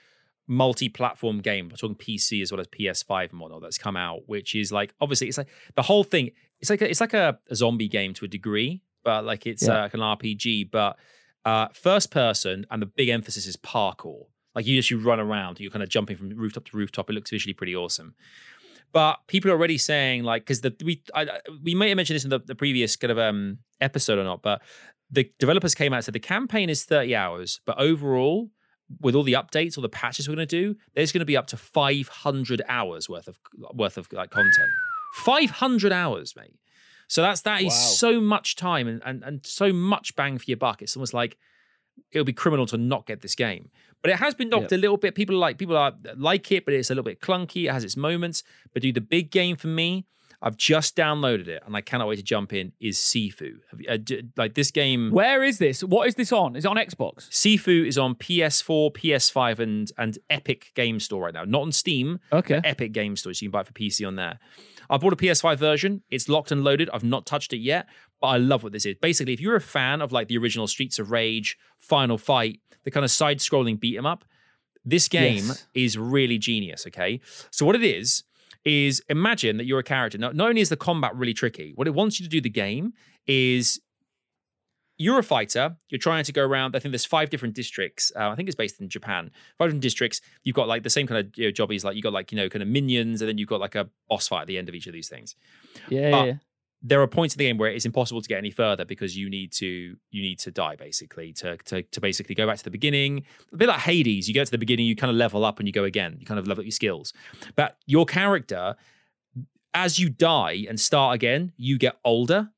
multi-platform 0.47 1.39
game. 1.41 1.69
We're 1.69 1.75
talking 1.75 1.95
PC 1.95 2.41
as 2.41 2.51
well 2.51 2.61
as 2.61 2.67
PS5 2.67 3.33
model 3.33 3.59
that's 3.59 3.77
come 3.77 3.95
out, 3.97 4.21
which 4.27 4.55
is 4.55 4.71
like 4.71 4.93
obviously 5.01 5.27
it's 5.27 5.37
like 5.37 5.49
the 5.75 5.81
whole 5.83 6.03
thing. 6.03 6.31
It's 6.59 6.69
like 6.69 6.81
a, 6.81 6.89
it's 6.89 7.01
like 7.01 7.13
a, 7.13 7.37
a 7.49 7.55
zombie 7.55 7.87
game 7.87 8.13
to 8.15 8.25
a 8.25 8.27
degree, 8.27 8.81
but 9.03 9.25
like 9.25 9.45
it's 9.45 9.67
Yeah. 9.67 9.79
uh, 9.79 9.81
like 9.83 9.93
an 9.93 9.99
RPG, 9.99 10.71
but 10.71 10.97
uh, 11.45 11.67
first 11.73 12.11
person, 12.11 12.65
and 12.71 12.81
the 12.81 12.85
big 12.85 13.09
emphasis 13.09 13.45
is 13.45 13.55
parkour. 13.57 14.25
Like 14.57 14.65
you 14.65 14.75
just 14.77 14.89
you 14.91 14.97
run 14.99 15.19
around, 15.19 15.59
you're 15.59 15.71
kind 15.71 15.83
of 15.83 15.89
jumping 15.89 16.17
from 16.17 16.29
rooftop 16.29 16.65
to 16.65 16.75
rooftop. 16.77 17.09
It 17.09 17.13
looks 17.13 17.29
visually 17.29 17.53
pretty 17.53 17.75
awesome. 17.75 18.15
But 18.91 19.17
people 19.27 19.51
are 19.51 19.53
already 19.53 19.77
saying 19.77 20.23
like 20.23 20.41
because 20.43 20.61
the 20.61 20.73
we 20.83 21.03
I, 21.13 21.39
we 21.63 21.75
may 21.75 21.89
have 21.89 21.95
mentioned 21.97 22.15
this 22.15 22.23
in 22.23 22.31
the, 22.31 22.39
the 22.39 22.55
previous 22.55 22.95
kind 22.95 23.11
of 23.11 23.19
um 23.19 23.59
episode 23.81 24.17
or 24.17 24.23
not, 24.23 24.41
but 24.41 24.61
the 25.11 25.31
developers 25.39 25.75
came 25.75 25.93
out 25.93 25.97
and 25.97 26.05
said 26.05 26.15
the 26.15 26.19
campaign 26.19 26.69
is 26.69 26.83
30 26.85 27.15
hours, 27.15 27.61
but 27.65 27.79
overall, 27.79 28.49
with 28.99 29.13
all 29.15 29.23
the 29.23 29.33
updates, 29.33 29.77
all 29.77 29.81
the 29.81 29.89
patches 29.89 30.27
we're 30.27 30.35
going 30.35 30.47
to 30.47 30.63
do, 30.63 30.75
there's 30.95 31.11
going 31.11 31.19
to 31.19 31.25
be 31.25 31.37
up 31.37 31.47
to 31.47 31.57
500 31.57 32.61
hours 32.67 33.07
worth 33.07 33.27
of 33.27 33.37
worth 33.73 33.97
of 33.97 34.11
like 34.11 34.31
content. 34.31 34.69
500 35.15 35.91
hours, 35.91 36.35
mate. 36.35 36.55
So 37.07 37.21
that's 37.21 37.41
that 37.41 37.61
is 37.61 37.67
Wow. 37.73 37.93
so 38.03 38.21
much 38.21 38.55
time 38.55 38.87
and, 38.87 39.01
and 39.05 39.23
and 39.23 39.45
so 39.45 39.71
much 39.71 40.15
bang 40.15 40.37
for 40.37 40.45
your 40.47 40.57
buck. 40.57 40.81
It's 40.81 40.95
almost 40.97 41.13
like 41.13 41.37
it 42.11 42.19
would 42.19 42.25
be 42.25 42.33
criminal 42.33 42.65
to 42.67 42.77
not 42.77 43.05
get 43.05 43.21
this 43.21 43.35
game. 43.35 43.69
But 44.01 44.11
it 44.11 44.17
has 44.17 44.35
been 44.35 44.49
knocked 44.49 44.71
a 44.71 44.77
little 44.77 44.97
bit. 44.97 45.15
People 45.15 45.35
are 45.35 45.39
like 45.39 45.57
people 45.57 45.75
are 45.75 45.93
like 46.15 46.51
it, 46.51 46.65
but 46.65 46.73
it's 46.73 46.89
a 46.89 46.93
little 46.93 47.03
bit 47.03 47.19
clunky. 47.19 47.65
It 47.67 47.71
has 47.71 47.83
its 47.83 47.97
moments. 47.97 48.43
But 48.73 48.81
do 48.83 48.91
the 48.93 49.01
big 49.01 49.31
game 49.31 49.55
for 49.55 49.67
me, 49.67 50.05
I've 50.41 50.55
just 50.55 50.95
downloaded 50.95 51.47
it 51.47 51.63
and 51.65 51.75
I 51.75 51.81
cannot 51.81 52.07
wait 52.07 52.17
to 52.17 52.23
jump 52.23 52.53
in. 52.53 52.71
Is 52.79 52.97
Sifu? 52.99 53.55
Uh, 53.89 53.97
d- 53.97 54.23
like 54.37 54.53
this 54.53 54.69
game? 54.69 55.09
Where 55.11 55.43
is 55.43 55.57
this? 55.57 55.83
What 55.83 56.07
is 56.07 56.13
this 56.15 56.31
on? 56.31 56.55
Is 56.55 56.63
it 56.63 56.67
on 56.67 56.77
Xbox? 56.77 57.27
Sifu 57.29 57.87
is 57.87 57.97
on 57.97 58.13
PS4, 58.15 58.93
PS5, 58.93 59.59
and 59.59 59.91
and 59.97 60.17
Epic 60.29 60.71
Game 60.75 60.99
Store 60.99 61.23
right 61.23 61.33
now. 61.33 61.43
Not 61.43 61.63
on 61.63 61.71
Steam. 61.71 62.19
Okay. 62.31 62.61
Epic 62.63 62.91
Game 62.91 63.15
Store, 63.15 63.33
so 63.33 63.43
you 63.43 63.49
can 63.49 63.53
buy 63.53 63.61
it 63.61 63.67
for 63.67 63.73
PC 63.73 64.07
on 64.07 64.15
there. 64.15 64.37
I 64.89 64.97
bought 64.97 65.11
a 65.11 65.17
PS5 65.17 65.57
version. 65.57 66.01
It's 66.09 66.29
locked 66.29 66.51
and 66.51 66.63
loaded. 66.63 66.89
I've 66.93 67.03
not 67.03 67.25
touched 67.25 67.51
it 67.51 67.57
yet, 67.57 67.87
but 68.21 68.27
I 68.27 68.37
love 68.37 68.63
what 68.63 68.71
this 68.73 68.85
is. 68.85 68.95
Basically, 69.01 69.33
if 69.33 69.39
you're 69.41 69.55
a 69.55 69.61
fan 69.61 70.01
of 70.01 70.11
like 70.11 70.27
the 70.27 70.37
original 70.37 70.67
Streets 70.67 70.99
of 70.99 71.11
Rage, 71.11 71.57
Final 71.79 72.17
Fight, 72.17 72.59
the 72.83 72.91
kind 72.91 73.03
of 73.03 73.11
side-scrolling 73.11 73.79
beat 73.79 73.97
'em 73.97 74.05
up, 74.05 74.25
this 74.85 75.07
game 75.07 75.45
Yes. 75.47 75.67
is 75.73 75.97
really 75.97 76.37
genius. 76.37 76.85
Okay, 76.87 77.19
so 77.51 77.65
what 77.65 77.75
it 77.75 77.83
is 77.83 78.23
is 78.65 79.01
imagine 79.09 79.57
that 79.57 79.65
you're 79.65 79.79
a 79.79 79.83
character. 79.83 80.17
Now, 80.17 80.31
not 80.31 80.49
only 80.49 80.61
is 80.61 80.69
the 80.69 80.77
combat 80.77 81.15
really 81.15 81.33
tricky, 81.33 81.71
what 81.75 81.87
it 81.87 81.93
wants 81.93 82.19
you 82.19 82.25
to 82.25 82.29
do 82.29 82.41
the 82.41 82.49
game 82.49 82.93
is 83.27 83.79
you're 84.99 85.19
a 85.19 85.23
fighter. 85.23 85.77
You're 85.89 85.99
trying 85.99 86.23
to 86.23 86.31
go 86.31 86.43
around. 86.43 86.75
I 86.75 86.79
think 86.79 86.91
there's 86.91 87.05
five 87.05 87.29
different 87.29 87.53
districts. 87.53 88.11
Uh, 88.15 88.29
I 88.29 88.35
think 88.35 88.49
it's 88.49 88.55
based 88.55 88.81
in 88.81 88.89
Japan. 88.89 89.29
Five 89.59 89.67
different 89.67 89.83
districts. 89.83 90.21
You've 90.43 90.55
got 90.55 90.67
like 90.67 90.81
the 90.81 90.89
same 90.89 91.05
kind 91.05 91.19
of 91.23 91.37
you 91.37 91.45
know, 91.45 91.51
jobbies. 91.51 91.85
Like 91.85 91.95
you 91.95 92.01
got 92.01 92.13
like 92.13 92.31
you 92.31 92.35
know 92.35 92.49
kind 92.49 92.63
of 92.63 92.67
minions, 92.67 93.21
and 93.21 93.29
then 93.29 93.37
you've 93.37 93.47
got 93.47 93.59
like 93.59 93.75
a 93.75 93.89
boss 94.09 94.27
fight 94.27 94.41
at 94.41 94.47
the 94.47 94.57
end 94.57 94.69
of 94.69 94.75
each 94.75 94.87
of 94.87 94.93
these 94.93 95.07
things. 95.07 95.35
Yeah. 95.89 96.11
But- 96.11 96.25
yeah. 96.25 96.33
There 96.83 97.01
are 97.01 97.07
points 97.07 97.33
in 97.33 97.39
the 97.39 97.45
game 97.45 97.57
where 97.57 97.71
it's 97.71 97.85
impossible 97.85 98.21
to 98.21 98.27
get 98.29 98.37
any 98.37 98.51
further 98.51 98.85
because 98.85 99.17
you 99.17 99.29
need 99.29 99.51
to 99.53 99.65
you 100.11 100.21
need 100.21 100.37
to 100.39 100.51
die 100.51 100.75
basically 100.75 101.33
to 101.33 101.57
to 101.65 101.81
to 101.81 101.99
basically 102.01 102.35
go 102.35 102.45
back 102.45 102.57
to 102.59 102.63
the 102.63 102.69
beginning. 102.71 103.23
A 103.51 103.57
bit 103.57 103.67
like 103.67 103.79
Hades. 103.79 104.27
You 104.27 104.33
go 104.35 104.43
to 104.43 104.51
the 104.51 104.57
beginning, 104.59 104.85
you 104.85 104.95
kind 104.95 105.09
of 105.09 105.17
level 105.17 105.43
up 105.43 105.57
and 105.59 105.67
you 105.67 105.73
go 105.73 105.83
again. 105.85 106.17
You 106.19 106.25
kind 106.25 106.39
of 106.39 106.47
level 106.47 106.61
up 106.61 106.65
your 106.65 106.71
skills. 106.71 107.13
But 107.55 107.77
your 107.87 108.05
character, 108.05 108.75
as 109.73 109.99
you 109.99 110.09
die 110.09 110.65
and 110.69 110.79
start 110.79 111.15
again, 111.15 111.51
you 111.57 111.77
get 111.77 111.97
older 112.05 112.49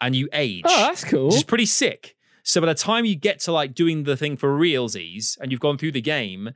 and 0.00 0.16
you 0.16 0.28
age 0.32 0.62
Oh, 0.66 0.80
that's 0.88 1.04
cool. 1.04 1.26
which 1.26 1.36
is 1.36 1.44
pretty 1.44 1.66
sick. 1.66 2.16
So 2.44 2.60
by 2.60 2.66
the 2.66 2.74
time 2.74 3.04
you 3.04 3.14
get 3.14 3.38
to 3.40 3.52
like 3.52 3.74
doing 3.74 4.02
the 4.02 4.16
thing 4.16 4.36
for 4.36 4.58
realsies 4.58 5.38
and 5.40 5.52
you've 5.52 5.60
gone 5.60 5.78
through 5.78 5.92
the 5.92 6.00
game, 6.00 6.50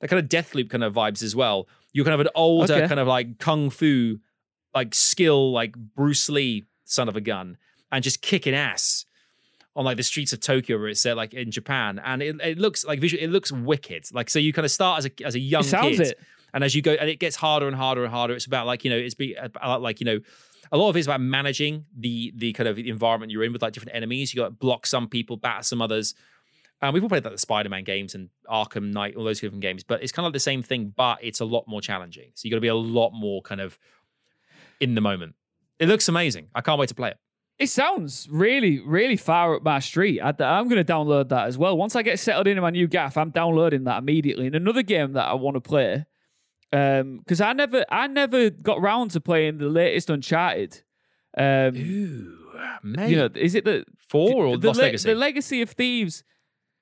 that 0.00 0.08
kind 0.08 0.18
of 0.20 0.28
death 0.28 0.54
loop 0.54 0.68
kind 0.70 0.84
of 0.84 0.92
vibes 0.92 1.22
as 1.22 1.34
well. 1.34 1.68
You're 1.92 2.04
kind 2.04 2.14
of 2.14 2.20
an 2.20 2.28
older 2.34 2.74
Okay. 2.74 2.88
kind 2.88 3.00
of 3.00 3.06
like 3.08 3.38
kung 3.38 3.70
fu, 3.70 4.18
like 4.74 4.94
skill, 4.94 5.52
like 5.52 5.74
Bruce 5.76 6.28
Lee 6.28 6.64
son 6.84 7.08
of 7.08 7.16
a 7.16 7.20
gun, 7.20 7.56
and 7.90 8.02
just 8.02 8.22
kicking 8.22 8.54
ass 8.54 9.04
on 9.74 9.84
like 9.84 9.96
the 9.96 10.02
streets 10.02 10.32
of 10.32 10.40
Tokyo, 10.40 10.78
where 10.78 10.88
it's 10.88 11.00
set 11.00 11.16
like 11.16 11.34
in 11.34 11.50
Japan, 11.50 12.00
and 12.04 12.22
it, 12.22 12.40
it 12.42 12.58
looks 12.58 12.84
like 12.84 13.00
visual. 13.00 13.22
It 13.22 13.28
looks 13.30 13.50
wicked. 13.52 14.06
Like 14.12 14.30
so, 14.30 14.38
you 14.38 14.52
kind 14.52 14.64
of 14.64 14.70
start 14.70 14.98
as 14.98 15.06
a 15.06 15.24
as 15.24 15.34
a 15.34 15.40
young 15.40 15.62
It 15.62 15.64
sounds 15.64 15.98
kid, 15.98 16.08
it. 16.08 16.20
and 16.54 16.62
as 16.64 16.74
you 16.74 16.82
go, 16.82 16.92
and 16.92 17.08
it 17.08 17.18
gets 17.18 17.36
harder 17.36 17.66
and 17.66 17.76
harder 17.76 18.04
and 18.04 18.12
harder. 18.12 18.34
It's 18.34 18.46
about 18.46 18.66
like 18.66 18.84
you 18.84 18.90
know, 18.90 18.96
it's 18.98 19.14
be 19.14 19.34
about 19.34 19.82
like 19.82 20.00
you 20.00 20.06
know, 20.06 20.20
a 20.70 20.76
lot 20.76 20.90
of 20.90 20.96
it's 20.96 21.06
about 21.06 21.20
managing 21.20 21.86
the 21.96 22.32
the 22.36 22.52
kind 22.52 22.68
of 22.68 22.78
environment 22.78 23.32
you're 23.32 23.44
in 23.44 23.52
with 23.52 23.62
like 23.62 23.72
different 23.72 23.96
enemies. 23.96 24.34
You 24.34 24.42
got 24.42 24.48
to 24.48 24.54
block 24.54 24.86
some 24.86 25.08
people, 25.08 25.36
batter 25.36 25.62
some 25.62 25.80
others. 25.82 26.14
Um, 26.80 26.92
we've 26.92 27.02
all 27.04 27.08
played 27.08 27.24
like 27.24 27.32
the 27.32 27.38
Spider-Man 27.38 27.84
games 27.84 28.16
and 28.16 28.28
Arkham 28.50 28.92
Knight, 28.92 29.14
all 29.14 29.22
those 29.22 29.40
different 29.40 29.62
games, 29.62 29.84
but 29.84 30.02
it's 30.02 30.10
kind 30.10 30.24
of 30.24 30.30
like 30.30 30.34
the 30.34 30.40
same 30.40 30.64
thing, 30.64 30.92
but 30.96 31.18
it's 31.22 31.38
a 31.38 31.44
lot 31.44 31.68
more 31.68 31.80
challenging. 31.80 32.32
So 32.34 32.44
you 32.44 32.50
got 32.50 32.56
to 32.56 32.60
be 32.60 32.66
a 32.66 32.74
lot 32.74 33.12
more 33.12 33.40
kind 33.40 33.60
of 33.60 33.78
in 34.82 34.94
the 34.94 35.00
moment. 35.00 35.34
It 35.78 35.88
looks 35.88 36.08
amazing. 36.08 36.48
I 36.54 36.60
can't 36.60 36.78
wait 36.78 36.88
to 36.88 36.94
play 36.94 37.10
it. 37.10 37.18
It 37.58 37.68
sounds 37.68 38.26
really, 38.30 38.80
really 38.80 39.16
far 39.16 39.54
up 39.54 39.62
my 39.62 39.78
street. 39.78 40.20
I, 40.20 40.30
am 40.30 40.68
going 40.68 40.84
to 40.84 40.92
download 40.92 41.28
that 41.28 41.46
as 41.46 41.56
well. 41.56 41.76
Once 41.76 41.94
I 41.94 42.02
get 42.02 42.18
settled 42.18 42.48
into 42.48 42.60
my 42.60 42.70
new 42.70 42.88
gaff, 42.88 43.16
I'm 43.16 43.30
downloading 43.30 43.84
that 43.84 43.98
immediately. 43.98 44.46
And 44.46 44.56
another 44.56 44.82
game 44.82 45.12
that 45.12 45.28
I 45.28 45.34
want 45.34 45.54
to 45.54 45.60
play, 45.60 46.04
because 46.70 47.40
I 47.40 47.52
never, 47.52 47.84
I 47.88 48.08
never 48.08 48.50
got 48.50 48.80
round 48.80 49.12
to 49.12 49.20
playing 49.20 49.58
the 49.58 49.68
latest 49.68 50.10
Uncharted. 50.10 50.82
Um, 51.38 51.76
Ooh, 51.76 52.36
mate. 52.82 53.10
you 53.10 53.16
know, 53.16 53.28
is 53.34 53.54
it 53.54 53.64
the 53.64 53.84
Four 54.08 54.44
or 54.44 54.58
the, 54.58 54.66
Lost 54.66 54.78
le- 54.78 54.84
Legacy 54.84 55.08
the 55.08 55.14
Legacy 55.14 55.62
of 55.62 55.70
Thieves? 55.70 56.24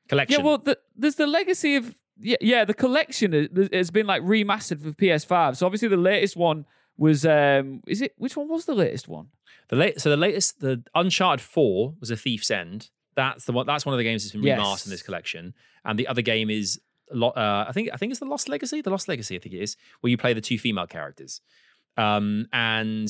collection? 0.09 0.41
Yeah, 0.41 0.47
well, 0.47 0.59
the, 0.59 0.79
there's 0.97 1.17
the 1.17 1.27
Legacy 1.27 1.77
of 1.77 1.95
yeah, 2.23 2.37
yeah, 2.41 2.65
the 2.65 2.75
collection 2.75 3.69
has 3.73 3.91
been 3.91 4.07
like 4.07 4.23
remastered 4.23 4.83
for 4.83 4.91
PS5. 4.91 5.57
So 5.57 5.67
obviously 5.67 5.89
the 5.89 5.97
latest 5.97 6.37
one 6.37 6.67
was 7.01 7.25
um, 7.27 7.81
is 7.89 8.03
it 8.03 8.13
which 8.19 8.37
one 8.37 8.49
was 8.49 8.67
the 8.67 8.75
latest 8.75 9.09
one? 9.09 9.29
The 9.71 9.77
late, 9.77 10.01
so 10.01 10.11
the 10.11 10.17
latest, 10.17 10.61
the 10.61 10.83
Uncharted 10.95 11.41
Four 11.41 11.95
was 11.99 12.11
a 12.11 12.17
Thief's 12.17 12.51
End. 12.51 12.91
That's 13.17 13.47
the 13.47 13.53
one. 13.53 13.67
That's 13.67 13.87
one 13.87 13.95
of 13.95 13.99
the 13.99 14.05
games 14.05 14.23
that's 14.23 14.33
been 14.33 14.43
Yes. 14.43 14.59
remastered 14.61 14.87
in 14.87 14.91
this 14.91 15.03
collection. 15.03 15.55
And 15.85 15.99
the 15.99 16.07
other 16.07 16.23
game 16.23 16.51
is, 16.51 16.79
a 17.11 17.17
lot, 17.17 17.37
uh, 17.37 17.65
I 17.69 17.73
think, 17.73 17.89
I 17.93 17.97
think 17.97 18.11
it's 18.11 18.21
the 18.21 18.27
Lost 18.27 18.49
Legacy. 18.49 18.83
The 18.83 18.91
Lost 18.91 19.09
Legacy, 19.09 19.35
I 19.35 19.39
think 19.39 19.55
it 19.55 19.63
is, 19.63 19.77
where 20.01 20.11
you 20.11 20.17
play 20.19 20.33
the 20.35 20.41
two 20.41 20.59
female 20.59 20.87
characters. 20.87 21.41
Um, 21.97 22.47
and 22.53 23.09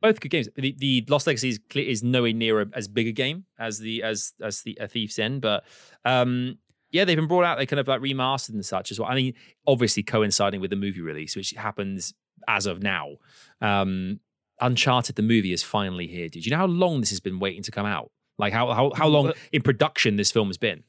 both 0.00 0.20
good 0.20 0.30
games. 0.30 0.48
The, 0.56 0.74
the 0.78 1.04
Lost 1.08 1.26
Legacy 1.26 1.50
is, 1.50 1.60
is 1.74 2.02
nowhere 2.02 2.32
near 2.32 2.62
a, 2.62 2.66
as 2.72 2.88
big 2.88 3.06
a 3.06 3.12
game 3.12 3.44
as 3.58 3.78
the 3.78 4.02
as 4.02 4.32
as 4.42 4.62
the 4.62 4.78
a 4.80 4.88
Thief's 4.88 5.18
End, 5.18 5.40
but 5.42 5.64
um, 6.04 6.58
yeah, 6.90 7.04
they've 7.04 7.16
been 7.16 7.26
brought 7.28 7.44
out. 7.44 7.58
They 7.58 7.66
kind 7.66 7.80
of 7.80 7.88
like 7.88 8.00
remastered 8.00 8.50
and 8.54 8.64
such 8.64 8.90
as 8.90 8.98
well. 9.00 9.08
I 9.10 9.14
mean, 9.14 9.34
obviously 9.66 10.02
coinciding 10.02 10.60
with 10.60 10.70
the 10.70 10.76
movie 10.76 11.00
release, 11.00 11.36
which 11.36 11.50
happens 11.50 12.14
as 12.48 12.66
of 12.66 12.82
now. 12.82 13.16
Um, 13.60 14.20
Uncharted 14.60 15.16
the 15.16 15.22
movie 15.22 15.52
is 15.52 15.62
finally 15.62 16.06
here. 16.06 16.28
Did 16.30 16.46
you 16.46 16.50
know 16.50 16.56
how 16.56 16.66
long 16.66 17.00
this 17.00 17.10
has 17.10 17.20
been 17.20 17.38
waiting 17.38 17.62
to 17.64 17.70
come 17.70 17.84
out? 17.84 18.10
Like 18.38 18.54
how 18.54 18.72
how 18.72 18.90
how 18.94 19.06
long 19.06 19.32
in 19.52 19.60
production 19.62 20.16
this 20.16 20.32
film 20.32 20.48
has 20.48 20.56
been? 20.56 20.82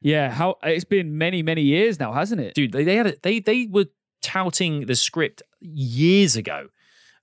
Yeah, 0.00 0.30
how 0.30 0.56
it's 0.62 0.84
been 0.84 1.18
many 1.18 1.42
many 1.42 1.62
years 1.62 2.00
now, 2.00 2.12
hasn't 2.12 2.40
it? 2.40 2.54
dude. 2.54 2.72
They, 2.72 2.84
they 2.84 2.96
had 2.96 3.06
a, 3.08 3.14
they 3.22 3.40
they 3.40 3.66
were 3.66 3.86
touting 4.22 4.86
the 4.86 4.96
script 4.96 5.42
years 5.60 6.36
ago, 6.36 6.68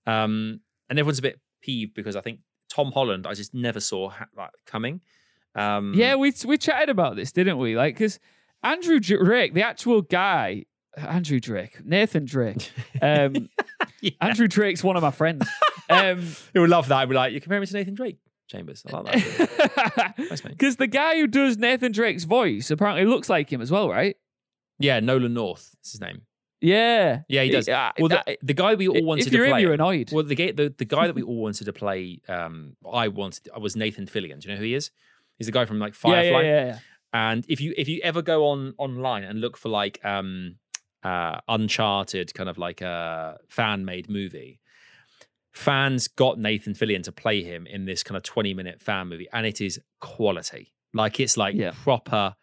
um, 0.06 0.62
and 0.90 1.00
everyone's 1.00 1.20
a 1.20 1.24
bit 1.24 1.40
peeved 1.62 1.96
because 1.96 2.16
I 2.16 2.22
think 2.22 2.40
Tom 2.70 2.92
Holland 2.92 3.26
I 3.26 3.34
just 3.34 3.54
never 3.54 3.80
saw 3.80 4.10
ha- 4.10 4.28
like 4.36 4.52
coming. 4.68 5.02
Um, 5.56 5.94
Yeah, 5.96 6.16
we 6.16 6.32
we 6.46 6.58
chatted 6.60 6.90
about 6.90 7.16
this, 7.16 7.32
didn't 7.32 7.58
we? 7.58 7.76
Like, 7.76 7.96
because 7.96 8.20
Andrew 8.62 9.00
Drake, 9.00 9.56
the 9.56 9.64
actual 9.64 10.04
guy, 10.04 10.66
Andrew 10.98 11.40
Drake, 11.40 11.86
Nathan 11.86 12.26
Drake, 12.26 12.72
um, 13.02 13.50
yeah. 14.02 14.12
Andrew 14.22 14.48
Drake's 14.48 14.84
one 14.84 14.96
of 14.98 15.04
my 15.04 15.12
friends. 15.12 15.48
Um, 15.90 16.20
Who 16.54 16.62
would 16.62 16.70
love 16.70 16.88
that? 16.90 16.98
I'd 16.98 17.10
be 17.10 17.16
like, 17.16 17.34
you 17.34 17.40
compare 17.42 17.60
me 17.60 17.66
to 17.68 17.74
Nathan 17.74 17.94
Drake 17.96 18.18
Chambers. 18.50 18.84
I 18.92 18.98
like 19.00 19.38
that. 19.38 20.14
Because 20.44 20.78
the 20.78 20.88
guy 20.88 21.16
who 21.18 21.28
does 21.28 21.58
Nathan 21.58 21.92
Drake's 21.92 22.24
voice 22.24 22.72
apparently 22.72 23.06
looks 23.06 23.30
like 23.30 23.52
him 23.52 23.62
as 23.62 23.72
well, 23.72 23.90
right? 23.90 24.16
yeah, 24.80 25.00
Nolan 25.00 25.34
North 25.34 25.76
is 25.84 25.92
his 25.94 26.02
name. 26.02 26.22
Yeah, 26.62 27.22
Yeah, 27.30 27.44
he 27.44 27.50
does. 27.52 27.70
Uh, 27.70 27.92
Well, 28.00 28.10
the, 28.10 28.24
that- 28.26 28.38
the 28.42 28.54
guy 28.54 28.74
we 28.76 28.88
all 28.88 29.04
wanted 29.04 29.28
if 29.28 29.34
you're 29.34 29.44
to 29.46 29.50
him, 29.50 29.54
play. 29.54 29.62
you're 29.62 29.74
annoyed. 29.74 30.12
Well, 30.12 30.24
the, 30.24 30.36
the 30.52 30.74
the 30.76 30.86
guy 30.86 31.06
that 31.08 31.16
we 31.16 31.22
all 31.22 31.38
wanted 31.38 31.66
to 31.66 31.74
play, 31.74 32.20
um, 32.28 32.76
I 32.92 33.08
wanted 33.10 33.48
I 33.56 33.60
was 33.60 33.76
Nathan 33.76 34.08
Fillion. 34.08 34.40
Do 34.40 34.48
you 34.50 34.54
know 34.56 34.60
who 34.60 34.66
he 34.66 34.74
is? 34.74 34.90
He's 35.38 35.46
the 35.48 35.52
guy 35.54 35.66
from 35.66 35.78
like 35.78 35.94
Firefly. 35.94 36.42
yeah, 36.42 36.42
yeah, 36.42 36.66
yeah. 36.66 36.80
And 37.14 37.46
if 37.48 37.62
you 37.62 37.74
if 37.78 37.88
you 37.88 38.02
ever 38.04 38.22
go 38.24 38.48
on 38.48 38.74
online 38.80 39.24
and 39.24 39.40
look 39.40 39.56
for 39.56 39.70
like 39.70 40.00
um 40.04 40.56
uh 41.08 41.40
Uncharted 41.56 42.28
kind 42.34 42.50
of 42.50 42.58
like 42.58 42.82
a 42.82 43.38
fan 43.50 43.86
made 43.86 44.10
movie, 44.10 44.60
fans 45.52 46.08
got 46.08 46.38
Nathan 46.40 46.74
Fillion 46.74 47.04
to 47.04 47.12
play 47.12 47.44
him 47.44 47.66
in 47.68 47.86
this 47.86 48.04
kind 48.04 48.18
of 48.18 48.24
20 48.24 48.54
minute 48.54 48.82
fan 48.82 49.08
movie, 49.08 49.28
and 49.34 49.46
it 49.46 49.62
is 49.62 49.80
quality. 50.00 50.74
Like 50.94 51.20
it's 51.20 51.38
like 51.38 51.56
Yeah. 51.56 51.72
proper, 51.84 52.36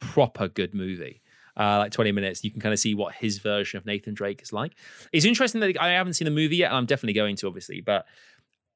proper 0.00 0.48
good 0.48 0.74
movie. 0.74 1.20
Uh, 1.56 1.78
like 1.78 1.92
20 1.92 2.10
minutes, 2.12 2.42
you 2.42 2.50
can 2.50 2.60
kind 2.60 2.72
of 2.72 2.80
see 2.80 2.94
what 2.94 3.14
his 3.14 3.38
version 3.38 3.78
of 3.78 3.86
Nathan 3.86 4.12
Drake 4.14 4.42
is 4.42 4.52
like. 4.52 4.72
It's 5.12 5.24
interesting 5.24 5.60
that 5.60 5.80
I 5.80 5.90
haven't 5.90 6.14
seen 6.14 6.24
the 6.26 6.32
movie 6.32 6.56
yet, 6.56 6.70
and 6.70 6.76
I'm 6.76 6.86
definitely 6.86 7.12
going 7.12 7.36
to, 7.36 7.46
obviously, 7.46 7.80
but 7.80 8.06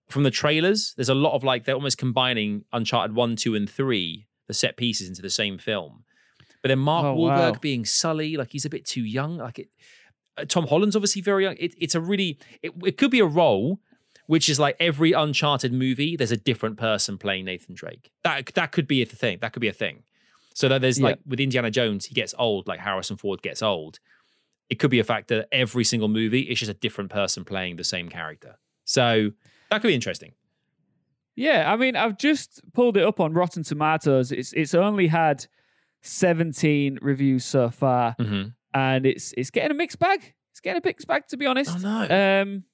from 0.08 0.22
the 0.22 0.30
trailers, 0.30 0.94
there's 0.96 1.08
a 1.08 1.14
lot 1.14 1.34
of 1.34 1.42
like 1.42 1.64
they're 1.64 1.74
almost 1.74 1.98
combining 1.98 2.64
Uncharted 2.72 3.16
1, 3.16 3.34
2, 3.34 3.56
and 3.56 3.68
3, 3.68 4.26
the 4.46 4.54
set 4.54 4.76
pieces 4.76 5.08
into 5.08 5.22
the 5.22 5.28
same 5.28 5.58
film. 5.58 6.04
But 6.62 6.68
then 6.68 6.78
Mark 6.78 7.04
Oh, 7.04 7.16
Wahlberg 7.16 7.52
wow. 7.52 7.58
being 7.60 7.84
Sully, 7.84 8.36
like 8.36 8.50
he's 8.50 8.64
a 8.64 8.70
bit 8.70 8.84
too 8.84 9.02
young. 9.02 9.36
Like 9.38 9.58
it, 9.60 9.68
uh, 10.36 10.44
Tom 10.44 10.66
Holland's 10.66 10.96
obviously 10.96 11.22
very 11.22 11.44
young. 11.44 11.56
It, 11.58 11.74
it's 11.78 11.94
a 11.94 12.00
really, 12.00 12.38
it, 12.62 12.72
it 12.84 12.96
could 12.98 13.10
be 13.10 13.20
a 13.20 13.26
role 13.26 13.80
which 14.26 14.48
is 14.50 14.58
like 14.60 14.76
every 14.78 15.12
Uncharted 15.12 15.72
movie, 15.72 16.14
there's 16.14 16.32
a 16.32 16.36
different 16.36 16.76
person 16.76 17.16
playing 17.16 17.46
Nathan 17.46 17.74
Drake. 17.74 18.10
That 18.24 18.50
that 18.56 18.72
could 18.72 18.86
be 18.86 19.00
a 19.00 19.06
thing. 19.06 19.38
That 19.40 19.52
could 19.54 19.60
be 19.60 19.68
a 19.68 19.72
thing. 19.72 20.02
So 20.52 20.68
that 20.68 20.82
there's 20.82 20.98
Yeah. 20.98 21.06
like 21.06 21.18
with 21.26 21.40
Indiana 21.40 21.70
Jones, 21.70 22.04
he 22.06 22.14
gets 22.14 22.34
old, 22.38 22.66
like 22.68 22.78
Harrison 22.80 23.16
Ford 23.16 23.40
gets 23.40 23.62
old. 23.62 24.00
It 24.68 24.78
could 24.78 24.90
be 24.90 24.98
a 24.98 25.04
fact 25.04 25.28
that 25.28 25.48
every 25.50 25.84
single 25.84 26.08
movie 26.08 26.40
it's 26.42 26.60
just 26.60 26.70
a 26.70 26.74
different 26.74 27.10
person 27.10 27.42
playing 27.44 27.76
the 27.76 27.84
same 27.84 28.10
character. 28.10 28.58
So 28.84 29.30
that 29.70 29.80
could 29.80 29.88
be 29.88 29.94
interesting. 29.94 30.32
Yeah, 31.36 31.72
I 31.72 31.76
mean, 31.76 31.94
I've 31.96 32.18
just 32.18 32.60
pulled 32.74 32.96
it 32.96 33.04
up 33.04 33.20
on 33.20 33.32
Rotten 33.32 33.62
Tomatoes. 33.62 34.32
It's 34.32 34.52
it's 34.52 34.74
only 34.74 35.06
had 35.06 35.46
17 36.02 36.98
reviews 37.02 37.44
so 37.44 37.70
far, 37.70 38.14
Mm-hmm. 38.18 38.48
and 38.74 39.06
it's 39.06 39.32
it's 39.36 39.50
getting 39.50 39.70
a 39.70 39.74
mixed 39.74 39.98
bag. 39.98 40.34
It's 40.52 40.60
getting 40.60 40.82
a 40.82 40.86
mixed 40.86 41.06
bag, 41.06 41.26
to 41.28 41.36
be 41.36 41.46
honest. 41.46 41.70
Oh 41.74 41.78
no. 42.06 42.40
Um, 42.42 42.64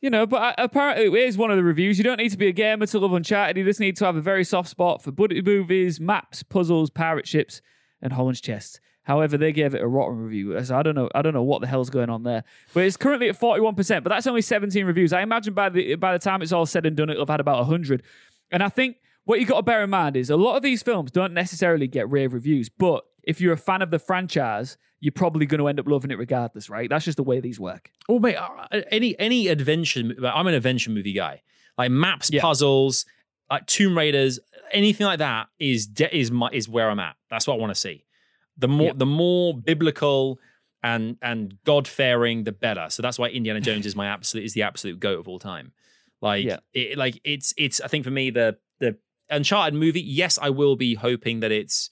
you 0.00 0.08
know, 0.08 0.26
but 0.26 0.36
uh, 0.42 0.54
apparently 0.64 1.04
it 1.06 1.28
is 1.28 1.36
one 1.36 1.50
of 1.50 1.56
the 1.58 1.62
reviews. 1.62 1.98
You 1.98 2.04
don't 2.04 2.16
need 2.18 2.30
to 2.30 2.38
be 2.38 2.48
a 2.48 2.52
gamer 2.52 2.86
to 2.86 2.98
love 2.98 3.12
Uncharted. 3.12 3.56
You 3.58 3.64
just 3.64 3.80
need 3.80 3.96
to 3.96 4.06
have 4.06 4.16
a 4.16 4.20
very 4.22 4.44
soft 4.44 4.68
spot 4.70 5.02
for 5.02 5.12
buddy 5.12 5.42
movies, 5.42 6.00
maps, 6.00 6.42
puzzles, 6.42 6.88
pirate 6.88 7.26
ships, 7.28 7.60
and 8.00 8.12
Holland's 8.12 8.40
chest. 8.40 8.80
However, 9.02 9.36
they 9.36 9.52
gave 9.52 9.74
it 9.74 9.82
a 9.82 9.86
rotten 9.88 10.18
review. 10.18 10.62
So 10.64 10.76
I 10.76 10.82
don't 10.82 10.94
know. 10.94 11.10
I 11.14 11.20
don't 11.22 11.34
know 11.34 11.42
what 11.42 11.60
the 11.60 11.66
hell's 11.66 11.90
going 11.90 12.08
on 12.10 12.22
there. 12.22 12.44
But 12.72 12.84
it's 12.84 12.96
currently 12.96 13.28
at 13.28 13.36
forty-one 13.36 13.74
percent. 13.74 14.04
But 14.04 14.10
that's 14.10 14.26
only 14.26 14.42
seventeen 14.42 14.86
reviews. 14.86 15.12
I 15.12 15.20
imagine 15.22 15.52
by 15.52 15.68
the 15.68 15.96
by 15.96 16.12
the 16.14 16.18
time 16.18 16.40
it's 16.42 16.52
all 16.52 16.66
said 16.66 16.86
and 16.86 16.96
done, 16.96 17.10
it'll 17.10 17.22
have 17.22 17.28
had 17.30 17.40
about 17.40 17.64
hundred. 17.66 18.02
And 18.50 18.62
I 18.62 18.68
think 18.70 18.96
what 19.24 19.40
you 19.40 19.46
got 19.46 19.56
to 19.56 19.62
bear 19.62 19.82
in 19.84 19.90
mind 19.90 20.16
is 20.16 20.30
a 20.30 20.36
lot 20.36 20.56
of 20.56 20.62
these 20.62 20.82
films 20.82 21.10
don't 21.10 21.32
necessarily 21.34 21.86
get 21.86 22.10
rave 22.10 22.32
reviews. 22.32 22.68
But 22.68 23.04
if 23.22 23.40
you're 23.40 23.52
a 23.52 23.56
fan 23.58 23.82
of 23.82 23.90
the 23.90 23.98
franchise, 23.98 24.76
you're 25.00 25.12
probably 25.12 25.46
going 25.46 25.60
to 25.60 25.68
end 25.68 25.78
up 25.80 25.86
loving 25.86 26.10
it 26.10 26.18
regardless, 26.18 26.68
right? 26.68 26.88
That's 26.90 27.04
just 27.04 27.16
the 27.16 27.22
way 27.22 27.40
these 27.40 27.60
work. 27.60 27.90
Oh 28.08 28.18
mate, 28.18 28.36
any 28.90 29.18
any 29.18 29.48
adventure. 29.48 30.02
I'm 30.24 30.46
an 30.46 30.54
adventure 30.54 30.90
movie 30.90 31.12
guy. 31.12 31.42
Like 31.78 31.90
maps, 31.90 32.30
Yeah. 32.32 32.40
puzzles, 32.42 33.06
like 33.50 33.66
Tomb 33.66 33.96
Raiders, 33.96 34.38
anything 34.72 35.06
like 35.06 35.18
that 35.20 35.48
is 35.58 35.86
de- 35.86 36.14
is 36.14 36.30
my 36.30 36.48
is 36.52 36.68
where 36.68 36.90
I'm 36.90 37.00
at. 37.00 37.16
That's 37.30 37.46
what 37.46 37.54
I 37.54 37.56
want 37.58 37.70
to 37.70 37.80
see. 37.80 38.04
The 38.58 38.68
more 38.68 38.88
Yeah. 38.88 38.92
the 38.96 39.06
more 39.06 39.54
biblical 39.56 40.38
and 40.82 41.16
and 41.22 41.56
God 41.64 41.86
fearing, 41.88 42.44
the 42.44 42.52
better. 42.52 42.86
So 42.90 43.02
that's 43.02 43.18
why 43.18 43.28
Indiana 43.28 43.60
Jones 43.60 43.86
is 43.86 43.94
my 43.96 44.06
absolute 44.06 44.44
is 44.44 44.54
the 44.54 44.62
absolute 44.62 44.98
goat 45.00 45.20
of 45.20 45.28
all 45.28 45.38
time. 45.38 45.72
Like 46.20 46.44
Yeah. 46.44 46.58
it, 46.74 46.98
like 46.98 47.20
it's 47.24 47.54
it's 47.56 47.80
I 47.80 47.88
think 47.88 48.04
for 48.04 48.10
me 48.10 48.30
the 48.30 48.58
the 48.80 48.96
Uncharted 49.30 49.74
movie. 49.78 50.00
Yes, 50.00 50.38
I 50.40 50.50
will 50.50 50.76
be 50.76 50.94
hoping 50.94 51.40
that 51.40 51.52
it's. 51.52 51.90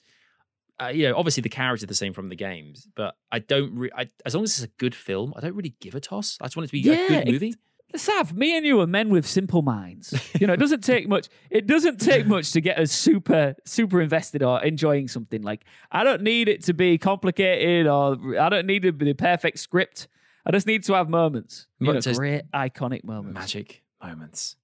Uh, 0.81 0.87
you 0.87 1.09
know, 1.09 1.15
obviously 1.17 1.41
the 1.41 1.49
characters 1.49 1.83
are 1.83 1.87
the 1.87 1.93
same 1.95 2.13
from 2.13 2.29
the 2.29 2.35
games, 2.37 2.87
but 2.95 3.15
I 3.31 3.39
don't. 3.39 3.75
Re- 3.75 3.91
I, 3.95 4.09
as 4.25 4.33
long 4.33 4.43
as 4.45 4.51
it's 4.51 4.63
a 4.63 4.73
good 4.77 4.95
film, 4.95 5.33
I 5.35 5.41
don't 5.41 5.53
really 5.55 5.75
give 5.81 5.93
a 5.95 5.99
toss. 5.99 6.37
I 6.39 6.45
just 6.45 6.55
want 6.55 6.65
it 6.65 6.67
to 6.67 6.71
be 6.71 6.79
Yeah, 6.79 6.93
a 6.93 7.07
good 7.09 7.27
it- 7.27 7.31
movie. 7.31 7.55
Sav, 7.95 8.35
me 8.35 8.55
and 8.55 8.63
you 8.63 8.79
are 8.81 8.85
men 8.85 9.09
with 9.09 9.25
simple 9.25 9.63
minds. 9.63 10.13
You 10.39 10.45
know, 10.45 10.53
it 10.53 10.59
doesn't 10.59 10.83
take 10.83 11.07
much. 11.07 11.27
It 11.49 11.65
doesn't 11.65 11.99
take 11.99 12.27
much 12.35 12.51
to 12.51 12.61
get 12.61 12.77
us 12.77 12.91
super, 12.91 13.55
super 13.65 13.99
invested 13.99 14.43
or 14.43 14.61
enjoying 14.63 15.07
something. 15.07 15.41
Like, 15.41 15.65
I 15.91 16.03
don't 16.03 16.21
need 16.21 16.49
it 16.49 16.63
to 16.65 16.73
be 16.75 16.99
complicated 16.99 17.87
or 17.87 18.37
I 18.39 18.47
don't 18.49 18.67
need 18.67 18.85
it 18.85 18.89
to 18.89 18.93
be 18.93 19.05
the 19.05 19.13
perfect 19.15 19.57
script. 19.57 20.07
I 20.45 20.51
just 20.51 20.67
need 20.67 20.83
to 20.83 20.93
have 20.93 21.09
moments. 21.09 21.65
You 21.79 21.91
know, 21.93 21.99
great, 22.13 22.43
iconic 22.53 23.03
moments. 23.03 23.33
Magic 23.39 23.81
moments. 24.03 24.55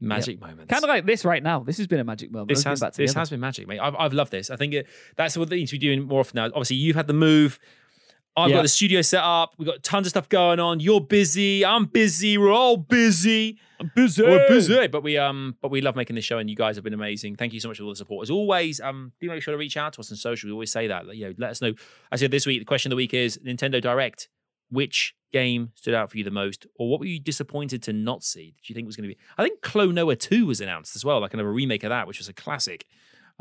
Magic 0.00 0.40
moments. 0.40 0.70
Kind 0.70 0.82
of 0.82 0.88
like 0.88 1.04
this 1.06 1.24
right 1.24 1.42
now. 1.42 1.60
This 1.60 1.76
has 1.78 1.86
been 1.86 2.00
a 2.00 2.04
magic 2.04 2.30
moment. 2.32 2.48
this 2.48 2.64
has 2.64 2.80
this 2.96 3.12
has 3.12 3.30
been 3.30 3.40
magic, 3.40 3.68
mate. 3.68 3.80
I've, 3.80 3.94
I've 3.96 4.12
loved 4.14 4.32
this. 4.32 4.50
I 4.50 4.56
think 4.56 4.72
it, 4.74 4.86
that's 5.16 5.36
what 5.36 5.50
they 5.50 5.56
need 5.56 5.66
to 5.66 5.72
be 5.72 5.78
doing 5.78 6.04
more 6.04 6.20
often 6.20 6.36
now. 6.36 6.46
Obviously, 6.46 6.76
you've 6.76 6.96
had 6.96 7.06
the 7.06 7.12
move. 7.12 7.58
I've 8.36 8.48
Yeah. 8.50 8.56
got 8.56 8.62
the 8.62 8.68
studio 8.68 9.02
set 9.02 9.22
up. 9.24 9.54
We've 9.58 9.66
got 9.66 9.82
tons 9.82 10.06
of 10.06 10.10
stuff 10.10 10.28
going 10.28 10.60
on. 10.60 10.80
You're 10.80 11.00
busy. 11.00 11.64
I'm 11.66 11.84
busy. 11.86 12.38
We're 12.38 12.52
all 12.52 12.76
busy. 12.76 13.58
I'm 13.80 13.90
busy. 13.94 14.22
We're 14.22 14.48
busy, 14.48 14.86
but 14.86 15.02
we 15.02 15.18
um, 15.18 15.56
but 15.60 15.70
we 15.70 15.80
love 15.80 15.96
making 15.96 16.14
this 16.16 16.24
show, 16.24 16.38
and 16.38 16.48
you 16.48 16.54
guys 16.56 16.76
have 16.76 16.84
been 16.84 16.94
amazing. 16.94 17.36
Thank 17.36 17.52
you 17.52 17.60
so 17.60 17.68
much 17.68 17.78
for 17.78 17.84
all 17.84 17.90
the 17.90 17.96
support. 17.96 18.22
As 18.24 18.30
always, 18.30 18.80
um, 18.80 19.12
do 19.20 19.28
make 19.28 19.42
sure 19.42 19.52
to 19.52 19.58
reach 19.58 19.76
out 19.76 19.94
to 19.94 20.00
us 20.00 20.10
on 20.12 20.16
social. 20.16 20.48
We 20.48 20.52
always 20.52 20.70
say 20.72 20.86
that. 20.86 21.14
You 21.14 21.28
know, 21.28 21.34
let 21.38 21.50
us 21.50 21.60
know. 21.60 21.72
I 22.12 22.16
said 22.16 22.30
this 22.30 22.46
week 22.46 22.60
the 22.60 22.64
question 22.64 22.90
of 22.90 22.96
the 22.96 22.96
week 22.96 23.12
is 23.14 23.38
Nintendo 23.44 23.80
Direct. 23.82 24.28
Which 24.70 25.14
game 25.32 25.70
stood 25.74 25.94
out 25.94 26.10
for 26.10 26.18
you 26.18 26.24
the 26.24 26.30
most, 26.30 26.66
or 26.76 26.88
what 26.90 27.00
were 27.00 27.06
you 27.06 27.20
disappointed 27.20 27.82
to 27.84 27.92
not 27.92 28.22
see? 28.24 28.54
Did 28.60 28.68
you 28.68 28.74
think 28.74 28.86
was 28.86 28.96
going 28.96 29.08
to 29.08 29.14
be? 29.14 29.20
I 29.38 29.42
think 29.42 29.60
Klonoa 29.60 30.18
Two 30.18 30.46
was 30.46 30.60
announced 30.60 30.96
as 30.96 31.04
well, 31.04 31.20
like 31.20 31.32
kind 31.32 31.40
of 31.40 31.46
a 31.46 31.50
remake 31.50 31.84
of 31.84 31.90
that, 31.90 32.06
which 32.06 32.18
was 32.18 32.28
a 32.28 32.32
classic. 32.32 32.86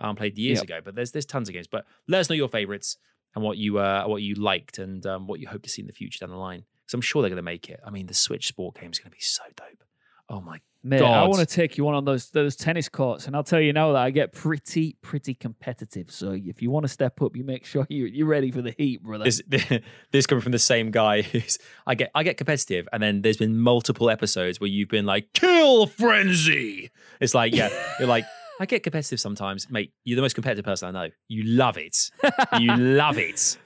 Um, 0.01 0.15
played 0.15 0.37
years 0.37 0.59
Yep. 0.59 0.63
ago, 0.63 0.79
but 0.85 0.95
there's 0.95 1.11
there's 1.11 1.25
tons 1.25 1.49
of 1.49 1.53
games. 1.53 1.67
But 1.67 1.85
let 2.07 2.19
us 2.19 2.29
know 2.29 2.35
your 2.35 2.47
favorites 2.47 2.95
and 3.35 3.43
what 3.43 3.57
you 3.57 3.79
uh 3.79 4.05
what 4.05 4.21
you 4.21 4.33
liked 4.35 4.77
and 4.79 5.05
um, 5.05 5.27
what 5.27 5.41
you 5.41 5.47
hope 5.49 5.61
to 5.63 5.69
see 5.69 5.81
in 5.81 5.87
the 5.87 5.93
future 5.93 6.19
down 6.19 6.29
the 6.29 6.37
line. 6.37 6.63
Because 6.85 6.93
I'm 6.93 7.01
sure 7.01 7.21
they're 7.21 7.29
going 7.29 7.35
to 7.35 7.43
make 7.43 7.69
it. 7.69 7.81
I 7.85 7.89
mean, 7.89 8.07
the 8.07 8.13
Switch 8.13 8.47
Sport 8.47 8.79
game 8.79 8.91
is 8.91 8.97
going 8.99 9.11
to 9.11 9.15
be 9.17 9.21
so 9.21 9.43
dope. 9.57 9.83
Oh 10.29 10.39
my 10.39 10.61
Mate, 10.81 11.01
I 11.01 11.27
want 11.27 11.39
to 11.39 11.45
take 11.45 11.77
you 11.77 11.87
on 11.89 11.93
on 11.93 12.05
those 12.05 12.29
those 12.29 12.55
tennis 12.55 12.87
courts, 12.87 13.27
and 13.27 13.35
I'll 13.35 13.43
tell 13.43 13.59
you 13.59 13.73
now 13.73 13.91
that 13.91 14.01
I 14.01 14.11
get 14.11 14.31
pretty 14.31 14.95
pretty 15.01 15.33
competitive. 15.33 16.09
So 16.09 16.31
if 16.31 16.61
you 16.61 16.71
want 16.71 16.85
to 16.85 16.87
step 16.87 17.21
up, 17.21 17.35
you 17.35 17.43
make 17.43 17.65
sure 17.71 17.85
you 17.89 18.05
you're 18.05 18.27
ready 18.27 18.49
for 18.49 18.61
the 18.61 18.73
heat, 18.77 19.03
brother. 19.03 19.25
this 19.25 19.41
this 20.11 20.25
coming 20.25 20.41
from 20.41 20.53
the 20.53 20.59
same 20.59 20.89
guy 20.91 21.21
who's 21.31 21.57
I 21.85 21.95
get 21.95 22.11
I 22.15 22.23
get 22.23 22.37
competitive 22.37 22.87
and 22.93 23.03
then 23.03 23.21
there's 23.23 23.37
been 23.37 23.57
multiple 23.59 24.09
episodes 24.09 24.61
where 24.61 24.69
you've 24.69 24.89
been 24.89 25.05
like 25.05 25.33
kill 25.33 25.87
frenzy. 25.87 26.91
It's 27.19 27.33
like 27.35 27.53
yeah, 27.53 27.69
you're 27.99 28.07
like 28.07 28.23
I 28.61 28.65
get 28.65 28.83
competitive 28.83 29.19
sometimes, 29.19 29.69
mate. 29.69 29.91
You're 30.05 30.15
the 30.15 30.21
most 30.21 30.33
competitive 30.35 30.65
person 30.65 30.95
I 30.95 31.05
know. 31.07 31.11
You 31.27 31.43
love 31.43 31.77
it. 31.77 32.09
You 32.57 32.75
love 32.75 33.17
it. 33.17 33.57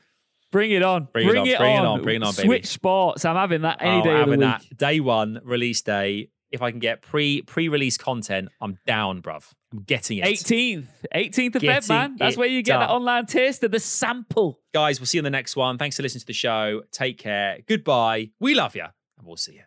Bring 0.52 0.70
it 0.72 0.84
on. 0.84 1.08
Bring 1.12 1.28
it 1.28 1.36
on, 1.36 1.44
bring 1.44 1.50
it 1.50 1.58
on, 1.60 2.02
bring 2.04 2.16
it 2.18 2.24
on, 2.24 2.36
baby. 2.36 2.48
Switch 2.48 2.68
sports. 2.68 3.26
I'm 3.26 3.36
having 3.36 3.64
that 3.64 3.80
oh, 3.82 3.88
any 3.88 4.02
Oh, 4.02 4.04
day 4.04 4.10
of 4.10 4.14
the 4.14 4.20
having 4.20 4.40
week. 4.40 4.70
that 4.70 4.78
day 4.78 5.00
one 5.00 5.42
release 5.44 5.82
day. 5.82 6.30
If 6.54 6.62
I 6.62 6.70
can 6.70 6.80
get 6.80 7.02
pre 7.02 7.42
pre 7.42 7.68
release 7.68 7.98
content, 7.98 8.50
I'm 8.62 8.78
down, 8.86 9.24
bruv. 9.24 9.52
I'm 9.74 9.82
getting 9.82 10.20
it. 10.20 10.26
18th. 10.26 10.86
18th 11.14 11.56
of 11.56 11.62
Getting 11.64 11.82
Feb, 11.82 11.90
man. 11.90 12.16
That's 12.18 12.38
where 12.38 12.48
you 12.48 12.62
get 12.62 12.78
that 12.78 12.92
online 12.92 13.26
taste 13.26 13.64
of 13.64 13.72
the 13.72 13.80
sample. 13.80 14.60
Guys, 14.72 15.00
we'll 15.00 15.08
see 15.08 15.18
you 15.18 15.22
in 15.22 15.24
the 15.24 15.32
next 15.32 15.56
one. 15.56 15.80
Thanks 15.80 15.98
for 15.98 16.04
listening 16.04 16.22
to 16.22 16.28
the 16.28 16.34
show. 16.34 16.84
Take 16.92 17.18
care. 17.18 17.58
Goodbye. 17.68 18.30
We 18.40 18.54
love 18.54 18.76
you, 18.76 18.84
and 18.84 19.28
we'll 19.28 19.36
see 19.36 19.54
you. 19.54 19.64